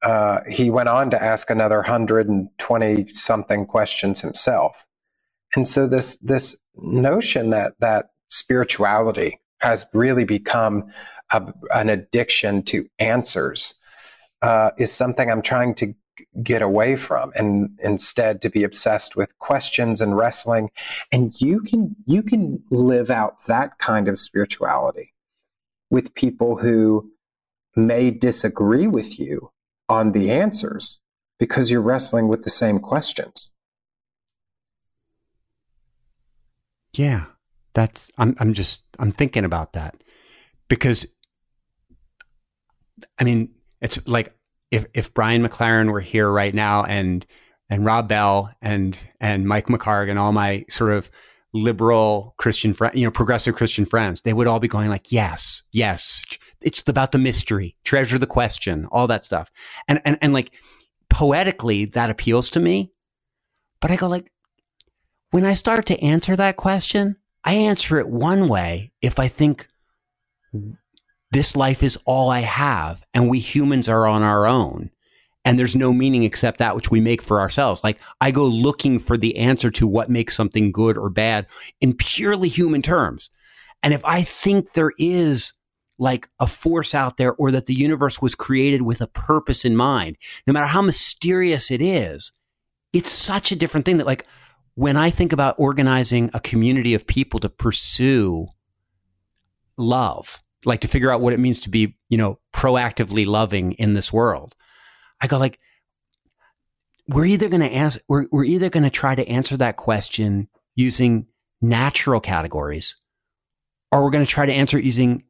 Uh, 0.03 0.41
he 0.49 0.71
went 0.71 0.89
on 0.89 1.11
to 1.11 1.21
ask 1.21 1.51
another 1.51 1.79
120 1.79 3.09
something 3.09 3.67
questions 3.67 4.21
himself. 4.21 4.85
And 5.57 5.67
so 5.67 5.87
this 5.87 6.19
this 6.19 6.63
notion 6.77 7.51
that 7.51 7.73
that 7.81 8.11
spirituality 8.29 9.41
has 9.61 9.87
really 9.93 10.25
become 10.25 10.93
a, 11.31 11.53
an 11.75 11.89
addiction 11.89 12.63
to 12.65 12.87
answers 12.99 13.75
uh, 14.43 14.71
is 14.79 14.93
something 14.93 15.31
I'm 15.31 15.43
trying 15.43 15.75
to 15.77 15.95
get 16.43 16.63
away 16.63 16.97
from 16.97 17.33
and 17.35 17.79
instead 17.83 18.43
to 18.43 18.49
be 18.49 18.65
obsessed 18.65 19.17
with 19.17 19.39
questions 19.39 20.01
and 20.01 20.17
wrestling. 20.17 20.71
And 21.13 21.33
you 21.41 21.61
can 21.61 21.97
you 22.07 22.23
can 22.23 22.63
live 22.71 23.11
out 23.11 23.47
that 23.47 23.79
kind 23.79 24.09
of 24.09 24.19
spirituality 24.19 25.15
with 25.91 26.15
people 26.15 26.59
who 26.59 27.11
may 27.77 28.11
disagree 28.11 28.87
with 28.87 29.19
you 29.19 29.51
on 29.89 30.13
the 30.13 30.31
answers 30.31 31.01
because 31.39 31.71
you're 31.71 31.81
wrestling 31.81 32.29
with 32.29 32.45
the 32.45 32.51
same 32.51 32.79
questions. 32.79 33.51
Yeah 36.95 37.27
that's 37.75 38.11
i'm 38.17 38.35
i'm 38.41 38.55
just 38.55 38.83
i'm 38.99 39.13
thinking 39.13 39.45
about 39.45 39.75
that 39.75 40.03
because 40.69 41.07
I 43.19 43.25
mean, 43.25 43.51
it's 43.81 44.07
like 44.09 44.35
if 44.71 44.87
if 44.95 45.13
Brian 45.15 45.47
McLaren 45.47 45.91
were 45.91 46.01
here 46.01 46.31
right 46.31 46.55
now 46.55 46.85
and 46.85 47.27
and 47.71 47.85
Rob 47.85 48.09
Bell 48.09 48.53
and 48.61 48.99
and 49.21 49.47
Mike 49.47 49.67
McHargue 49.67 50.11
and 50.11 50.19
all 50.19 50.33
my 50.33 50.65
sort 50.69 50.93
of 50.93 51.11
liberal 51.53 52.35
Christian 52.37 52.75
friends, 52.75 52.95
you 52.97 53.05
know, 53.05 53.11
progressive 53.11 53.55
Christian 53.55 53.85
friends, 53.85 54.23
they 54.23 54.33
would 54.33 54.47
all 54.47 54.61
be 54.61 54.69
going 54.69 54.91
like, 54.91 55.11
yes, 55.11 55.63
yes, 55.73 56.25
it's 56.61 56.87
about 56.87 57.13
the 57.13 57.19
mystery, 57.19 57.77
treasure 57.85 58.19
the 58.19 58.27
question, 58.27 58.87
all 58.93 59.07
that 59.07 59.25
stuff. 59.25 59.51
And 59.87 60.01
and 60.05 60.19
and 60.21 60.33
like 60.33 60.53
poetically 61.09 61.87
that 61.87 62.11
appeals 62.11 62.51
to 62.51 62.61
me. 62.61 62.93
But 63.81 63.91
I 63.91 63.97
go 63.97 64.09
like 64.09 64.31
when 65.31 65.45
I 65.45 65.55
start 65.55 65.87
to 65.87 66.03
answer 66.03 66.37
that 66.37 66.57
question, 66.57 67.17
I 67.45 67.55
answer 67.55 67.99
it 67.99 68.09
one 68.09 68.49
way 68.49 68.93
if 69.01 69.19
I 69.19 69.29
think 69.29 69.69
this 71.39 71.55
life 71.55 71.85
is 71.85 71.97
all 72.05 72.31
I 72.31 72.41
have, 72.41 73.01
and 73.15 73.29
we 73.29 73.39
humans 73.39 73.89
are 73.89 74.09
on 74.09 74.25
our 74.25 74.45
own. 74.45 74.91
And 75.45 75.57
there's 75.57 75.77
no 75.77 75.93
meaning 75.93 76.25
except 76.25 76.59
that 76.59 76.75
which 76.75 76.91
we 76.91 77.01
make 77.01 77.23
for 77.23 77.39
ourselves. 77.39 77.85
Like 77.85 78.01
I 78.21 78.33
go 78.33 78.45
looking 78.45 78.99
for 78.99 79.17
the 79.17 79.37
answer 79.37 79.71
to 79.71 79.87
what 79.87 80.11
makes 80.11 80.35
something 80.35 80.73
good 80.73 80.99
or 80.99 81.09
bad 81.09 81.47
in 81.81 81.95
purely 81.95 82.49
human 82.49 82.83
terms. 82.83 83.31
And 83.85 83.95
if 83.95 84.05
I 84.05 84.23
think 84.23 84.73
there 84.73 84.91
is 84.99 85.53
like 85.97 86.29
a 86.41 86.49
force 86.49 86.93
out 86.93 87.19
there 87.19 87.35
or 87.35 87.53
that 87.53 87.67
the 87.67 87.75
universe 87.75 88.21
was 88.21 88.35
created 88.35 88.83
with 88.83 89.01
a 89.01 89.07
purpose 89.07 89.65
in 89.65 89.77
mind, 89.77 90.17
no 90.49 90.53
matter 90.53 90.67
how 90.67 90.83
mysterious 90.83 91.71
it 91.71 91.81
is, 91.81 92.33
it's 92.93 93.11
such 93.11 93.53
a 93.53 93.57
different 93.57 93.87
thing 93.87 93.99
that 93.99 94.09
like 94.09 94.27
when 94.75 94.97
I 94.97 95.11
think 95.11 95.33
about 95.33 95.55
organizing 95.57 96.33
a 96.35 96.41
community 96.41 96.95
of 96.95 97.07
people 97.07 97.39
to 97.39 97.49
pursue 97.49 98.49
love, 99.77 100.41
like 100.65 100.81
to 100.81 100.89
figure 100.89 101.11
out 101.11 101.21
what 101.21 101.33
it 101.33 101.39
means 101.39 101.61
to 101.61 101.71
be, 101.71 101.97
you 102.09 102.19
know, 102.19 102.39
proactively 102.55 103.27
loving 103.27 103.73
in 103.73 103.95
this 103.95 104.13
world. 104.13 104.55
I 105.21 105.27
go 105.27 105.39
like, 105.39 105.59
we're 107.09 107.25
either 107.25 107.49
going 107.49 107.63
to 107.63 107.75
ask, 107.75 107.99
we're, 108.09 108.27
we're 108.31 108.45
either 108.45 108.69
going 108.69 108.85
to 108.85 108.91
try 108.91 109.15
to 109.15 109.27
answer 109.29 109.57
that 109.57 109.77
question 109.77 110.49
using 110.77 111.27
natural 111.61 112.21
categories, 112.21 113.01
or 113.91 114.03
we're 114.03 114.11
going 114.11 114.25
to 114.25 114.31
try 114.31 114.47
to 114.47 114.53
answer 114.53 114.79
it 114.79 114.85
using 114.85 115.25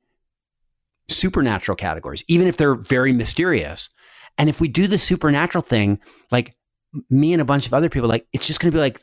supernatural 1.08 1.76
categories, 1.76 2.24
even 2.28 2.48
if 2.48 2.56
they're 2.56 2.74
very 2.74 3.12
mysterious. 3.12 3.90
And 4.36 4.48
if 4.48 4.60
we 4.60 4.68
do 4.68 4.86
the 4.86 4.98
supernatural 4.98 5.62
thing, 5.62 6.00
like 6.30 6.54
me 7.10 7.32
and 7.32 7.42
a 7.42 7.46
bunch 7.46 7.66
of 7.66 7.74
other 7.74 7.88
people, 7.88 8.08
like 8.08 8.26
it's 8.32 8.46
just 8.46 8.60
going 8.60 8.70
to 8.70 8.76
be 8.76 8.80
like 8.80 9.02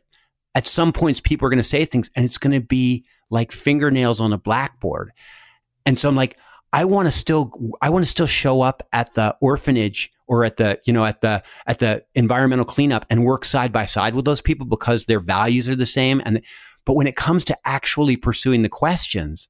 at 0.53 0.65
some 0.65 0.93
points 0.93 1.19
people 1.19 1.45
are 1.45 1.49
going 1.49 1.57
to 1.57 1.63
say 1.63 1.85
things 1.85 2.09
and 2.15 2.23
it's 2.23 2.37
going 2.37 2.53
to 2.53 2.65
be 2.65 3.05
like 3.29 3.51
fingernails 3.51 4.21
on 4.21 4.33
a 4.33 4.37
blackboard. 4.37 5.11
And 5.85 5.97
so 5.97 6.09
I'm 6.09 6.15
like, 6.15 6.37
I 6.73 6.83
want 6.83 7.07
to 7.07 7.11
still 7.11 7.51
I 7.81 7.89
want 7.89 8.03
to 8.03 8.09
still 8.09 8.27
show 8.27 8.61
up 8.61 8.83
at 8.91 9.13
the 9.13 9.35
orphanage 9.39 10.11
or 10.27 10.43
at 10.43 10.57
the 10.57 10.79
you 10.85 10.91
know 10.91 11.05
at 11.05 11.21
the 11.21 11.41
at 11.67 11.79
the 11.79 12.03
environmental 12.15 12.65
cleanup 12.65 13.05
and 13.09 13.23
work 13.23 13.45
side 13.45 13.71
by 13.71 13.85
side 13.85 14.13
with 14.13 14.25
those 14.25 14.41
people 14.41 14.65
because 14.65 15.05
their 15.05 15.21
values 15.21 15.69
are 15.69 15.75
the 15.75 15.85
same 15.85 16.21
and 16.25 16.43
but 16.85 16.95
when 16.95 17.07
it 17.07 17.15
comes 17.15 17.45
to 17.45 17.57
actually 17.65 18.17
pursuing 18.17 18.61
the 18.61 18.69
questions 18.69 19.47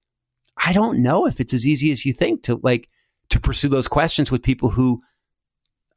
I 0.58 0.72
don't 0.72 1.00
know 1.00 1.26
if 1.26 1.40
it's 1.40 1.54
as 1.54 1.66
easy 1.66 1.92
as 1.92 2.06
you 2.06 2.14
think 2.14 2.44
to 2.44 2.60
like 2.62 2.90
to 3.30 3.40
pursue 3.40 3.70
those 3.70 3.88
questions 3.88 4.32
with 4.32 4.44
people 4.44 4.70
who 4.70 5.02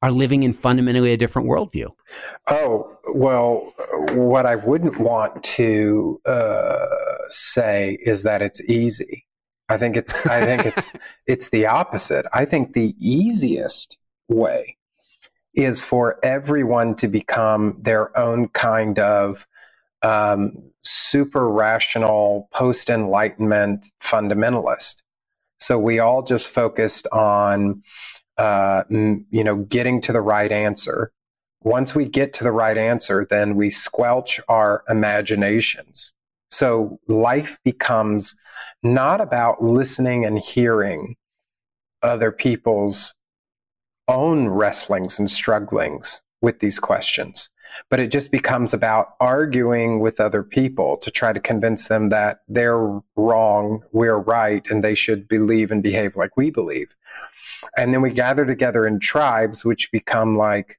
are 0.00 0.10
living 0.10 0.44
in 0.44 0.52
fundamentally 0.52 1.12
a 1.12 1.16
different 1.16 1.48
worldview. 1.48 1.88
Oh, 2.46 2.96
well, 3.12 3.74
what 4.12 4.46
I 4.46 4.54
wouldn't 4.54 4.98
want 4.98 5.42
to 5.42 6.20
uh, 6.24 6.86
say 7.28 7.98
is 8.00 8.22
that 8.22 8.40
it's 8.40 8.60
easy. 8.62 9.26
I 9.68 9.76
think 9.76 9.96
it's 9.96 10.26
I 10.26 10.44
think 10.44 10.66
it's 10.66 10.92
it's 11.26 11.50
the 11.50 11.66
opposite. 11.66 12.26
I 12.32 12.44
think 12.44 12.72
the 12.72 12.94
easiest 12.98 13.98
way 14.28 14.76
is 15.54 15.80
for 15.80 16.18
everyone 16.22 16.94
to 16.96 17.08
become 17.08 17.76
their 17.80 18.16
own 18.16 18.48
kind 18.48 18.98
of 18.98 19.46
um, 20.02 20.52
super 20.84 21.48
rational 21.48 22.48
post 22.52 22.88
enlightenment 22.88 23.86
fundamentalist. 24.00 25.02
So 25.60 25.78
we 25.78 25.98
all 25.98 26.22
just 26.22 26.48
focused 26.48 27.06
on 27.08 27.82
uh, 28.38 28.84
you 28.90 29.44
know 29.44 29.56
getting 29.56 30.00
to 30.02 30.12
the 30.12 30.20
right 30.20 30.52
answer. 30.52 31.12
Once 31.64 31.94
we 31.94 32.04
get 32.04 32.32
to 32.32 32.44
the 32.44 32.52
right 32.52 32.78
answer, 32.78 33.26
then 33.28 33.56
we 33.56 33.68
squelch 33.68 34.40
our 34.48 34.84
imaginations. 34.88 36.14
So 36.50 37.00
life 37.08 37.58
becomes 37.64 38.36
not 38.82 39.20
about 39.20 39.62
listening 39.62 40.24
and 40.24 40.38
hearing 40.38 41.16
other 42.02 42.30
people's 42.30 43.14
own 44.06 44.48
wrestlings 44.48 45.18
and 45.18 45.30
strugglings 45.30 46.22
with 46.40 46.60
these 46.60 46.78
questions, 46.78 47.50
but 47.90 48.00
it 48.00 48.10
just 48.10 48.30
becomes 48.30 48.72
about 48.72 49.14
arguing 49.20 50.00
with 50.00 50.20
other 50.20 50.42
people 50.42 50.96
to 50.98 51.10
try 51.10 51.32
to 51.32 51.40
convince 51.40 51.88
them 51.88 52.08
that 52.08 52.40
they're 52.48 53.00
wrong, 53.16 53.82
we're 53.92 54.18
right, 54.18 54.66
and 54.70 54.82
they 54.82 54.94
should 54.94 55.28
believe 55.28 55.70
and 55.70 55.82
behave 55.82 56.16
like 56.16 56.36
we 56.36 56.50
believe. 56.50 56.88
And 57.76 57.92
then 57.92 58.02
we 58.02 58.10
gather 58.10 58.46
together 58.46 58.86
in 58.86 59.00
tribes, 59.00 59.64
which 59.64 59.92
become 59.92 60.36
like 60.36 60.78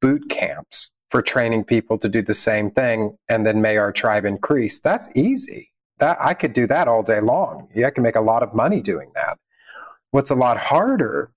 boot 0.00 0.28
camps 0.30 0.94
for 1.10 1.22
training 1.22 1.64
people 1.64 1.98
to 1.98 2.08
do 2.08 2.22
the 2.22 2.34
same 2.34 2.70
thing. 2.70 3.16
And 3.28 3.46
then 3.46 3.60
may 3.60 3.76
our 3.76 3.92
tribe 3.92 4.24
increase. 4.24 4.80
That's 4.80 5.08
easy 5.14 5.71
that 6.02 6.18
I 6.20 6.34
could 6.34 6.52
do 6.52 6.66
that 6.66 6.88
all 6.88 7.04
day 7.04 7.20
long. 7.20 7.68
Yeah, 7.76 7.86
I 7.86 7.90
can 7.90 8.02
make 8.02 8.16
a 8.16 8.20
lot 8.20 8.42
of 8.42 8.52
money 8.52 8.80
doing 8.80 9.12
that. 9.14 9.38
What's 10.10 10.32
a 10.32 10.34
lot 10.34 10.58
harder, 10.58 11.30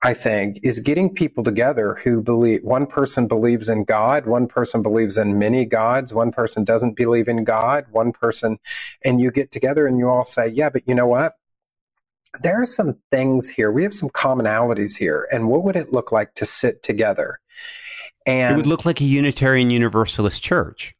I 0.00 0.14
think, 0.14 0.58
is 0.62 0.80
getting 0.80 1.14
people 1.14 1.44
together 1.44 1.98
who 2.02 2.22
believe 2.22 2.62
one 2.62 2.86
person 2.86 3.28
believes 3.28 3.68
in 3.68 3.84
God, 3.84 4.24
one 4.24 4.46
person 4.46 4.82
believes 4.82 5.18
in 5.18 5.38
many 5.38 5.66
gods, 5.66 6.14
one 6.14 6.32
person 6.32 6.64
doesn't 6.64 6.96
believe 6.96 7.28
in 7.28 7.44
God, 7.44 7.84
one 7.90 8.10
person, 8.10 8.58
and 9.04 9.20
you 9.20 9.30
get 9.30 9.52
together 9.52 9.86
and 9.86 9.98
you 9.98 10.08
all 10.08 10.24
say, 10.24 10.48
yeah, 10.48 10.70
but 10.70 10.88
you 10.88 10.94
know 10.94 11.06
what? 11.06 11.34
There 12.40 12.58
are 12.58 12.66
some 12.66 12.96
things 13.10 13.50
here. 13.50 13.70
We 13.70 13.82
have 13.82 13.92
some 13.92 14.08
commonalities 14.08 14.96
here. 14.96 15.28
And 15.30 15.48
what 15.50 15.62
would 15.62 15.76
it 15.76 15.92
look 15.92 16.10
like 16.10 16.32
to 16.36 16.46
sit 16.46 16.82
together? 16.82 17.38
And 18.24 18.54
it 18.54 18.56
would 18.56 18.66
look 18.66 18.86
like 18.86 19.02
a 19.02 19.04
Unitarian 19.04 19.68
Universalist 19.68 20.42
church. 20.42 20.94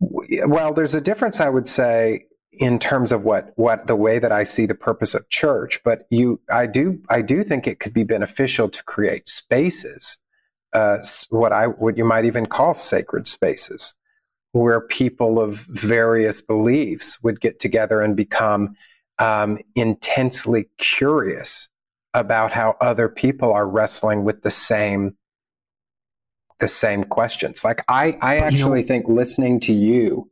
Well, 0.00 0.72
there's 0.72 0.94
a 0.94 1.00
difference, 1.00 1.40
I 1.40 1.48
would 1.48 1.66
say, 1.66 2.26
in 2.52 2.78
terms 2.78 3.12
of 3.12 3.24
what 3.24 3.52
what 3.56 3.86
the 3.86 3.96
way 3.96 4.18
that 4.18 4.32
I 4.32 4.44
see 4.44 4.66
the 4.66 4.74
purpose 4.74 5.14
of 5.14 5.28
church. 5.28 5.82
But 5.84 6.06
you, 6.10 6.40
I 6.50 6.66
do, 6.66 7.00
I 7.08 7.22
do 7.22 7.42
think 7.42 7.66
it 7.66 7.80
could 7.80 7.92
be 7.92 8.04
beneficial 8.04 8.68
to 8.68 8.84
create 8.84 9.28
spaces, 9.28 10.18
uh, 10.72 10.98
what 11.30 11.52
I 11.52 11.66
what 11.66 11.96
you 11.96 12.04
might 12.04 12.24
even 12.24 12.46
call 12.46 12.74
sacred 12.74 13.26
spaces, 13.26 13.94
where 14.52 14.80
people 14.80 15.40
of 15.40 15.58
various 15.68 16.40
beliefs 16.40 17.22
would 17.22 17.40
get 17.40 17.60
together 17.60 18.00
and 18.00 18.16
become 18.16 18.76
um, 19.18 19.58
intensely 19.74 20.68
curious 20.78 21.68
about 22.14 22.52
how 22.52 22.76
other 22.80 23.08
people 23.08 23.52
are 23.52 23.68
wrestling 23.68 24.24
with 24.24 24.42
the 24.42 24.50
same 24.50 25.16
the 26.60 26.68
same 26.68 27.04
questions. 27.04 27.64
Like 27.64 27.84
I, 27.88 28.16
I 28.20 28.36
actually 28.38 28.80
you 28.80 28.84
know, 28.84 28.88
think 28.88 29.08
listening 29.08 29.60
to 29.60 29.72
you 29.72 30.30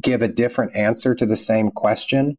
give 0.00 0.22
a 0.22 0.28
different 0.28 0.74
answer 0.74 1.14
to 1.14 1.26
the 1.26 1.36
same 1.36 1.70
question, 1.70 2.36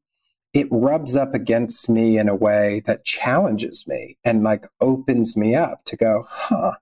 it 0.54 0.68
rubs 0.72 1.16
up 1.16 1.34
against 1.34 1.90
me 1.90 2.18
in 2.18 2.28
a 2.28 2.36
way 2.36 2.82
that 2.86 3.06
challenges 3.06 3.86
me 3.88 4.18
and 4.24 4.44
like 4.44 4.66
opens 4.82 5.38
me 5.38 5.56
up 5.56 5.84
to 5.86 5.96
go, 5.96 6.26
huh, 6.28 6.74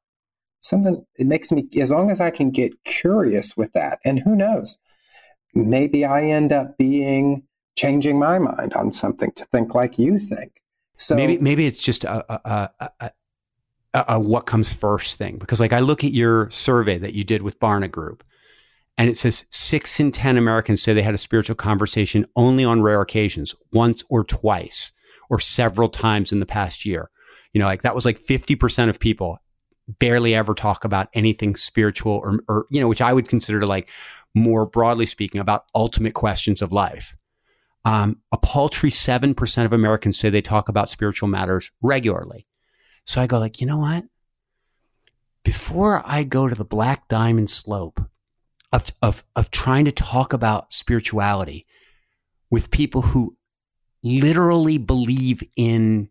something, 0.61 1.05
it 1.17 1.27
makes 1.27 1.51
me, 1.51 1.67
as 1.79 1.91
long 1.91 2.11
as 2.11 2.21
I 2.21 2.29
can 2.29 2.51
get 2.51 2.83
curious 2.83 3.57
with 3.57 3.73
that. 3.73 3.99
And 4.05 4.19
who 4.19 4.35
knows, 4.35 4.77
maybe 5.53 6.05
I 6.05 6.23
end 6.23 6.51
up 6.51 6.77
being 6.77 7.43
changing 7.77 8.17
my 8.17 8.39
mind 8.39 8.73
on 8.73 8.91
something 8.91 9.31
to 9.33 9.45
think 9.45 9.75
like 9.75 9.99
you 9.99 10.17
think. 10.17 10.61
So 10.97 11.15
maybe, 11.15 11.37
maybe 11.37 11.67
it's 11.67 11.81
just 11.81 12.05
a, 12.05 12.49
a, 12.49 12.69
a, 12.99 13.11
a, 13.93 14.05
a 14.09 14.19
what 14.19 14.45
comes 14.45 14.73
first 14.73 15.17
thing 15.17 15.37
because 15.37 15.59
like 15.59 15.73
I 15.73 15.79
look 15.79 16.03
at 16.03 16.13
your 16.13 16.49
survey 16.51 16.97
that 16.97 17.13
you 17.13 17.23
did 17.23 17.41
with 17.41 17.59
Barna 17.59 17.89
Group 17.89 18.23
and 18.97 19.09
it 19.09 19.17
says 19.17 19.45
six 19.51 19.99
in 19.99 20.11
10 20.11 20.37
Americans 20.37 20.81
say 20.81 20.93
they 20.93 21.03
had 21.03 21.13
a 21.13 21.19
spiritual 21.19 21.55
conversation 21.55 22.25
only 22.35 22.65
on 22.65 22.81
rare 22.81 23.01
occasions, 23.01 23.55
once 23.71 24.03
or 24.09 24.23
twice, 24.23 24.91
or 25.29 25.39
several 25.39 25.87
times 25.87 26.31
in 26.31 26.39
the 26.39 26.45
past 26.45 26.85
year. 26.85 27.09
You 27.53 27.59
know, 27.59 27.67
like 27.67 27.83
that 27.83 27.95
was 27.95 28.05
like 28.05 28.19
50% 28.19 28.89
of 28.89 28.99
people 28.99 29.37
barely 29.99 30.33
ever 30.33 30.53
talk 30.53 30.83
about 30.83 31.09
anything 31.13 31.55
spiritual 31.55 32.13
or, 32.13 32.39
or, 32.49 32.65
you 32.71 32.81
know, 32.81 32.87
which 32.87 33.01
I 33.01 33.13
would 33.13 33.29
consider 33.29 33.65
like 33.65 33.89
more 34.33 34.65
broadly 34.65 35.05
speaking 35.05 35.39
about 35.39 35.65
ultimate 35.75 36.13
questions 36.13 36.61
of 36.61 36.71
life. 36.71 37.15
Um, 37.85 38.17
a 38.31 38.37
paltry 38.37 38.89
7% 38.89 39.65
of 39.65 39.73
Americans 39.73 40.17
say 40.19 40.29
they 40.29 40.41
talk 40.41 40.67
about 40.67 40.89
spiritual 40.89 41.29
matters 41.29 41.71
regularly. 41.81 42.47
So 43.07 43.21
I 43.21 43.27
go 43.27 43.39
like, 43.39 43.61
you 43.61 43.67
know 43.67 43.79
what? 43.79 44.03
Before 45.43 46.03
I 46.05 46.23
go 46.23 46.49
to 46.49 46.55
the 46.55 46.65
black 46.65 47.07
diamond 47.07 47.49
slope 47.49 48.01
of, 48.73 48.91
of, 49.01 49.23
of 49.35 49.49
trying 49.49 49.85
to 49.85 49.93
talk 49.93 50.33
about 50.33 50.73
spirituality 50.73 51.65
with 52.51 52.69
people 52.69 53.01
who 53.01 53.37
literally 54.03 54.77
believe 54.77 55.41
in 55.55 56.09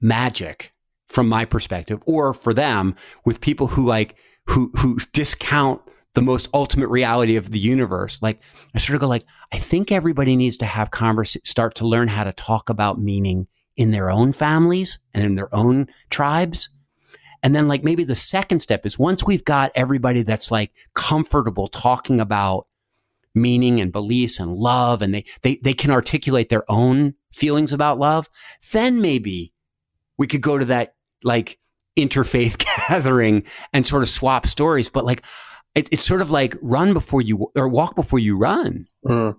magic 0.00 0.72
from 1.08 1.28
my 1.28 1.44
perspective, 1.44 2.02
or 2.06 2.32
for 2.32 2.54
them 2.54 2.94
with 3.24 3.40
people 3.40 3.66
who 3.66 3.84
like, 3.86 4.14
who, 4.46 4.70
who 4.78 4.98
discount 5.12 5.80
the 6.14 6.22
most 6.22 6.48
ultimate 6.52 6.88
reality 6.88 7.36
of 7.36 7.50
the 7.50 7.58
universe. 7.58 8.20
Like 8.20 8.42
I 8.74 8.78
sort 8.78 8.94
of 8.94 9.00
go 9.00 9.08
like, 9.08 9.24
I 9.52 9.58
think 9.58 9.90
everybody 9.90 10.36
needs 10.36 10.58
to 10.58 10.66
have 10.66 10.90
converse, 10.90 11.36
start 11.44 11.76
to 11.76 11.86
learn 11.86 12.08
how 12.08 12.24
to 12.24 12.32
talk 12.32 12.68
about 12.68 12.98
meaning 12.98 13.46
in 13.76 13.90
their 13.90 14.10
own 14.10 14.32
families 14.32 14.98
and 15.14 15.24
in 15.24 15.34
their 15.34 15.54
own 15.54 15.88
tribes. 16.10 16.70
And 17.42 17.54
then 17.54 17.68
like 17.68 17.82
maybe 17.82 18.04
the 18.04 18.14
second 18.14 18.60
step 18.60 18.84
is 18.84 18.98
once 18.98 19.24
we've 19.24 19.44
got 19.44 19.72
everybody 19.74 20.22
that's 20.22 20.50
like 20.50 20.72
comfortable 20.94 21.68
talking 21.68 22.20
about 22.20 22.66
meaning 23.34 23.80
and 23.80 23.92
beliefs 23.92 24.40
and 24.40 24.56
love 24.56 25.02
and 25.02 25.14
they, 25.14 25.24
they, 25.42 25.56
they 25.62 25.72
can 25.72 25.90
articulate 25.90 26.48
their 26.48 26.70
own 26.70 27.14
feelings 27.32 27.72
about 27.72 27.98
love, 27.98 28.28
then 28.72 29.00
maybe 29.00 29.52
we 30.18 30.26
could 30.26 30.42
go 30.42 30.58
to 30.58 30.66
that 30.66 30.94
like 31.22 31.58
interfaith 31.96 32.58
gathering 32.88 33.44
and 33.72 33.86
sort 33.86 34.02
of 34.02 34.08
swap 34.08 34.46
stories. 34.46 34.90
But 34.90 35.04
like, 35.04 35.24
it, 35.74 35.88
it's 35.92 36.04
sort 36.04 36.20
of 36.20 36.30
like 36.30 36.56
run 36.60 36.92
before 36.92 37.22
you 37.22 37.50
or 37.54 37.68
walk 37.68 37.94
before 37.94 38.18
you 38.18 38.36
run. 38.36 38.86
Mm. 39.04 39.36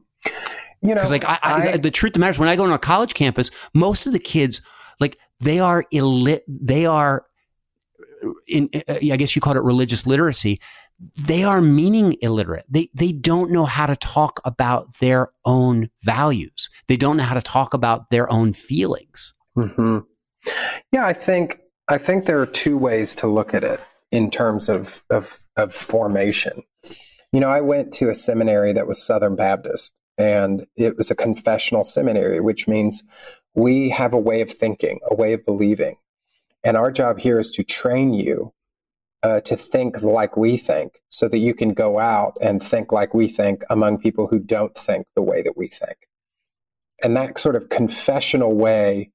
You 0.82 0.90
know, 0.90 0.96
because 0.96 1.12
like 1.12 1.26
I, 1.26 1.40
I, 1.44 1.72
I, 1.74 1.78
the 1.78 1.92
truth 1.92 2.12
of 2.12 2.14
the 2.14 2.20
matter 2.22 2.32
is, 2.32 2.40
when 2.40 2.50
I 2.50 2.56
go 2.56 2.64
on 2.64 2.72
a 2.72 2.80
college 2.80 3.14
campus, 3.14 3.52
most 3.74 4.08
of 4.08 4.14
the 4.14 4.20
kids, 4.20 4.62
like 5.00 5.18
they 5.40 5.60
are 5.60 5.86
illit, 5.94 6.42
they 6.48 6.86
are 6.86 7.26
in, 8.48 8.70
uh, 8.74 8.96
I 8.96 9.18
guess 9.18 9.36
you 9.36 9.42
call 9.42 9.56
it 9.56 9.64
religious 9.64 10.08
literacy. 10.08 10.60
They 11.26 11.44
are 11.44 11.62
meaning 11.62 12.16
illiterate. 12.22 12.66
They 12.70 12.90
they 12.94 13.12
don't 13.12 13.52
know 13.52 13.66
how 13.66 13.88
to 13.88 13.96
talk 13.96 14.40
about 14.46 14.98
their 15.00 15.30
own 15.46 15.90
values. 16.04 16.70
They 16.88 16.98
don't 16.98 17.18
know 17.18 17.24
how 17.24 17.36
to 17.36 17.42
talk 17.42 17.74
about 17.74 18.10
their 18.10 18.32
own 18.32 18.54
feelings. 18.54 19.34
Mm-hmm. 19.58 20.00
Yeah, 20.92 21.06
I 21.06 21.14
think 21.14 21.60
I 21.88 21.98
think 21.98 22.26
there 22.26 22.40
are 22.40 22.46
two 22.46 22.78
ways 22.78 23.16
to 23.16 23.28
look 23.28 23.54
at 23.54 23.64
it 23.64 23.80
in 24.12 24.30
terms 24.30 24.70
of, 24.70 25.02
of 25.10 25.36
of 25.58 25.74
formation. 25.74 26.64
You 27.32 27.40
know, 27.40 27.50
I 27.50 27.62
went 27.62 27.92
to 27.94 28.10
a 28.10 28.16
seminary 28.16 28.74
that 28.74 28.88
was 28.88 29.04
Southern 29.04 29.36
Baptist, 29.36 29.96
and 30.22 30.68
it 30.78 30.98
was 30.98 31.12
a 31.12 31.16
confessional 31.16 31.84
seminary, 31.86 32.42
which 32.42 32.68
means 32.68 33.04
we 33.56 33.90
have 33.90 34.14
a 34.14 34.20
way 34.20 34.42
of 34.42 34.52
thinking, 34.52 35.00
a 35.10 35.16
way 35.16 35.34
of 35.34 35.46
believing. 35.46 35.98
And 36.64 36.78
our 36.78 36.92
job 36.92 37.20
here 37.20 37.40
is 37.40 37.52
to 37.52 37.64
train 37.64 38.14
you 38.14 38.54
uh, 39.24 39.42
to 39.42 39.56
think 39.58 40.02
like 40.04 40.38
we 40.38 40.58
think 40.58 41.02
so 41.10 41.28
that 41.30 41.40
you 41.40 41.54
can 41.56 41.74
go 41.74 42.00
out 42.00 42.38
and 42.42 42.62
think 42.64 42.92
like 42.92 43.14
we 43.16 43.28
think 43.28 43.64
among 43.70 44.00
people 44.00 44.28
who 44.28 44.40
don't 44.40 44.76
think 44.78 45.08
the 45.16 45.24
way 45.24 45.42
that 45.44 45.58
we 45.58 45.68
think. 45.68 45.98
and 47.04 47.16
that 47.16 47.40
sort 47.40 47.56
of 47.56 47.70
confessional 47.70 48.54
way 48.54 49.12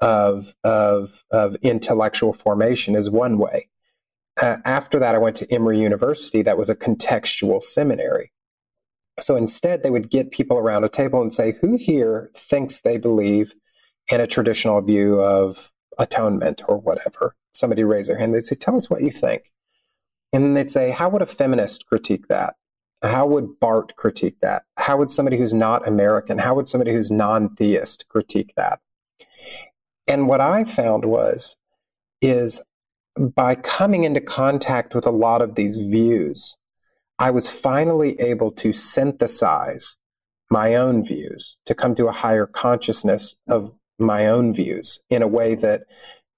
of 0.00 0.54
of 0.64 1.24
of 1.30 1.56
intellectual 1.62 2.32
formation 2.32 2.94
is 2.96 3.10
one 3.10 3.38
way. 3.38 3.68
Uh, 4.40 4.58
after 4.64 5.00
that, 5.00 5.14
I 5.14 5.18
went 5.18 5.36
to 5.36 5.52
Emory 5.52 5.80
University. 5.80 6.42
That 6.42 6.58
was 6.58 6.70
a 6.70 6.76
contextual 6.76 7.62
seminary. 7.62 8.32
So 9.20 9.36
instead, 9.36 9.82
they 9.82 9.90
would 9.90 10.10
get 10.10 10.30
people 10.30 10.58
around 10.58 10.84
a 10.84 10.88
table 10.88 11.20
and 11.20 11.32
say, 11.32 11.54
"Who 11.60 11.76
here 11.76 12.30
thinks 12.34 12.80
they 12.80 12.98
believe 12.98 13.54
in 14.10 14.20
a 14.20 14.26
traditional 14.26 14.80
view 14.80 15.20
of 15.20 15.72
atonement 15.98 16.62
or 16.68 16.78
whatever?" 16.78 17.34
Somebody 17.52 17.84
raise 17.84 18.06
their 18.06 18.18
hand. 18.18 18.34
They'd 18.34 18.46
say, 18.46 18.56
"Tell 18.56 18.76
us 18.76 18.88
what 18.88 19.02
you 19.02 19.10
think." 19.10 19.52
And 20.32 20.44
then 20.44 20.54
they'd 20.54 20.70
say, 20.70 20.90
"How 20.90 21.08
would 21.08 21.22
a 21.22 21.26
feminist 21.26 21.86
critique 21.86 22.28
that?" 22.28 22.54
How 23.02 23.26
would 23.26 23.60
Bart 23.60 23.94
critique 23.96 24.40
that? 24.40 24.64
How 24.76 24.96
would 24.96 25.10
somebody 25.10 25.38
who's 25.38 25.54
not 25.54 25.86
American, 25.86 26.38
how 26.38 26.54
would 26.56 26.66
somebody 26.66 26.92
who's 26.92 27.10
non 27.12 27.54
theist 27.54 28.08
critique 28.08 28.52
that? 28.56 28.80
And 30.08 30.26
what 30.26 30.40
I 30.40 30.64
found 30.64 31.04
was, 31.04 31.56
is 32.20 32.60
by 33.16 33.54
coming 33.54 34.02
into 34.04 34.20
contact 34.20 34.94
with 34.94 35.06
a 35.06 35.12
lot 35.12 35.42
of 35.42 35.54
these 35.54 35.76
views, 35.76 36.57
I 37.18 37.30
was 37.30 37.48
finally 37.48 38.18
able 38.20 38.52
to 38.52 38.72
synthesize 38.72 39.96
my 40.50 40.76
own 40.76 41.04
views, 41.04 41.58
to 41.66 41.74
come 41.74 41.94
to 41.96 42.06
a 42.06 42.12
higher 42.12 42.46
consciousness 42.46 43.36
of 43.48 43.72
my 43.98 44.26
own 44.26 44.54
views 44.54 45.00
in 45.10 45.22
a 45.22 45.28
way 45.28 45.54
that 45.56 45.82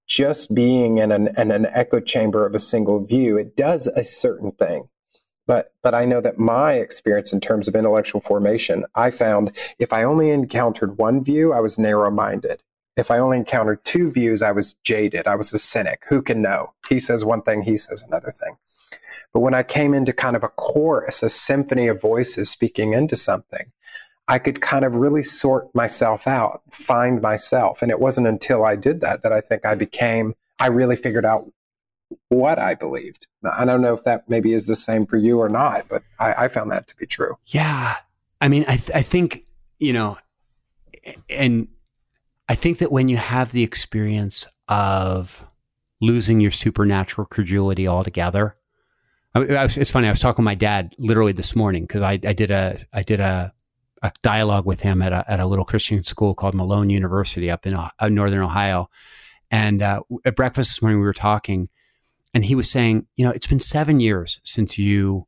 just 0.07 0.53
being 0.53 0.97
in 0.97 1.11
an, 1.11 1.29
in 1.37 1.51
an 1.51 1.67
echo 1.67 1.99
chamber 1.99 2.45
of 2.45 2.55
a 2.55 2.59
single 2.59 3.05
view, 3.05 3.37
it 3.37 3.55
does 3.55 3.87
a 3.87 4.03
certain 4.03 4.51
thing. 4.51 4.89
But 5.47 5.73
but 5.83 5.95
I 5.95 6.05
know 6.05 6.21
that 6.21 6.37
my 6.37 6.73
experience 6.73 7.33
in 7.33 7.39
terms 7.39 7.67
of 7.67 7.75
intellectual 7.75 8.21
formation, 8.21 8.85
I 8.95 9.11
found 9.11 9.55
if 9.79 9.91
I 9.91 10.03
only 10.03 10.29
encountered 10.29 10.97
one 10.97 11.23
view, 11.23 11.53
I 11.53 11.59
was 11.59 11.79
narrow-minded. 11.79 12.63
If 12.97 13.09
I 13.09 13.19
only 13.19 13.37
encountered 13.37 13.83
two 13.83 14.11
views, 14.11 14.41
I 14.41 14.51
was 14.51 14.75
jaded. 14.83 15.27
I 15.27 15.35
was 15.35 15.53
a 15.53 15.57
cynic. 15.57 16.03
Who 16.09 16.21
can 16.21 16.41
know? 16.41 16.73
He 16.89 16.99
says 16.99 17.25
one 17.25 17.41
thing, 17.41 17.63
he 17.63 17.77
says 17.77 18.03
another 18.03 18.31
thing. 18.31 18.55
But 19.33 19.39
when 19.39 19.53
I 19.53 19.63
came 19.63 19.93
into 19.93 20.13
kind 20.13 20.35
of 20.35 20.43
a 20.43 20.49
chorus, 20.49 21.23
a 21.23 21.29
symphony 21.29 21.87
of 21.87 22.01
voices 22.01 22.49
speaking 22.49 22.93
into 22.93 23.15
something, 23.15 23.71
I 24.27 24.39
could 24.39 24.61
kind 24.61 24.85
of 24.85 24.95
really 24.95 25.23
sort 25.23 25.73
myself 25.73 26.27
out, 26.27 26.61
find 26.71 27.21
myself. 27.21 27.81
And 27.81 27.91
it 27.91 27.99
wasn't 27.99 28.27
until 28.27 28.65
I 28.65 28.75
did 28.75 29.01
that 29.01 29.23
that 29.23 29.31
I 29.31 29.41
think 29.41 29.65
I 29.65 29.75
became, 29.75 30.35
I 30.59 30.67
really 30.67 30.95
figured 30.95 31.25
out 31.25 31.51
what 32.29 32.59
I 32.59 32.75
believed. 32.75 33.27
I 33.43 33.65
don't 33.65 33.81
know 33.81 33.93
if 33.93 34.03
that 34.03 34.29
maybe 34.29 34.53
is 34.53 34.67
the 34.67 34.75
same 34.75 35.05
for 35.05 35.17
you 35.17 35.39
or 35.39 35.49
not, 35.49 35.87
but 35.89 36.03
I, 36.19 36.33
I 36.33 36.47
found 36.49 36.71
that 36.71 36.87
to 36.87 36.95
be 36.95 37.05
true. 37.05 37.37
Yeah. 37.47 37.95
I 38.39 38.47
mean, 38.47 38.65
I, 38.67 38.75
th- 38.75 38.91
I 38.93 39.01
think, 39.01 39.45
you 39.79 39.93
know, 39.93 40.17
and 41.29 41.67
I 42.49 42.55
think 42.55 42.79
that 42.79 42.91
when 42.91 43.07
you 43.07 43.17
have 43.17 43.53
the 43.53 43.63
experience 43.63 44.47
of 44.67 45.45
losing 46.01 46.41
your 46.41 46.51
supernatural 46.51 47.25
credulity 47.25 47.87
altogether, 47.87 48.55
I, 49.33 49.39
I 49.39 49.63
was, 49.63 49.77
it's 49.77 49.91
funny. 49.91 50.07
I 50.07 50.11
was 50.11 50.19
talking 50.19 50.43
to 50.43 50.45
my 50.45 50.55
dad 50.55 50.95
literally 50.97 51.31
this 51.31 51.55
morning 51.55 51.83
because 51.83 52.01
I, 52.01 52.13
I 52.13 52.33
did 52.33 52.51
a 52.51 52.77
I 52.93 53.03
did 53.03 53.19
a, 53.19 53.53
a 54.01 54.11
dialogue 54.21 54.65
with 54.65 54.81
him 54.81 55.01
at 55.01 55.13
a, 55.13 55.23
at 55.29 55.39
a 55.39 55.45
little 55.45 55.65
Christian 55.65 56.03
school 56.03 56.33
called 56.33 56.55
Malone 56.55 56.89
University 56.89 57.49
up 57.49 57.65
in 57.65 57.73
uh, 57.73 57.89
northern 58.09 58.41
Ohio, 58.41 58.89
and 59.49 59.81
uh, 59.81 60.01
at 60.25 60.35
breakfast 60.35 60.71
this 60.71 60.81
morning 60.81 60.99
we 60.99 61.05
were 61.05 61.13
talking, 61.13 61.69
and 62.33 62.43
he 62.43 62.55
was 62.55 62.69
saying, 62.69 63.07
you 63.15 63.25
know, 63.25 63.31
it's 63.31 63.47
been 63.47 63.59
seven 63.59 63.99
years 63.99 64.39
since 64.43 64.77
you 64.77 65.27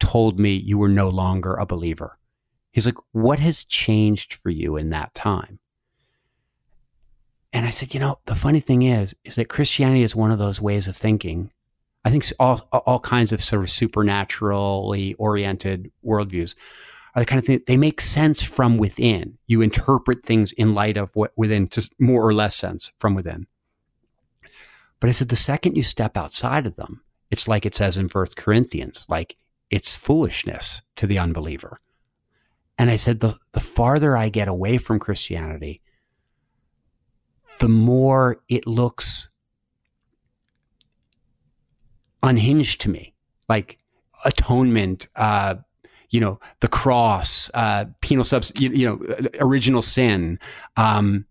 told 0.00 0.38
me 0.38 0.54
you 0.54 0.78
were 0.78 0.88
no 0.88 1.08
longer 1.08 1.54
a 1.54 1.66
believer. 1.66 2.18
He's 2.72 2.86
like, 2.86 2.96
what 3.12 3.38
has 3.38 3.64
changed 3.64 4.34
for 4.34 4.50
you 4.50 4.76
in 4.76 4.90
that 4.90 5.14
time? 5.14 5.58
And 7.52 7.66
I 7.66 7.70
said, 7.70 7.92
you 7.92 8.00
know, 8.00 8.18
the 8.24 8.34
funny 8.34 8.60
thing 8.60 8.82
is, 8.82 9.14
is 9.24 9.34
that 9.36 9.48
Christianity 9.48 10.02
is 10.02 10.16
one 10.16 10.30
of 10.30 10.38
those 10.38 10.60
ways 10.60 10.88
of 10.88 10.96
thinking. 10.96 11.52
I 12.04 12.10
think 12.10 12.24
all, 12.38 12.60
all 12.72 13.00
kinds 13.00 13.32
of 13.32 13.42
sort 13.42 13.62
of 13.62 13.70
supernaturally 13.70 15.14
oriented 15.14 15.90
worldviews 16.04 16.56
are 17.14 17.22
the 17.22 17.26
kind 17.26 17.38
of 17.38 17.44
thing 17.44 17.60
they 17.66 17.76
make 17.76 18.00
sense 18.00 18.42
from 18.42 18.76
within. 18.76 19.38
You 19.46 19.60
interpret 19.60 20.24
things 20.24 20.52
in 20.52 20.74
light 20.74 20.96
of 20.96 21.14
what 21.14 21.32
within, 21.36 21.68
just 21.68 21.94
more 22.00 22.26
or 22.26 22.32
less 22.32 22.56
sense 22.56 22.92
from 22.98 23.14
within. 23.14 23.46
But 24.98 25.10
I 25.10 25.12
said, 25.12 25.28
the 25.28 25.36
second 25.36 25.76
you 25.76 25.82
step 25.82 26.16
outside 26.16 26.66
of 26.66 26.76
them, 26.76 27.02
it's 27.30 27.48
like 27.48 27.66
it 27.66 27.74
says 27.74 27.98
in 27.98 28.08
First 28.08 28.36
Corinthians, 28.36 29.06
like 29.08 29.36
it's 29.70 29.96
foolishness 29.96 30.82
to 30.96 31.06
the 31.06 31.18
unbeliever. 31.18 31.76
And 32.78 32.90
I 32.90 32.96
said, 32.96 33.20
the, 33.20 33.36
the 33.52 33.60
farther 33.60 34.16
I 34.16 34.28
get 34.28 34.48
away 34.48 34.78
from 34.78 34.98
Christianity, 34.98 35.82
the 37.58 37.68
more 37.68 38.42
it 38.48 38.66
looks 38.66 39.28
unhinged 42.22 42.80
to 42.82 42.90
me, 42.90 43.14
like 43.48 43.78
atonement, 44.24 45.08
uh, 45.16 45.56
you 46.10 46.20
know, 46.20 46.38
the 46.60 46.68
cross, 46.68 47.50
uh, 47.54 47.86
penal 48.00 48.24
subs, 48.24 48.52
you, 48.56 48.70
you 48.70 48.86
know, 48.86 49.28
original 49.40 49.82
sin, 49.82 50.38
um, 50.76 51.24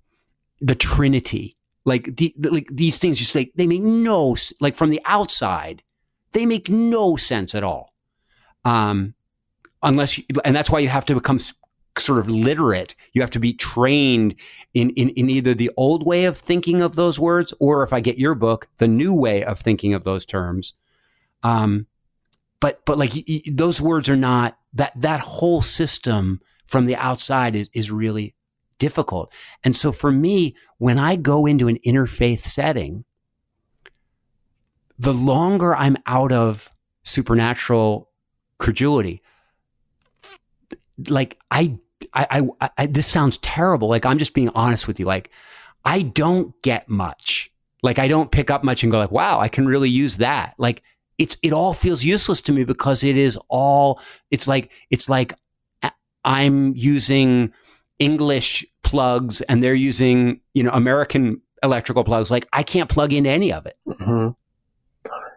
the 0.59 0.75
Trinity. 0.75 1.55
Like 1.83 2.15
the, 2.15 2.33
the, 2.37 2.51
like 2.51 2.67
these 2.71 2.99
things, 2.99 3.17
just 3.17 3.33
like 3.33 3.51
they 3.55 3.65
make 3.65 3.81
no 3.81 4.35
like 4.59 4.75
from 4.75 4.91
the 4.91 5.01
outside, 5.05 5.81
they 6.31 6.45
make 6.45 6.69
no 6.69 7.15
sense 7.15 7.55
at 7.55 7.63
all. 7.63 7.93
Um, 8.65 9.15
unless 9.81 10.17
you, 10.17 10.25
and 10.45 10.55
that's 10.55 10.69
why 10.69 10.79
you 10.79 10.89
have 10.89 11.05
to 11.05 11.15
become 11.15 11.39
sort 11.97 12.19
of 12.19 12.29
literate. 12.29 12.95
You 13.13 13.21
have 13.21 13.31
to 13.31 13.39
be 13.39 13.53
trained 13.53 14.35
in, 14.73 14.91
in 14.91 15.09
in 15.09 15.29
either 15.29 15.53
the 15.53 15.71
old 15.77 16.05
way 16.05 16.25
of 16.25 16.37
thinking 16.37 16.81
of 16.81 16.95
those 16.95 17.19
words, 17.19 17.53
or 17.59 17.83
if 17.83 17.93
I 17.93 17.99
get 17.99 18.17
your 18.17 18.35
book, 18.35 18.67
the 18.77 18.87
new 18.87 19.13
way 19.13 19.43
of 19.43 19.59
thinking 19.59 19.93
of 19.93 20.03
those 20.03 20.25
terms. 20.25 20.73
Um, 21.43 21.87
but 22.59 22.85
but 22.85 22.97
like 22.97 23.13
y- 23.13 23.23
y- 23.27 23.41
those 23.51 23.81
words 23.81 24.09
are 24.09 24.15
not 24.15 24.57
that 24.73 24.93
that 24.95 25.19
whole 25.19 25.61
system 25.61 26.39
from 26.65 26.85
the 26.85 26.95
outside 26.95 27.55
is 27.55 27.69
is 27.73 27.91
really 27.91 28.35
difficult. 28.79 29.33
And 29.63 29.75
so 29.75 29.91
for 29.91 30.11
me, 30.11 30.55
when 30.77 30.97
I 30.97 31.15
go 31.15 31.45
into 31.45 31.67
an 31.67 31.77
interfaith 31.85 32.39
setting, 32.39 33.03
the 34.97 35.13
longer 35.13 35.75
I'm 35.75 35.97
out 36.05 36.31
of 36.31 36.69
supernatural 37.03 38.09
credulity, 38.57 39.21
like 41.09 41.39
I, 41.49 41.77
I, 42.13 42.49
I, 42.59 42.69
I, 42.77 42.85
this 42.87 43.07
sounds 43.07 43.37
terrible. 43.37 43.87
Like 43.87 44.05
I'm 44.05 44.17
just 44.17 44.33
being 44.33 44.49
honest 44.49 44.87
with 44.87 44.99
you. 44.99 45.05
Like 45.05 45.31
I 45.85 46.01
don't 46.01 46.59
get 46.61 46.89
much. 46.89 47.51
Like 47.83 47.99
I 47.99 48.07
don't 48.07 48.31
pick 48.31 48.51
up 48.51 48.63
much 48.63 48.83
and 48.83 48.91
go 48.91 48.99
like, 48.99 49.11
wow, 49.11 49.39
I 49.39 49.47
can 49.47 49.65
really 49.65 49.89
use 49.89 50.17
that. 50.17 50.53
Like 50.57 50.83
it's, 51.17 51.37
it 51.41 51.53
all 51.53 51.73
feels 51.73 52.03
useless 52.03 52.41
to 52.41 52.51
me 52.51 52.63
because 52.63 53.03
it 53.03 53.17
is 53.17 53.37
all, 53.49 53.99
it's 54.29 54.47
like, 54.47 54.71
it's 54.89 55.09
like 55.09 55.33
I'm 56.23 56.75
using 56.75 57.53
English 57.99 58.65
plugs 58.83 59.41
and 59.41 59.63
they're 59.63 59.73
using, 59.73 60.41
you 60.53 60.63
know, 60.63 60.71
American 60.71 61.41
electrical 61.63 62.03
plugs. 62.03 62.31
Like 62.31 62.47
I 62.53 62.63
can't 62.63 62.89
plug 62.89 63.13
into 63.13 63.29
any 63.29 63.53
of 63.53 63.65
it. 63.65 63.77
Mm-hmm. 63.87 64.29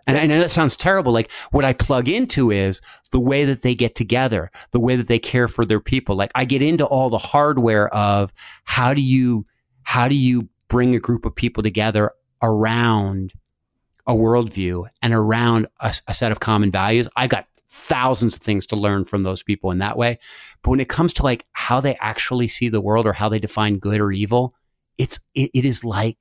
And 0.07 0.19
I 0.19 0.27
know 0.27 0.39
that 0.39 0.51
sounds 0.51 0.77
terrible. 0.77 1.13
Like 1.13 1.31
what 1.51 1.65
I 1.65 1.73
plug 1.73 2.09
into 2.09 2.51
is 2.51 2.81
the 3.11 3.21
way 3.21 3.45
that 3.45 3.63
they 3.63 3.75
get 3.75 3.95
together, 3.95 4.51
the 4.73 4.81
way 4.81 4.97
that 4.97 5.09
they 5.09 5.19
care 5.19 5.49
for 5.49 5.65
their 5.65 5.81
people. 5.81 6.15
Like 6.17 6.33
I 6.35 6.45
get 6.45 6.63
into 6.63 6.85
all 6.85 7.11
the 7.11 7.19
hardware 7.19 7.89
of 7.95 8.33
how 8.65 8.95
do 8.95 9.01
you, 9.01 9.47
how 9.83 10.09
do 10.09 10.15
you 10.15 10.49
bring 10.69 10.95
a 10.95 11.01
group 11.01 11.25
of 11.25 11.35
people 11.35 11.63
together 11.63 12.13
around 12.43 13.33
a 14.07 14.15
worldview 14.15 14.87
and 15.03 15.15
around 15.15 15.67
a, 15.81 15.95
a 16.09 16.15
set 16.15 16.33
of 16.33 16.41
common 16.41 16.71
values. 16.71 17.09
I 17.17 17.27
got 17.27 17.47
thousands 17.69 18.37
of 18.37 18.43
things 18.43 18.67
to 18.67 18.77
learn 18.77 19.05
from 19.05 19.23
those 19.23 19.43
people 19.43 19.71
in 19.71 19.79
that 19.79 19.97
way. 19.97 20.19
But 20.63 20.71
when 20.71 20.81
it 20.81 20.89
comes 20.89 21.13
to 21.15 21.23
like 21.23 21.47
how 21.53 21.81
they 21.81 21.97
actually 22.01 22.49
see 22.49 22.69
the 22.69 22.81
world 22.81 23.07
or 23.07 23.13
how 23.13 23.29
they 23.29 23.39
define 23.39 23.79
good 23.79 24.01
or 24.01 24.13
evil, 24.13 24.55
it's 24.99 25.19
it, 25.35 25.51
it 25.55 25.65
is 25.65 25.85
like 25.85 26.19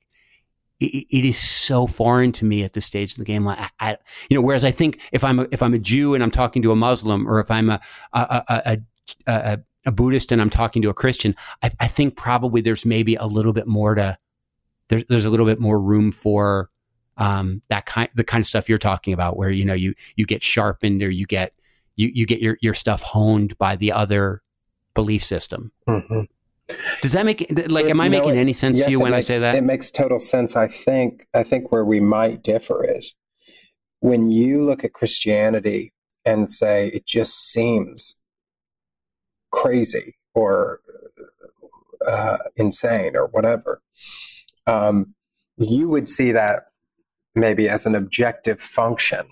it, 0.79 1.25
is 1.25 1.37
so 1.37 1.87
foreign 1.87 2.31
to 2.33 2.45
me 2.45 2.63
at 2.63 2.73
this 2.73 2.85
stage 2.85 3.13
of 3.13 3.17
the 3.19 3.23
game. 3.23 3.45
Like, 3.45 3.59
I, 3.79 3.97
you 4.29 4.35
know, 4.35 4.41
whereas 4.41 4.65
I 4.65 4.71
think 4.71 5.01
if 5.11 5.23
I'm 5.23 5.39
a, 5.39 5.47
if 5.51 5.61
I'm 5.61 5.73
a 5.73 5.79
Jew 5.79 6.13
and 6.13 6.23
I'm 6.23 6.31
talking 6.31 6.61
to 6.63 6.71
a 6.71 6.75
Muslim, 6.75 7.27
or 7.27 7.39
if 7.39 7.49
I'm 7.49 7.69
a 7.69 7.79
a, 8.13 8.43
a, 8.49 8.77
a, 9.27 9.59
a 9.85 9.91
Buddhist 9.91 10.31
and 10.31 10.41
I'm 10.41 10.49
talking 10.49 10.81
to 10.81 10.89
a 10.89 10.93
Christian, 10.93 11.35
I, 11.61 11.71
I, 11.79 11.87
think 11.87 12.15
probably 12.15 12.61
there's 12.61 12.85
maybe 12.85 13.15
a 13.15 13.25
little 13.25 13.53
bit 13.53 13.67
more 13.67 13.95
to 13.95 14.17
there's 14.89 15.03
there's 15.09 15.25
a 15.25 15.29
little 15.29 15.45
bit 15.45 15.59
more 15.59 15.79
room 15.79 16.11
for 16.11 16.69
um, 17.17 17.61
that 17.69 17.85
kind 17.85 18.09
the 18.15 18.23
kind 18.23 18.41
of 18.41 18.47
stuff 18.47 18.69
you're 18.69 18.77
talking 18.77 19.13
about 19.13 19.37
where 19.37 19.51
you 19.51 19.65
know 19.65 19.73
you 19.73 19.93
you 20.15 20.25
get 20.25 20.43
sharpened 20.43 21.03
or 21.03 21.09
you 21.09 21.25
get 21.25 21.53
you 21.95 22.11
you 22.13 22.25
get 22.25 22.41
your 22.41 22.57
your 22.61 22.73
stuff 22.73 23.03
honed 23.03 23.57
by 23.57 23.75
the 23.75 23.91
other 23.91 24.41
belief 24.93 25.23
system 25.23 25.71
mm-hmm. 25.87 26.21
Does 27.01 27.11
that 27.11 27.25
make 27.25 27.45
like 27.67 27.85
am 27.85 27.99
i 27.99 28.07
making 28.07 28.37
any 28.37 28.53
sense 28.53 28.77
yes, 28.77 28.85
to 28.85 28.91
you 28.91 28.99
when 28.99 29.11
makes, 29.11 29.29
i 29.29 29.33
say 29.33 29.39
that 29.39 29.55
it 29.55 29.63
makes 29.63 29.91
total 29.91 30.19
sense 30.19 30.55
i 30.55 30.67
think 30.67 31.27
i 31.33 31.43
think 31.43 31.71
where 31.71 31.83
we 31.83 31.99
might 31.99 32.41
differ 32.41 32.85
is 32.89 33.15
when 33.99 34.31
you 34.31 34.63
look 34.63 34.83
at 34.83 34.93
christianity 34.93 35.93
and 36.25 36.49
say 36.49 36.87
it 36.87 37.05
just 37.05 37.51
seems 37.51 38.17
crazy 39.51 40.15
or 40.33 40.79
uh, 42.05 42.37
insane 42.55 43.15
or 43.15 43.27
whatever. 43.27 43.81
Um, 44.67 45.13
you 45.57 45.87
would 45.89 46.09
see 46.09 46.31
that 46.31 46.63
maybe 47.35 47.69
as 47.69 47.85
an 47.85 47.95
objective 47.95 48.61
function 48.61 49.25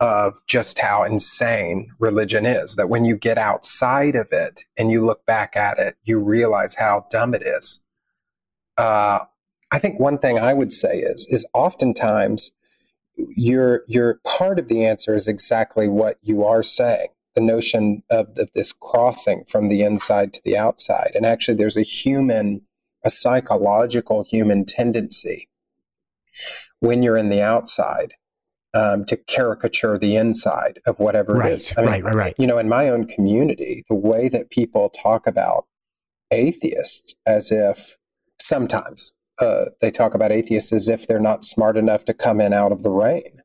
of 0.00 0.40
just 0.46 0.78
how 0.78 1.04
insane 1.04 1.90
religion 1.98 2.44
is. 2.44 2.76
That 2.76 2.88
when 2.88 3.04
you 3.04 3.16
get 3.16 3.38
outside 3.38 4.14
of 4.14 4.32
it 4.32 4.64
and 4.76 4.90
you 4.90 5.04
look 5.04 5.24
back 5.26 5.56
at 5.56 5.78
it, 5.78 5.96
you 6.04 6.18
realize 6.18 6.74
how 6.74 7.06
dumb 7.10 7.34
it 7.34 7.42
is. 7.42 7.80
Uh, 8.76 9.20
I 9.70 9.78
think 9.78 9.98
one 9.98 10.18
thing 10.18 10.38
I 10.38 10.52
would 10.52 10.72
say 10.72 10.98
is 10.98 11.26
is 11.30 11.46
oftentimes 11.54 12.52
your 13.16 13.82
your 13.86 14.20
part 14.24 14.58
of 14.58 14.68
the 14.68 14.84
answer 14.84 15.14
is 15.14 15.28
exactly 15.28 15.88
what 15.88 16.18
you 16.22 16.44
are 16.44 16.62
saying. 16.62 17.08
The 17.34 17.40
notion 17.42 18.02
of 18.10 18.34
the, 18.34 18.48
this 18.54 18.72
crossing 18.72 19.44
from 19.44 19.68
the 19.68 19.82
inside 19.82 20.32
to 20.34 20.40
the 20.44 20.56
outside, 20.56 21.12
and 21.14 21.26
actually, 21.26 21.56
there's 21.56 21.76
a 21.76 21.82
human, 21.82 22.62
a 23.02 23.10
psychological 23.10 24.24
human 24.24 24.64
tendency 24.64 25.48
when 26.80 27.02
you're 27.02 27.16
in 27.16 27.30
the 27.30 27.42
outside 27.42 28.14
um, 28.76 29.06
to 29.06 29.16
caricature 29.16 29.96
the 29.96 30.16
inside 30.16 30.80
of 30.86 31.00
whatever 31.00 31.32
right, 31.32 31.52
it 31.52 31.54
is. 31.54 31.72
I 31.76 31.80
mean, 31.80 31.90
right, 31.90 32.04
right, 32.04 32.14
right. 32.14 32.34
You 32.38 32.46
know, 32.46 32.58
in 32.58 32.68
my 32.68 32.88
own 32.90 33.06
community, 33.06 33.84
the 33.88 33.94
way 33.94 34.28
that 34.28 34.50
people 34.50 34.90
talk 34.90 35.26
about 35.26 35.64
atheists 36.30 37.14
as 37.24 37.50
if 37.50 37.96
sometimes 38.38 39.12
uh, 39.40 39.66
they 39.80 39.90
talk 39.90 40.14
about 40.14 40.30
atheists 40.30 40.72
as 40.72 40.88
if 40.88 41.06
they're 41.06 41.18
not 41.18 41.44
smart 41.44 41.78
enough 41.78 42.04
to 42.04 42.14
come 42.14 42.40
in 42.40 42.52
out 42.52 42.72
of 42.72 42.82
the 42.82 42.90
rain. 42.90 43.40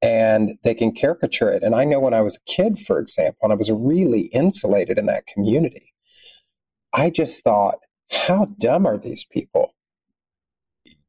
And 0.00 0.58
they 0.62 0.74
can 0.74 0.92
caricature 0.92 1.50
it. 1.50 1.64
And 1.64 1.74
I 1.74 1.84
know 1.84 1.98
when 1.98 2.14
I 2.14 2.20
was 2.20 2.36
a 2.36 2.50
kid, 2.50 2.78
for 2.78 3.00
example, 3.00 3.40
and 3.42 3.52
I 3.52 3.56
was 3.56 3.70
really 3.70 4.26
insulated 4.32 4.98
in 4.98 5.06
that 5.06 5.26
community, 5.26 5.92
I 6.92 7.10
just 7.10 7.42
thought, 7.42 7.78
how 8.12 8.46
dumb 8.60 8.86
are 8.86 8.98
these 8.98 9.24
people? 9.24 9.74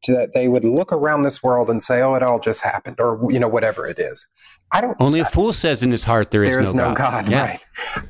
That 0.07 0.33
they 0.33 0.47
would 0.47 0.63
look 0.63 0.91
around 0.91 1.23
this 1.23 1.43
world 1.43 1.69
and 1.69 1.81
say, 1.81 2.01
"Oh, 2.01 2.15
it 2.15 2.23
all 2.23 2.39
just 2.39 2.61
happened," 2.61 2.99
or 2.99 3.19
you 3.31 3.39
know, 3.39 3.47
whatever 3.47 3.85
it 3.87 3.99
is. 3.99 4.25
I 4.71 4.81
don't. 4.81 4.97
Only 4.99 5.19
a 5.19 5.25
fool 5.25 5.53
says 5.53 5.83
in 5.83 5.91
his 5.91 6.03
heart 6.03 6.31
there 6.31 6.43
is, 6.43 6.49
there 6.49 6.59
is 6.59 6.75
no, 6.75 6.89
no 6.89 6.95
God. 6.95 7.25
God. 7.25 7.31
Yeah. 7.31 7.45
Right. 7.45 7.59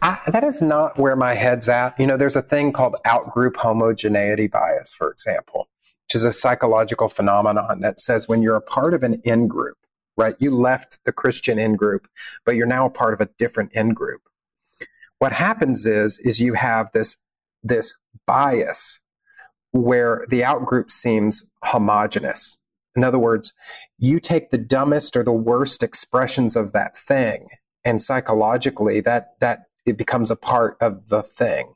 I, 0.02 0.20
that 0.28 0.44
is 0.44 0.62
not 0.62 0.98
where 0.98 1.16
my 1.16 1.34
head's 1.34 1.70
at. 1.70 2.00
You 2.00 2.08
know, 2.08 2.18
there's 2.18 2.36
a 2.36 2.42
thing 2.42 2.72
called 2.74 2.96
outgroup 3.06 3.56
homogeneity 3.58 4.48
bias, 4.48 4.90
for 4.90 5.12
example, 5.12 5.70
which 6.08 6.16
is 6.16 6.24
a 6.24 6.34
psychological 6.34 7.10
phenomenon 7.10 7.82
that 7.82 8.00
says 8.00 8.28
when 8.28 8.42
you're 8.42 8.56
a 8.56 8.62
part 8.62 8.94
of 8.94 9.04
an 9.04 9.22
in 9.24 9.48
group, 9.48 9.78
right? 10.18 10.36
You 10.40 10.52
left 10.52 11.00
the 11.06 11.12
Christian 11.12 11.60
in 11.60 11.76
group, 11.76 12.08
but 12.46 12.56
you're 12.56 12.68
now 12.68 12.88
a 12.88 12.92
part 12.92 13.14
of 13.14 13.22
a 13.22 13.30
different 13.38 13.74
in 13.74 13.94
group. 13.94 14.22
What 15.20 15.34
happens 15.34 15.86
is, 15.86 16.20
is 16.20 16.40
you 16.40 16.54
have 16.54 16.92
this 16.92 17.18
this 17.64 17.96
bias 18.26 19.00
where 19.72 20.26
the 20.30 20.42
outgroup 20.42 20.90
seems 20.92 21.44
homogenous. 21.64 22.60
In 22.96 23.04
other 23.04 23.20
words, 23.20 23.54
you 24.00 24.20
take 24.20 24.50
the 24.50 24.58
dumbest 24.58 25.16
or 25.16 25.24
the 25.24 25.32
worst 25.32 25.84
expressions 25.84 26.56
of 26.56 26.74
that 26.74 26.96
thing, 26.96 27.48
and 27.86 28.02
psychologically, 28.02 29.02
that 29.02 29.34
that 29.40 29.66
it 29.86 29.98
becomes 29.98 30.32
a 30.32 30.36
part 30.36 30.78
of 30.82 31.08
the 31.10 31.22
thing, 31.24 31.74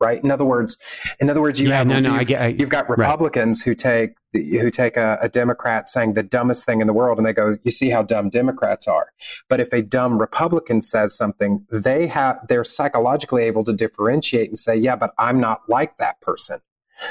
right? 0.00 0.22
In 0.24 0.30
other 0.30 0.44
words, 0.46 0.76
in 1.20 1.28
other 1.30 1.40
words, 1.42 1.60
you 1.60 1.68
Yeah, 1.68 1.78
have 1.78 1.86
no, 1.86 2.00
no, 2.00 2.18
you've, 2.18 2.26
get- 2.26 2.40
I- 2.42 2.46
you've 2.48 2.70
got 2.70 2.88
right. 2.88 2.98
Republicans 2.98 3.62
who 3.62 3.74
take 3.74 4.14
the, 4.32 4.58
who 4.58 4.70
take 4.70 4.96
a, 4.96 5.18
a 5.20 5.28
Democrat 5.28 5.88
saying 5.88 6.14
the 6.14 6.22
dumbest 6.22 6.64
thing 6.64 6.80
in 6.80 6.86
the 6.86 6.92
world, 6.94 7.18
and 7.18 7.26
they 7.26 7.34
go, 7.34 7.54
"You 7.64 7.70
see 7.70 7.90
how 7.90 8.02
dumb 8.02 8.30
Democrats 8.30 8.88
are." 8.88 9.08
But 9.50 9.60
if 9.60 9.72
a 9.74 9.82
dumb 9.82 10.18
Republican 10.18 10.80
says 10.80 11.14
something, 11.16 11.66
they 11.70 12.06
have 12.06 12.38
they're 12.48 12.64
psychologically 12.64 13.42
able 13.44 13.62
to 13.64 13.74
differentiate 13.74 14.48
and 14.48 14.58
say, 14.58 14.74
"Yeah, 14.74 14.96
but 14.96 15.12
I'm 15.18 15.38
not 15.38 15.60
like 15.68 15.98
that 15.98 16.18
person." 16.22 16.60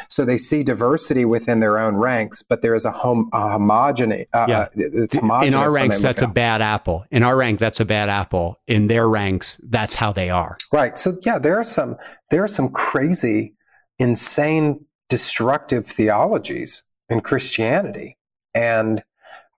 So 0.10 0.26
they 0.26 0.38
see 0.38 0.64
diversity 0.64 1.26
within 1.26 1.60
their 1.60 1.78
own 1.78 1.96
ranks, 1.96 2.42
but 2.44 2.62
there 2.62 2.74
is 2.76 2.86
a, 2.86 2.92
hom- 2.92 3.30
a 3.34 3.38
homogeny. 3.40 4.26
Uh, 4.34 4.46
Yeah. 4.50 4.60
uh, 4.60 4.68
it's 4.76 5.16
In 5.16 5.54
our 5.56 5.74
ranks, 5.74 6.02
that's 6.02 6.22
a 6.22 6.28
out. 6.28 6.34
bad 6.34 6.62
apple. 6.62 7.06
In 7.12 7.24
our 7.24 7.36
rank, 7.36 7.60
that's 7.60 7.80
a 7.80 7.86
bad 7.86 8.10
apple. 8.10 8.60
In 8.68 8.88
their 8.88 9.08
ranks, 9.08 9.60
that's 9.70 9.96
how 9.96 10.12
they 10.12 10.30
are. 10.30 10.58
right. 10.72 10.98
So 10.98 11.18
yeah, 11.26 11.38
there 11.40 11.58
are 11.60 11.64
some 11.64 11.98
there 12.30 12.44
are 12.44 12.48
some 12.48 12.70
crazy, 12.72 13.54
insane, 14.00 14.86
destructive 15.10 15.86
theologies 15.86 16.84
in 17.10 17.22
Christianity, 17.22 18.18
and 18.56 19.04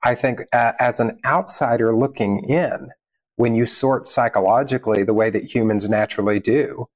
I 0.03 0.15
think 0.15 0.41
uh, 0.51 0.73
as 0.79 0.99
an 0.99 1.19
outsider 1.25 1.95
looking 1.95 2.43
in, 2.49 2.89
when 3.35 3.55
you 3.55 3.65
sort 3.65 4.07
psychologically 4.07 5.03
the 5.03 5.13
way 5.13 5.29
that 5.29 5.53
humans 5.55 5.89
naturally 5.89 6.39
do, 6.39 6.87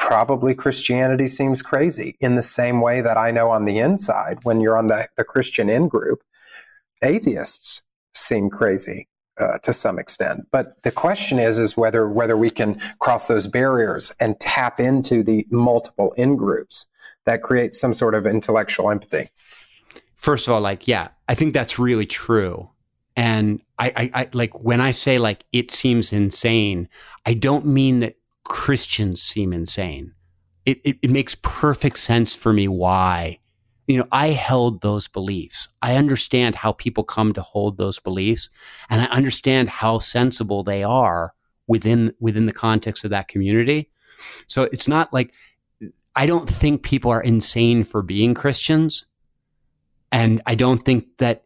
probably 0.00 0.54
Christianity 0.54 1.26
seems 1.26 1.60
crazy 1.62 2.16
in 2.20 2.34
the 2.34 2.42
same 2.42 2.80
way 2.80 3.02
that 3.02 3.18
I 3.18 3.30
know 3.30 3.50
on 3.50 3.66
the 3.66 3.78
inside, 3.78 4.38
when 4.42 4.60
you're 4.60 4.76
on 4.76 4.88
the, 4.88 5.06
the 5.16 5.24
Christian 5.24 5.68
in 5.68 5.88
group, 5.88 6.22
atheists 7.02 7.82
seem 8.14 8.48
crazy 8.48 9.08
uh, 9.38 9.58
to 9.58 9.72
some 9.74 9.98
extent. 9.98 10.46
But 10.50 10.82
the 10.82 10.90
question 10.90 11.38
is, 11.38 11.58
is 11.58 11.76
whether 11.76 12.08
whether 12.08 12.36
we 12.36 12.50
can 12.50 12.80
cross 12.98 13.28
those 13.28 13.46
barriers 13.46 14.10
and 14.18 14.40
tap 14.40 14.80
into 14.80 15.22
the 15.22 15.46
multiple 15.50 16.12
in 16.16 16.36
groups 16.36 16.86
that 17.26 17.42
create 17.42 17.74
some 17.74 17.92
sort 17.92 18.14
of 18.14 18.26
intellectual 18.26 18.90
empathy. 18.90 19.28
First 20.16 20.48
of 20.48 20.54
all, 20.54 20.60
like, 20.62 20.88
yeah, 20.88 21.08
I 21.28 21.34
think 21.34 21.52
that's 21.52 21.78
really 21.78 22.06
true. 22.06 22.68
And 23.16 23.60
I, 23.78 23.92
I, 23.96 24.10
I 24.22 24.28
like 24.32 24.64
when 24.64 24.80
I 24.80 24.92
say 24.92 25.18
like 25.18 25.44
it 25.52 25.70
seems 25.70 26.12
insane, 26.12 26.88
I 27.26 27.34
don't 27.34 27.66
mean 27.66 27.98
that 27.98 28.16
Christians 28.48 29.22
seem 29.22 29.52
insane. 29.52 30.14
It, 30.66 30.80
it, 30.84 30.98
it 31.02 31.10
makes 31.10 31.36
perfect 31.42 31.98
sense 31.98 32.34
for 32.34 32.52
me 32.52 32.68
why. 32.68 33.38
You 33.86 33.98
know, 33.98 34.06
I 34.12 34.28
held 34.28 34.82
those 34.82 35.08
beliefs. 35.08 35.68
I 35.82 35.96
understand 35.96 36.54
how 36.54 36.72
people 36.72 37.02
come 37.02 37.32
to 37.32 37.42
hold 37.42 37.76
those 37.76 37.98
beliefs, 37.98 38.48
and 38.88 39.00
I 39.00 39.06
understand 39.06 39.68
how 39.68 39.98
sensible 39.98 40.62
they 40.62 40.84
are 40.84 41.34
within 41.66 42.14
within 42.20 42.46
the 42.46 42.52
context 42.52 43.04
of 43.04 43.10
that 43.10 43.28
community. 43.28 43.90
So 44.46 44.64
it's 44.64 44.86
not 44.86 45.12
like 45.12 45.34
I 46.14 46.26
don't 46.26 46.48
think 46.48 46.82
people 46.82 47.10
are 47.10 47.20
insane 47.20 47.82
for 47.82 48.02
being 48.02 48.34
Christians, 48.34 49.06
and 50.12 50.40
I 50.46 50.54
don't 50.54 50.84
think 50.84 51.16
that 51.18 51.44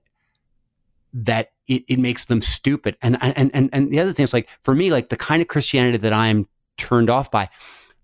that 1.14 1.52
it, 1.66 1.84
it 1.88 1.98
makes 1.98 2.24
them 2.24 2.42
stupid. 2.42 2.96
And 3.00 3.16
and 3.22 3.50
and 3.54 3.70
and 3.72 3.90
the 3.90 4.00
other 4.00 4.12
thing 4.12 4.24
is 4.24 4.34
like 4.34 4.48
for 4.60 4.74
me, 4.74 4.90
like 4.90 5.08
the 5.08 5.16
kind 5.16 5.40
of 5.40 5.48
Christianity 5.48 5.98
that 5.98 6.12
I'm 6.12 6.46
turned 6.76 7.10
off 7.10 7.30
by, 7.30 7.48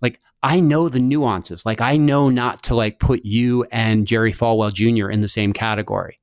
like 0.00 0.20
I 0.42 0.60
know 0.60 0.88
the 0.88 1.00
nuances. 1.00 1.66
Like 1.66 1.80
I 1.80 1.96
know 1.96 2.30
not 2.30 2.62
to 2.64 2.74
like 2.74 2.98
put 2.98 3.24
you 3.24 3.64
and 3.70 4.06
Jerry 4.06 4.32
Falwell 4.32 4.72
Jr. 4.72 5.10
in 5.10 5.20
the 5.20 5.28
same 5.28 5.52
category. 5.52 6.18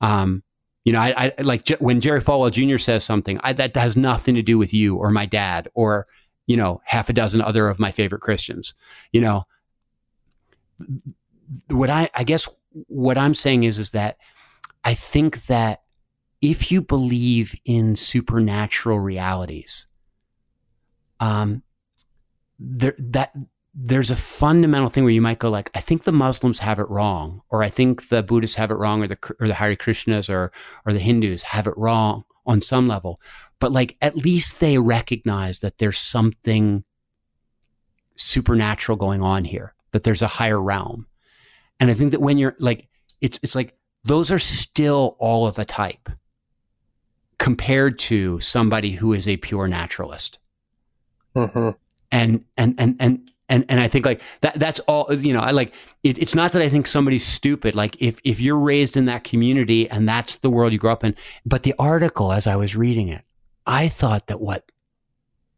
Um, 0.00 0.42
you 0.84 0.92
know, 0.92 1.00
I, 1.00 1.32
I 1.38 1.42
like 1.42 1.68
when 1.78 2.00
Jerry 2.00 2.20
Falwell 2.20 2.50
Jr. 2.50 2.78
says 2.78 3.04
something, 3.04 3.38
I, 3.42 3.52
that 3.52 3.76
has 3.76 3.96
nothing 3.96 4.34
to 4.34 4.42
do 4.42 4.58
with 4.58 4.74
you 4.74 4.96
or 4.96 5.10
my 5.10 5.26
dad 5.26 5.68
or 5.74 6.06
you 6.46 6.56
know 6.56 6.80
half 6.84 7.08
a 7.08 7.12
dozen 7.12 7.40
other 7.40 7.68
of 7.68 7.78
my 7.78 7.92
favorite 7.92 8.22
Christians. 8.22 8.74
You 9.12 9.20
know, 9.20 9.44
what 11.68 11.90
I 11.90 12.10
I 12.14 12.24
guess 12.24 12.48
what 12.88 13.18
I'm 13.18 13.34
saying 13.34 13.64
is 13.64 13.78
is 13.78 13.90
that 13.90 14.16
I 14.82 14.94
think 14.94 15.46
that 15.46 15.82
if 16.40 16.72
you 16.72 16.82
believe 16.82 17.54
in 17.64 17.94
supernatural 17.94 18.98
realities, 18.98 19.86
um, 21.20 21.62
there 22.62 22.94
that 22.98 23.34
there's 23.74 24.10
a 24.10 24.16
fundamental 24.16 24.88
thing 24.88 25.02
where 25.04 25.12
you 25.12 25.22
might 25.22 25.38
go 25.38 25.48
like, 25.48 25.70
I 25.74 25.80
think 25.80 26.04
the 26.04 26.12
Muslims 26.12 26.60
have 26.60 26.78
it 26.78 26.88
wrong, 26.90 27.40
or 27.48 27.62
I 27.62 27.70
think 27.70 28.08
the 28.08 28.22
Buddhists 28.22 28.56
have 28.56 28.70
it 28.70 28.74
wrong, 28.74 29.02
or 29.02 29.06
the 29.08 29.18
or 29.40 29.48
the 29.48 29.54
Hare 29.54 29.76
Krishnas 29.76 30.28
or 30.28 30.52
or 30.86 30.92
the 30.92 30.98
Hindus 30.98 31.42
have 31.42 31.66
it 31.66 31.76
wrong 31.76 32.24
on 32.46 32.60
some 32.60 32.88
level, 32.88 33.18
but 33.60 33.72
like 33.72 33.96
at 34.02 34.16
least 34.16 34.60
they 34.60 34.78
recognize 34.78 35.60
that 35.60 35.78
there's 35.78 35.98
something 35.98 36.84
supernatural 38.16 38.96
going 38.96 39.22
on 39.22 39.44
here, 39.44 39.74
that 39.92 40.04
there's 40.04 40.22
a 40.22 40.26
higher 40.26 40.60
realm, 40.60 41.06
and 41.80 41.90
I 41.90 41.94
think 41.94 42.10
that 42.12 42.20
when 42.20 42.38
you're 42.38 42.56
like, 42.58 42.88
it's 43.20 43.38
it's 43.42 43.54
like 43.54 43.74
those 44.04 44.30
are 44.30 44.38
still 44.38 45.16
all 45.18 45.46
of 45.46 45.58
a 45.58 45.64
type 45.64 46.08
compared 47.38 47.98
to 47.98 48.38
somebody 48.40 48.92
who 48.92 49.12
is 49.12 49.26
a 49.26 49.36
pure 49.36 49.66
naturalist. 49.66 50.38
Mm-hmm. 51.34 51.70
And 52.12 52.44
and 52.56 52.74
and 52.78 52.96
and 53.00 53.30
and 53.48 53.64
and 53.68 53.80
I 53.80 53.88
think 53.88 54.06
like 54.06 54.20
that 54.42 54.54
that's 54.54 54.78
all 54.80 55.12
you 55.12 55.32
know 55.34 55.40
I 55.40 55.50
like 55.50 55.74
it, 56.04 56.18
it's 56.18 56.34
not 56.34 56.52
that 56.52 56.62
I 56.62 56.68
think 56.68 56.86
somebody's 56.86 57.26
stupid. 57.26 57.74
Like 57.74 58.00
if 58.00 58.20
if 58.22 58.40
you're 58.40 58.58
raised 58.58 58.96
in 58.96 59.06
that 59.06 59.24
community 59.24 59.90
and 59.90 60.08
that's 60.08 60.36
the 60.36 60.50
world 60.50 60.72
you 60.72 60.78
grew 60.78 60.90
up 60.90 61.02
in 61.02 61.16
but 61.44 61.64
the 61.64 61.74
article 61.78 62.32
as 62.32 62.46
I 62.46 62.56
was 62.56 62.76
reading 62.76 63.08
it 63.08 63.24
I 63.66 63.88
thought 63.88 64.28
that 64.28 64.40
what 64.40 64.70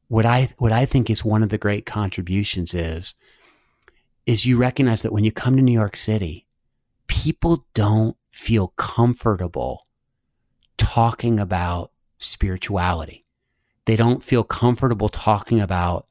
what 0.08 0.24
I 0.24 0.48
what 0.58 0.72
I 0.72 0.86
think 0.86 1.10
is 1.10 1.24
one 1.24 1.42
of 1.42 1.50
the 1.50 1.58
great 1.58 1.84
contributions 1.84 2.72
is 2.72 3.14
is 4.26 4.46
you 4.46 4.56
recognize 4.56 5.02
that 5.02 5.12
when 5.12 5.24
you 5.24 5.32
come 5.32 5.56
to 5.56 5.62
New 5.62 5.72
York 5.72 5.96
City 5.96 6.46
people 7.06 7.66
don't 7.74 8.16
feel 8.30 8.68
comfortable 8.76 9.84
talking 10.78 11.38
about 11.38 11.92
spirituality. 12.18 13.24
They 13.84 13.96
don't 13.96 14.22
feel 14.22 14.44
comfortable 14.44 15.08
talking 15.08 15.60
about 15.60 16.06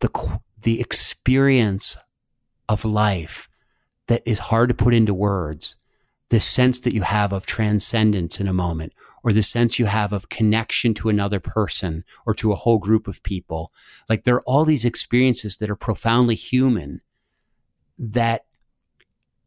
the 0.00 0.40
the 0.62 0.80
experience 0.80 1.96
of 2.68 2.84
life 2.84 3.48
that 4.08 4.22
is 4.26 4.38
hard 4.38 4.68
to 4.68 4.74
put 4.74 4.94
into 4.94 5.14
words. 5.14 5.76
This 6.30 6.44
sense 6.44 6.80
that 6.80 6.92
you 6.92 7.02
have 7.02 7.32
of 7.32 7.46
transcendence 7.46 8.38
in 8.38 8.48
a 8.48 8.52
moment, 8.52 8.92
or 9.22 9.32
the 9.32 9.42
sense 9.42 9.78
you 9.78 9.86
have 9.86 10.12
of 10.12 10.28
connection 10.28 10.92
to 10.94 11.08
another 11.08 11.40
person 11.40 12.04
or 12.26 12.34
to 12.34 12.52
a 12.52 12.56
whole 12.56 12.78
group 12.78 13.08
of 13.08 13.22
people. 13.22 13.72
Like 14.10 14.24
there 14.24 14.34
are 14.34 14.42
all 14.42 14.66
these 14.66 14.84
experiences 14.84 15.56
that 15.56 15.70
are 15.70 15.76
profoundly 15.76 16.34
human 16.34 17.00
that 17.98 18.44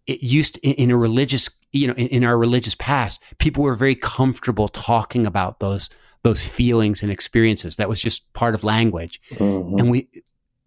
it 0.07 0.23
used 0.23 0.57
in 0.63 0.89
a 0.89 0.97
religious, 0.97 1.51
you 1.71 1.87
know, 1.87 1.93
in, 1.93 2.07
in 2.07 2.23
our 2.23 2.37
religious 2.37 2.75
past, 2.75 3.21
people 3.37 3.63
were 3.63 3.75
very 3.75 3.95
comfortable 3.95 4.67
talking 4.67 5.27
about 5.27 5.59
those 5.59 5.89
those 6.23 6.47
feelings 6.47 7.01
and 7.01 7.11
experiences. 7.11 7.75
That 7.77 7.89
was 7.89 8.01
just 8.01 8.31
part 8.33 8.53
of 8.53 8.63
language. 8.63 9.19
Mm-hmm. 9.35 9.79
And 9.79 9.91
we, 9.91 10.07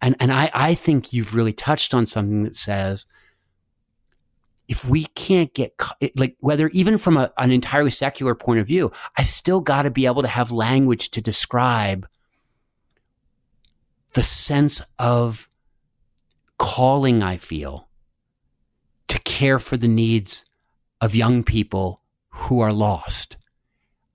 and, 0.01 0.15
and 0.19 0.31
I, 0.31 0.51
I 0.53 0.75
think 0.75 1.13
you've 1.13 1.35
really 1.35 1.53
touched 1.53 1.93
on 1.93 2.05
something 2.05 2.43
that 2.43 2.55
says, 2.55 3.07
if 4.67 4.87
we 4.87 5.05
can't 5.15 5.53
get 5.53 5.79
like 6.15 6.35
whether 6.39 6.69
even 6.69 6.97
from 6.97 7.17
a, 7.17 7.31
an 7.37 7.51
entirely 7.51 7.91
secular 7.91 8.33
point 8.33 8.59
of 8.59 8.67
view, 8.67 8.91
I 9.17 9.23
still 9.23 9.61
got 9.61 9.83
to 9.83 9.91
be 9.91 10.05
able 10.07 10.23
to 10.23 10.27
have 10.27 10.51
language 10.51 11.11
to 11.11 11.21
describe 11.21 12.07
the 14.13 14.23
sense 14.23 14.81
of 14.97 15.47
calling 16.57 17.21
I 17.21 17.37
feel 17.37 17.89
to 19.07 19.19
care 19.19 19.59
for 19.59 19.77
the 19.77 19.87
needs 19.87 20.45
of 21.01 21.13
young 21.13 21.43
people 21.43 22.01
who 22.29 22.59
are 22.59 22.73
lost. 22.73 23.37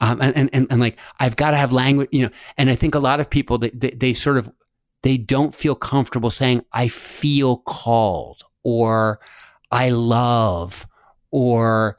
Um, 0.00 0.20
and, 0.22 0.50
and, 0.54 0.66
and, 0.70 0.80
like, 0.80 0.98
I've 1.18 1.36
got 1.36 1.50
to 1.50 1.58
have 1.58 1.74
language, 1.74 2.08
you 2.10 2.22
know, 2.22 2.30
and 2.56 2.70
I 2.70 2.74
think 2.74 2.94
a 2.94 2.98
lot 2.98 3.20
of 3.20 3.28
people, 3.28 3.58
they, 3.58 3.68
they, 3.70 3.90
they 3.90 4.12
sort 4.14 4.38
of, 4.38 4.50
they 5.02 5.16
don't 5.16 5.54
feel 5.54 5.74
comfortable 5.74 6.30
saying, 6.30 6.62
I 6.72 6.88
feel 6.88 7.58
called 7.58 8.42
or 8.62 9.20
I 9.70 9.90
love 9.90 10.86
or, 11.30 11.96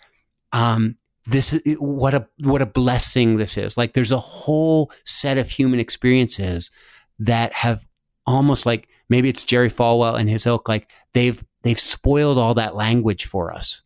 um, 0.52 0.98
this 1.28 1.54
is 1.54 1.78
what 1.80 2.14
a, 2.14 2.28
what 2.40 2.62
a 2.62 2.66
blessing 2.66 3.38
this 3.38 3.58
is. 3.58 3.78
Like 3.78 3.94
there's 3.94 4.12
a 4.12 4.18
whole 4.18 4.92
set 5.06 5.38
of 5.38 5.50
human 5.50 5.80
experiences 5.80 6.72
that 7.20 7.54
have 7.54 7.86
almost 8.26 8.66
like 8.66 8.90
maybe 9.10 9.30
it's 9.30 9.46
Jerry 9.46 9.70
Falwell 9.70 10.20
and 10.20 10.30
his 10.30 10.46
ilk, 10.46 10.68
like 10.68 10.92
they've, 11.14 11.44
they've 11.64 11.80
spoiled 11.80 12.38
all 12.38 12.56
that 12.56 12.76
language 12.76 13.26
for 13.26 13.54
us. 13.54 13.84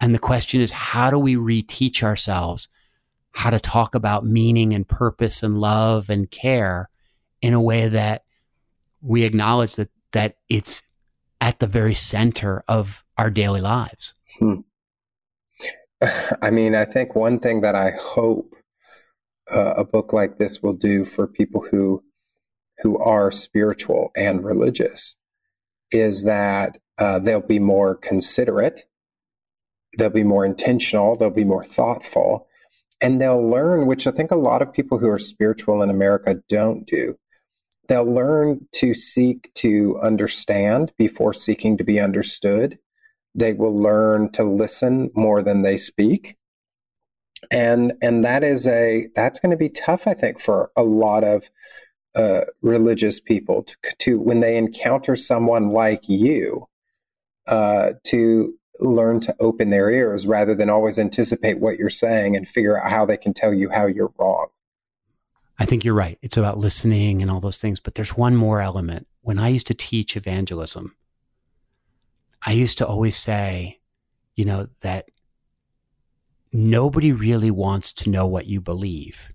And 0.00 0.14
the 0.14 0.18
question 0.18 0.60
is, 0.60 0.72
how 0.72 1.10
do 1.10 1.18
we 1.18 1.36
reteach 1.36 2.02
ourselves 2.02 2.68
how 3.30 3.50
to 3.50 3.60
talk 3.60 3.94
about 3.94 4.26
meaning 4.26 4.74
and 4.74 4.86
purpose 4.86 5.42
and 5.42 5.58
love 5.58 6.10
and 6.10 6.30
care 6.30 6.88
in 7.42 7.54
a 7.54 7.60
way 7.60 7.88
that 7.88 8.23
we 9.04 9.22
acknowledge 9.24 9.76
that 9.76 9.90
that 10.12 10.36
it's 10.48 10.82
at 11.40 11.58
the 11.58 11.66
very 11.66 11.94
center 11.94 12.64
of 12.68 13.04
our 13.18 13.30
daily 13.30 13.60
lives. 13.60 14.14
Hmm. 14.38 14.60
I 16.42 16.50
mean, 16.50 16.74
I 16.74 16.84
think 16.84 17.14
one 17.14 17.38
thing 17.38 17.60
that 17.60 17.74
I 17.74 17.92
hope 18.00 18.54
uh, 19.54 19.74
a 19.74 19.84
book 19.84 20.12
like 20.12 20.38
this 20.38 20.62
will 20.62 20.72
do 20.72 21.04
for 21.04 21.26
people 21.26 21.64
who 21.70 22.02
who 22.78 22.98
are 22.98 23.30
spiritual 23.30 24.10
and 24.16 24.44
religious 24.44 25.16
is 25.92 26.24
that 26.24 26.78
uh, 26.98 27.18
they'll 27.18 27.40
be 27.40 27.60
more 27.60 27.94
considerate, 27.94 28.82
they'll 29.96 30.10
be 30.10 30.24
more 30.24 30.44
intentional, 30.44 31.16
they'll 31.16 31.30
be 31.30 31.44
more 31.44 31.64
thoughtful, 31.64 32.48
and 33.00 33.20
they'll 33.20 33.48
learn, 33.48 33.86
which 33.86 34.06
I 34.06 34.10
think 34.10 34.30
a 34.30 34.36
lot 34.36 34.62
of 34.62 34.72
people 34.72 34.98
who 34.98 35.08
are 35.08 35.18
spiritual 35.18 35.82
in 35.82 35.90
America 35.90 36.36
don't 36.48 36.86
do. 36.86 37.16
They'll 37.88 38.12
learn 38.12 38.66
to 38.76 38.94
seek 38.94 39.52
to 39.54 39.98
understand 40.02 40.92
before 40.96 41.34
seeking 41.34 41.76
to 41.78 41.84
be 41.84 42.00
understood. 42.00 42.78
They 43.34 43.52
will 43.52 43.76
learn 43.76 44.30
to 44.32 44.44
listen 44.44 45.10
more 45.14 45.42
than 45.42 45.62
they 45.62 45.76
speak. 45.76 46.36
And 47.50 47.92
and 48.00 48.24
that 48.24 48.42
is 48.42 48.66
a 48.66 49.08
that's 49.14 49.38
going 49.38 49.50
to 49.50 49.56
be 49.56 49.68
tough, 49.68 50.06
I 50.06 50.14
think, 50.14 50.40
for 50.40 50.70
a 50.76 50.82
lot 50.82 51.24
of 51.24 51.50
uh, 52.14 52.42
religious 52.62 53.20
people 53.20 53.64
to, 53.64 53.76
to 53.98 54.20
when 54.20 54.40
they 54.40 54.56
encounter 54.56 55.16
someone 55.16 55.70
like 55.70 56.08
you 56.08 56.66
uh, 57.46 57.92
to 58.04 58.54
learn 58.80 59.20
to 59.20 59.34
open 59.40 59.70
their 59.70 59.90
ears 59.90 60.26
rather 60.26 60.54
than 60.54 60.70
always 60.70 60.98
anticipate 60.98 61.60
what 61.60 61.76
you're 61.76 61.90
saying 61.90 62.36
and 62.36 62.48
figure 62.48 62.80
out 62.80 62.90
how 62.90 63.04
they 63.04 63.16
can 63.16 63.32
tell 63.32 63.52
you 63.52 63.70
how 63.70 63.86
you're 63.86 64.12
wrong. 64.18 64.46
I 65.58 65.66
think 65.66 65.84
you're 65.84 65.94
right. 65.94 66.18
It's 66.22 66.36
about 66.36 66.58
listening 66.58 67.22
and 67.22 67.30
all 67.30 67.40
those 67.40 67.58
things. 67.58 67.80
But 67.80 67.94
there's 67.94 68.16
one 68.16 68.36
more 68.36 68.60
element. 68.60 69.06
When 69.22 69.38
I 69.38 69.48
used 69.48 69.68
to 69.68 69.74
teach 69.74 70.16
evangelism, 70.16 70.96
I 72.44 72.52
used 72.52 72.78
to 72.78 72.86
always 72.86 73.16
say, 73.16 73.80
you 74.34 74.44
know, 74.44 74.68
that 74.80 75.06
nobody 76.52 77.12
really 77.12 77.50
wants 77.50 77.92
to 77.92 78.10
know 78.10 78.26
what 78.26 78.46
you 78.46 78.60
believe, 78.60 79.30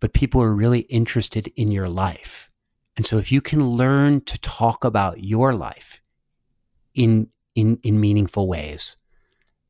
but 0.00 0.12
people 0.12 0.42
are 0.42 0.52
really 0.52 0.80
interested 0.80 1.48
in 1.56 1.72
your 1.72 1.88
life. 1.88 2.48
And 2.96 3.04
so 3.04 3.18
if 3.18 3.32
you 3.32 3.40
can 3.40 3.66
learn 3.66 4.20
to 4.22 4.38
talk 4.40 4.84
about 4.84 5.24
your 5.24 5.54
life 5.54 6.00
in 6.94 7.28
in, 7.56 7.80
in 7.82 7.98
meaningful 7.98 8.46
ways. 8.46 8.96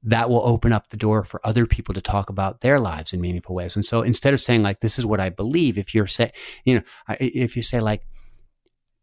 That 0.06 0.30
will 0.30 0.42
open 0.46 0.72
up 0.72 0.88
the 0.88 0.96
door 0.96 1.22
for 1.22 1.40
other 1.44 1.66
people 1.66 1.92
to 1.94 2.00
talk 2.00 2.30
about 2.30 2.60
their 2.60 2.78
lives 2.78 3.12
in 3.12 3.20
meaningful 3.20 3.54
ways. 3.54 3.76
And 3.76 3.84
so 3.84 4.02
instead 4.02 4.32
of 4.32 4.40
saying 4.40 4.62
like, 4.62 4.80
this 4.80 4.98
is 4.98 5.04
what 5.04 5.20
I 5.20 5.30
believe, 5.30 5.78
if 5.78 5.94
you're 5.94 6.06
say, 6.06 6.30
you 6.64 6.76
know, 6.76 6.82
if 7.20 7.56
you 7.56 7.62
say 7.62 7.80
like, 7.80 8.06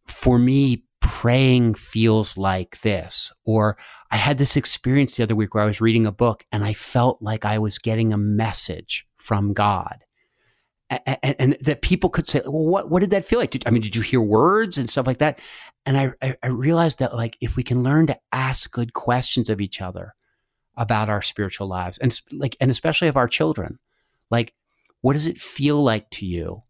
for 0.07 0.39
me, 0.39 0.83
praying 1.01 1.75
feels 1.75 2.37
like 2.37 2.79
this, 2.81 3.31
or 3.45 3.77
I 4.09 4.15
had 4.15 4.37
this 4.37 4.55
experience 4.55 5.15
the 5.15 5.23
other 5.23 5.35
week 5.35 5.53
where 5.53 5.63
I 5.63 5.67
was 5.67 5.81
reading 5.81 6.05
a 6.05 6.11
book 6.11 6.45
and 6.51 6.63
I 6.63 6.73
felt 6.73 7.21
like 7.21 7.45
I 7.45 7.59
was 7.59 7.77
getting 7.77 8.13
a 8.13 8.17
message 8.17 9.05
from 9.17 9.53
God 9.53 10.03
and, 10.89 11.35
and, 11.39 11.57
that 11.61 11.81
people 11.81 12.09
could 12.09 12.27
say, 12.27 12.41
well, 12.45 12.65
what, 12.65 12.89
what 12.89 12.99
did 12.99 13.11
that 13.11 13.25
feel 13.25 13.39
like? 13.39 13.51
Did, 13.51 13.67
I 13.67 13.71
mean, 13.71 13.81
did 13.81 13.95
you 13.95 14.01
hear 14.01 14.21
words 14.21 14.77
and 14.77 14.89
stuff 14.89 15.07
like 15.07 15.19
that? 15.19 15.39
And 15.85 15.97
I, 15.97 16.35
I 16.41 16.47
realized 16.47 16.99
that 16.99 17.13
like, 17.13 17.37
if 17.41 17.55
we 17.55 17.63
can 17.63 17.83
learn 17.83 18.07
to 18.07 18.19
ask 18.31 18.71
good 18.71 18.93
questions 18.93 19.49
of 19.49 19.61
each 19.61 19.81
other 19.81 20.13
about 20.75 21.09
our 21.09 21.21
spiritual 21.21 21.67
lives 21.67 21.97
and 21.99 22.19
like, 22.31 22.55
and 22.59 22.71
especially 22.71 23.07
of 23.07 23.17
our 23.17 23.27
children, 23.27 23.79
like, 24.29 24.53
what 25.01 25.13
does 25.13 25.27
it 25.27 25.37
feel 25.37 25.81
like 25.83 26.09
to 26.11 26.25
you? 26.25 26.61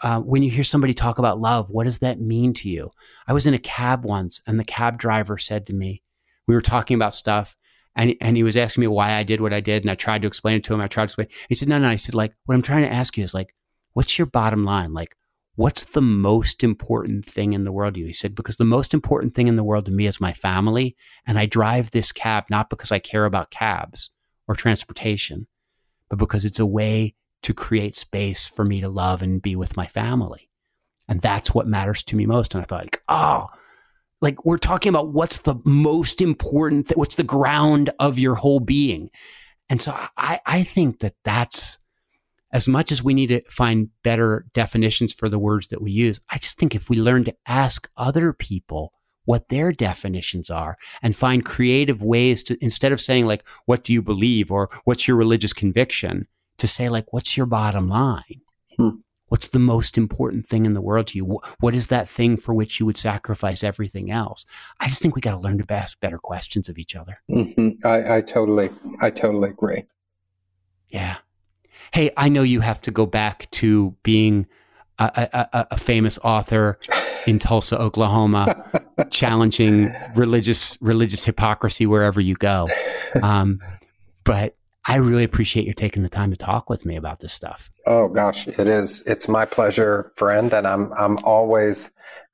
Uh, 0.00 0.20
when 0.20 0.44
you 0.44 0.50
hear 0.50 0.64
somebody 0.64 0.94
talk 0.94 1.18
about 1.18 1.40
love, 1.40 1.70
what 1.70 1.84
does 1.84 1.98
that 1.98 2.20
mean 2.20 2.54
to 2.54 2.68
you? 2.68 2.90
I 3.26 3.32
was 3.32 3.46
in 3.46 3.54
a 3.54 3.58
cab 3.58 4.04
once 4.04 4.40
and 4.46 4.58
the 4.58 4.64
cab 4.64 4.98
driver 4.98 5.38
said 5.38 5.66
to 5.66 5.72
me, 5.72 6.02
we 6.46 6.54
were 6.54 6.60
talking 6.60 6.94
about 6.94 7.14
stuff 7.14 7.56
and, 7.98 8.14
and 8.20 8.36
he 8.36 8.44
was 8.44 8.56
asking 8.56 8.82
me 8.82 8.86
why 8.86 9.14
I 9.14 9.24
did 9.24 9.40
what 9.40 9.52
I 9.52 9.60
did. 9.60 9.82
And 9.82 9.90
I 9.90 9.96
tried 9.96 10.22
to 10.22 10.28
explain 10.28 10.56
it 10.56 10.64
to 10.64 10.74
him. 10.74 10.80
I 10.80 10.86
tried 10.86 11.02
to 11.02 11.06
explain. 11.06 11.28
He 11.48 11.56
said, 11.56 11.68
no, 11.68 11.78
no. 11.78 11.88
I 11.88 11.96
said, 11.96 12.14
like, 12.14 12.32
what 12.44 12.54
I'm 12.54 12.62
trying 12.62 12.82
to 12.82 12.92
ask 12.92 13.18
you 13.18 13.24
is 13.24 13.34
like, 13.34 13.52
what's 13.92 14.18
your 14.18 14.26
bottom 14.26 14.64
line? 14.64 14.94
Like, 14.94 15.16
what's 15.58 15.82
the 15.86 16.00
most 16.00 16.62
important 16.62 17.24
thing 17.24 17.52
in 17.52 17.64
the 17.64 17.72
world 17.72 17.94
to 17.94 18.00
you? 18.00 18.06
He 18.06 18.12
said, 18.12 18.36
because 18.36 18.58
the 18.58 18.64
most 18.64 18.94
important 18.94 19.34
thing 19.34 19.48
in 19.48 19.56
the 19.56 19.64
world 19.64 19.86
to 19.86 19.92
me 19.92 20.06
is 20.06 20.20
my 20.20 20.32
family. 20.32 20.96
And 21.26 21.36
I 21.36 21.46
drive 21.46 21.90
this 21.90 22.12
cab 22.12 22.44
not 22.48 22.70
because 22.70 22.92
I 22.92 23.00
care 23.00 23.24
about 23.24 23.50
cabs 23.50 24.10
or 24.46 24.54
transportation, 24.54 25.48
but 26.08 26.20
because 26.20 26.44
it's 26.44 26.60
a 26.60 26.66
way 26.66 27.16
to 27.42 27.52
create 27.52 27.96
space 27.96 28.46
for 28.46 28.64
me 28.64 28.80
to 28.80 28.88
love 28.88 29.20
and 29.20 29.42
be 29.42 29.56
with 29.56 29.76
my 29.76 29.86
family. 29.86 30.48
And 31.08 31.18
that's 31.18 31.52
what 31.52 31.66
matters 31.66 32.04
to 32.04 32.16
me 32.16 32.24
most. 32.24 32.54
And 32.54 32.62
I 32.62 32.64
thought, 32.64 32.84
like, 32.84 33.02
oh, 33.08 33.48
like 34.20 34.44
we're 34.44 34.58
talking 34.58 34.90
about 34.90 35.12
what's 35.12 35.38
the 35.38 35.56
most 35.64 36.20
important 36.22 36.86
th- 36.86 36.96
what's 36.96 37.16
the 37.16 37.24
ground 37.24 37.90
of 37.98 38.16
your 38.16 38.34
whole 38.34 38.58
being 38.58 39.10
and 39.68 39.80
so 39.80 39.94
i 40.16 40.40
i 40.44 40.64
think 40.64 40.98
that 40.98 41.14
that's 41.22 41.78
as 42.52 42.66
much 42.66 42.90
as 42.90 43.02
we 43.02 43.14
need 43.14 43.28
to 43.28 43.40
find 43.50 43.88
better 44.02 44.46
definitions 44.54 45.12
for 45.12 45.28
the 45.28 45.38
words 45.38 45.68
that 45.68 45.82
we 45.82 45.90
use 45.90 46.20
i 46.30 46.38
just 46.38 46.58
think 46.58 46.74
if 46.74 46.88
we 46.88 46.96
learn 46.96 47.24
to 47.24 47.34
ask 47.46 47.90
other 47.96 48.32
people 48.32 48.92
what 49.24 49.48
their 49.50 49.72
definitions 49.72 50.48
are 50.48 50.76
and 51.02 51.14
find 51.14 51.44
creative 51.44 52.02
ways 52.02 52.42
to 52.42 52.56
instead 52.62 52.92
of 52.92 53.00
saying 53.00 53.26
like 53.26 53.46
what 53.66 53.84
do 53.84 53.92
you 53.92 54.02
believe 54.02 54.50
or 54.50 54.68
what's 54.84 55.06
your 55.06 55.16
religious 55.16 55.52
conviction 55.52 56.26
to 56.56 56.66
say 56.66 56.88
like 56.88 57.12
what's 57.12 57.36
your 57.36 57.46
bottom 57.46 57.88
line 57.88 58.40
hmm. 58.76 58.90
What's 59.28 59.48
the 59.48 59.58
most 59.58 59.98
important 59.98 60.46
thing 60.46 60.64
in 60.64 60.74
the 60.74 60.80
world 60.80 61.08
to 61.08 61.18
you? 61.18 61.40
What 61.60 61.74
is 61.74 61.88
that 61.88 62.08
thing 62.08 62.36
for 62.36 62.54
which 62.54 62.80
you 62.80 62.86
would 62.86 62.96
sacrifice 62.96 63.62
everything 63.62 64.10
else? 64.10 64.46
I 64.80 64.88
just 64.88 65.02
think 65.02 65.14
we 65.14 65.20
got 65.20 65.32
to 65.32 65.38
learn 65.38 65.58
to 65.58 65.72
ask 65.72 66.00
better 66.00 66.18
questions 66.18 66.68
of 66.68 66.78
each 66.78 66.96
other. 66.96 67.18
Mm-hmm. 67.30 67.86
I, 67.86 68.16
I 68.16 68.20
totally, 68.22 68.70
I 69.00 69.10
totally 69.10 69.50
agree. 69.50 69.84
Yeah. 70.88 71.16
Hey, 71.92 72.10
I 72.16 72.28
know 72.28 72.42
you 72.42 72.60
have 72.60 72.80
to 72.82 72.90
go 72.90 73.06
back 73.06 73.50
to 73.52 73.94
being 74.02 74.46
a, 74.98 75.48
a, 75.52 75.66
a 75.72 75.76
famous 75.76 76.18
author 76.24 76.78
in 77.26 77.38
Tulsa, 77.38 77.80
Oklahoma, 77.80 78.64
challenging 79.10 79.94
religious 80.14 80.76
religious 80.80 81.24
hypocrisy 81.24 81.86
wherever 81.86 82.20
you 82.20 82.34
go. 82.34 82.68
Um, 83.22 83.60
but 84.24 84.56
I 84.86 84.96
really 84.96 85.24
appreciate 85.24 85.66
you 85.66 85.74
taking 85.74 86.02
the 86.02 86.08
time 86.08 86.30
to 86.30 86.36
talk 86.36 86.70
with 86.70 86.86
me 86.86 86.96
about 86.96 87.20
this 87.20 87.32
stuff. 87.32 87.70
Oh 87.86 88.08
gosh, 88.08 88.48
it 88.48 88.68
is. 88.68 89.02
It's 89.06 89.28
my 89.28 89.44
pleasure, 89.44 90.12
friend, 90.16 90.52
and 90.52 90.66
I'm 90.66 90.92
I'm 90.94 91.18
always 91.24 91.92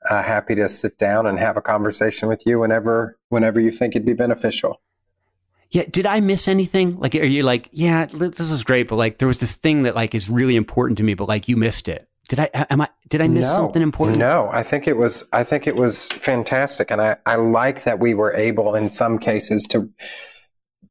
uh, 0.08 0.22
happy 0.22 0.54
to 0.54 0.68
sit 0.68 0.98
down 0.98 1.26
and 1.26 1.38
have 1.38 1.56
a 1.56 1.62
conversation 1.62 2.28
with 2.28 2.46
you 2.46 2.60
whenever 2.60 3.18
whenever 3.28 3.60
you 3.60 3.72
think 3.72 3.94
it'd 3.94 4.06
be 4.06 4.14
beneficial. 4.14 4.80
Yeah, 5.70 5.84
did 5.90 6.06
I 6.06 6.20
miss 6.20 6.46
anything? 6.46 6.98
Like, 6.98 7.14
are 7.14 7.24
you 7.24 7.42
like, 7.42 7.68
yeah, 7.72 8.06
this 8.06 8.38
is 8.38 8.62
great, 8.64 8.88
but 8.88 8.96
like, 8.96 9.18
there 9.18 9.28
was 9.28 9.40
this 9.40 9.56
thing 9.56 9.82
that 9.82 9.94
like 9.94 10.14
is 10.14 10.30
really 10.30 10.56
important 10.56 10.98
to 10.98 11.04
me, 11.04 11.14
but 11.14 11.26
like, 11.28 11.48
you 11.48 11.56
missed 11.56 11.88
it. 11.88 12.08
Did 12.28 12.40
I? 12.40 12.50
Am 12.70 12.80
I? 12.80 12.88
Did 13.08 13.20
I 13.20 13.28
miss 13.28 13.46
no, 13.48 13.54
something 13.54 13.82
important? 13.82 14.18
No, 14.18 14.48
I 14.50 14.62
think 14.62 14.88
it 14.88 14.96
was. 14.96 15.24
I 15.32 15.44
think 15.44 15.66
it 15.66 15.76
was 15.76 16.08
fantastic, 16.08 16.90
and 16.90 17.02
I 17.02 17.16
I 17.26 17.36
like 17.36 17.84
that 17.84 17.98
we 17.98 18.14
were 18.14 18.32
able, 18.32 18.74
in 18.74 18.90
some 18.90 19.18
cases, 19.18 19.64
to 19.70 19.90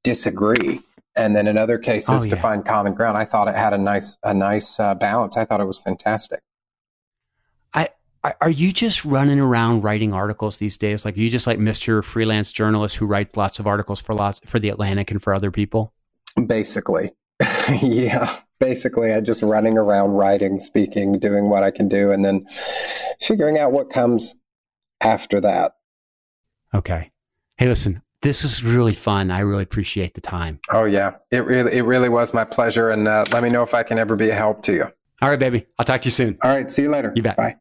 disagree, 0.04 0.80
and 1.16 1.36
then 1.36 1.48
in 1.48 1.58
other 1.58 1.80
cases, 1.80 2.28
Oh, 2.28 2.30
to 2.30 2.36
find 2.36 2.64
common 2.64 2.94
ground. 2.94 3.18
I 3.18 3.26
thought 3.26 3.48
it 3.48 3.56
had 3.56 3.74
a 3.74 3.80
nice 3.80 4.16
a 4.24 4.34
nice 4.34 4.80
uh, 4.80 4.94
balance. 4.94 5.36
I 5.36 5.44
thought 5.46 5.60
it 5.60 5.66
was 5.66 5.80
fantastic. 5.80 6.42
Are, 8.24 8.36
are 8.42 8.50
you 8.50 8.72
just 8.72 9.04
running 9.04 9.40
around 9.40 9.82
writing 9.82 10.14
articles 10.14 10.58
these 10.58 10.78
days? 10.78 11.06
Like, 11.06 11.18
are 11.18 11.20
you 11.20 11.30
just 11.30 11.48
like 11.48 11.60
Mister 11.60 12.02
Freelance 12.02 12.52
Journalist 12.52 12.96
who 12.96 13.06
writes 13.06 13.36
lots 13.36 13.60
of 13.60 13.68
articles 13.68 14.02
for 14.02 14.14
lots 14.14 14.40
for 14.46 14.60
the 14.60 14.70
Atlantic 14.70 15.12
and 15.12 15.22
for 15.22 15.34
other 15.34 15.52
people? 15.52 15.94
Basically, 16.48 17.12
yeah. 17.82 18.38
Basically, 18.60 19.14
I 19.14 19.20
just 19.20 19.42
running 19.42 19.78
around, 19.78 20.12
writing, 20.12 20.58
speaking, 20.58 21.20
doing 21.20 21.50
what 21.50 21.64
I 21.64 21.72
can 21.72 21.90
do, 21.90 22.12
and 22.12 22.24
then 22.24 22.46
figuring 23.20 23.58
out 23.58 23.74
what 23.74 23.90
comes 23.90 24.36
after 25.02 25.42
that. 25.42 25.74
Okay. 26.74 27.12
Hey, 27.58 27.68
listen, 27.68 28.02
this 28.22 28.46
is 28.46 28.64
really 28.64 28.94
fun. 28.94 29.32
I 29.32 29.40
really 29.40 29.64
appreciate 29.64 30.14
the 30.14 30.22
time. 30.22 30.60
Oh 30.72 30.86
yeah, 30.86 31.16
it 31.30 31.46
really 31.46 31.74
it 31.74 31.82
really 31.82 32.10
was 32.10 32.34
my 32.34 32.46
pleasure, 32.46 32.90
and 32.90 33.08
uh, 33.08 33.26
let 33.34 33.44
me 33.44 33.50
know 33.50 33.64
if 33.64 33.74
I 33.74 33.84
can 33.84 34.00
ever 34.00 34.16
be 34.16 34.30
a 34.30 34.36
help 34.36 34.64
to 34.64 34.74
you. 34.74 34.86
All 35.22 35.30
right, 35.30 35.40
baby. 35.40 35.66
I'll 35.78 35.86
talk 35.86 36.02
to 36.02 36.08
you 36.08 36.12
soon. 36.12 36.38
All 36.42 36.50
right, 36.50 36.72
see 36.72 36.84
you 36.84 36.90
later. 36.90 37.12
You 37.16 37.22
bet. 37.22 37.38
Bye. 37.38 37.58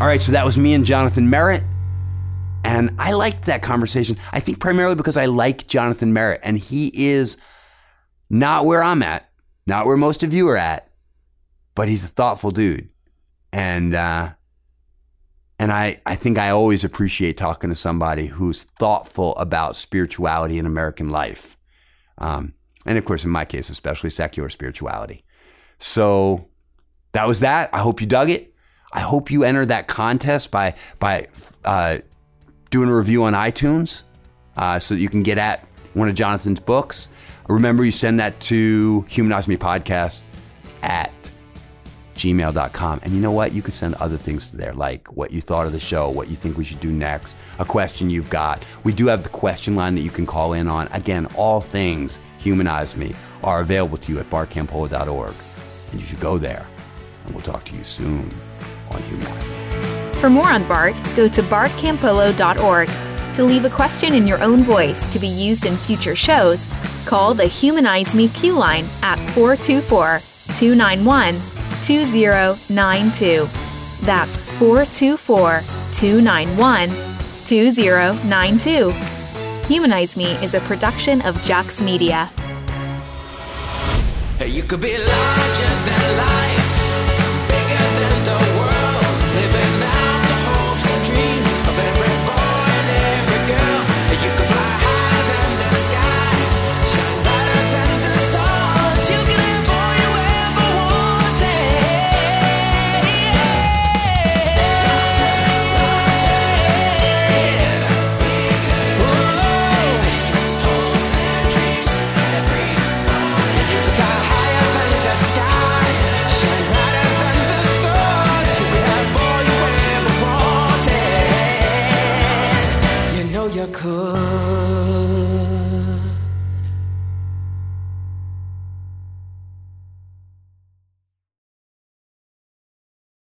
All 0.00 0.08
right, 0.08 0.20
so 0.20 0.32
that 0.32 0.44
was 0.44 0.58
me 0.58 0.74
and 0.74 0.84
Jonathan 0.84 1.30
Merritt. 1.30 1.62
And 2.64 2.90
I 2.98 3.12
liked 3.12 3.44
that 3.44 3.62
conversation. 3.62 4.18
I 4.32 4.40
think 4.40 4.58
primarily 4.58 4.96
because 4.96 5.16
I 5.16 5.26
like 5.26 5.68
Jonathan 5.68 6.12
Merritt, 6.12 6.40
and 6.42 6.58
he 6.58 6.90
is 6.92 7.36
not 8.28 8.64
where 8.64 8.82
I'm 8.82 9.04
at, 9.04 9.30
not 9.68 9.86
where 9.86 9.96
most 9.96 10.24
of 10.24 10.34
you 10.34 10.48
are 10.48 10.56
at, 10.56 10.90
but 11.76 11.88
he's 11.88 12.04
a 12.04 12.08
thoughtful 12.08 12.50
dude. 12.50 12.88
And 13.52 13.94
uh, 13.94 14.30
and 15.60 15.70
I, 15.70 16.00
I 16.04 16.16
think 16.16 16.38
I 16.38 16.50
always 16.50 16.82
appreciate 16.82 17.36
talking 17.36 17.70
to 17.70 17.76
somebody 17.76 18.26
who's 18.26 18.64
thoughtful 18.64 19.36
about 19.36 19.76
spirituality 19.76 20.58
in 20.58 20.66
American 20.66 21.10
life. 21.10 21.56
Um, 22.18 22.54
and 22.84 22.98
of 22.98 23.04
course, 23.04 23.24
in 23.24 23.30
my 23.30 23.44
case, 23.44 23.70
especially 23.70 24.10
secular 24.10 24.48
spirituality. 24.48 25.24
So 25.78 26.48
that 27.12 27.28
was 27.28 27.40
that. 27.40 27.70
I 27.72 27.78
hope 27.78 28.00
you 28.00 28.08
dug 28.08 28.28
it. 28.28 28.53
I 28.94 29.00
hope 29.00 29.30
you 29.30 29.42
enter 29.44 29.66
that 29.66 29.88
contest 29.88 30.50
by 30.50 30.74
by 31.00 31.26
uh, 31.64 31.98
doing 32.70 32.88
a 32.88 32.96
review 32.96 33.24
on 33.24 33.34
iTunes, 33.34 34.04
uh, 34.56 34.78
so 34.78 34.94
that 34.94 35.00
you 35.00 35.08
can 35.08 35.22
get 35.22 35.36
at 35.36 35.66
one 35.94 36.08
of 36.08 36.14
Jonathan's 36.14 36.60
books. 36.60 37.08
Remember, 37.48 37.84
you 37.84 37.90
send 37.90 38.20
that 38.20 38.38
to 38.40 39.04
Humanize 39.08 39.48
Me 39.48 39.56
Podcast 39.56 40.22
at 40.82 41.12
gmail.com. 42.14 43.00
And 43.02 43.12
you 43.12 43.20
know 43.20 43.32
what? 43.32 43.52
You 43.52 43.60
could 43.60 43.74
send 43.74 43.94
other 43.96 44.16
things 44.16 44.52
there, 44.52 44.72
like 44.72 45.14
what 45.16 45.32
you 45.32 45.40
thought 45.40 45.66
of 45.66 45.72
the 45.72 45.80
show, 45.80 46.08
what 46.08 46.28
you 46.28 46.36
think 46.36 46.56
we 46.56 46.64
should 46.64 46.80
do 46.80 46.92
next, 46.92 47.34
a 47.58 47.64
question 47.64 48.08
you've 48.08 48.30
got. 48.30 48.62
We 48.84 48.92
do 48.92 49.06
have 49.06 49.24
the 49.24 49.28
question 49.28 49.74
line 49.74 49.94
that 49.96 50.02
you 50.02 50.10
can 50.10 50.24
call 50.24 50.52
in 50.52 50.68
on. 50.68 50.88
Again, 50.92 51.26
all 51.36 51.60
things 51.60 52.18
Humanize 52.38 52.96
Me 52.96 53.14
are 53.42 53.60
available 53.60 53.98
to 53.98 54.12
you 54.12 54.20
at 54.20 54.30
bartcampolo.org. 54.30 55.34
And 55.90 56.00
you 56.00 56.06
should 56.06 56.20
go 56.20 56.38
there. 56.38 56.66
And 57.26 57.34
we'll 57.34 57.42
talk 57.42 57.64
to 57.64 57.76
you 57.76 57.84
soon 57.84 58.30
on 58.94 59.02
Humanize 59.02 59.48
Me. 59.48 60.20
For 60.20 60.30
more 60.30 60.48
on 60.48 60.66
BART, 60.66 60.94
go 61.16 61.28
to 61.28 61.42
bartcampolo.org. 61.42 62.88
To 63.34 63.44
leave 63.44 63.64
a 63.64 63.70
question 63.70 64.14
in 64.14 64.26
your 64.26 64.42
own 64.42 64.62
voice 64.62 65.08
to 65.08 65.18
be 65.18 65.26
used 65.26 65.66
in 65.66 65.76
future 65.76 66.14
shows, 66.14 66.64
call 67.04 67.34
the 67.34 67.46
Humanize 67.46 68.14
Me 68.14 68.28
Q 68.28 68.52
line 68.52 68.86
at 69.02 69.18
424 69.30 70.20
291 70.56 71.40
2092. 71.82 73.48
That's 74.02 74.38
424 74.58 75.62
291 75.92 76.88
2092. 77.44 78.90
Humanize 79.66 80.16
Me 80.16 80.32
is 80.44 80.54
a 80.54 80.60
production 80.60 81.20
of 81.22 81.42
Jax 81.42 81.80
Media. 81.80 82.30
You 84.46 84.62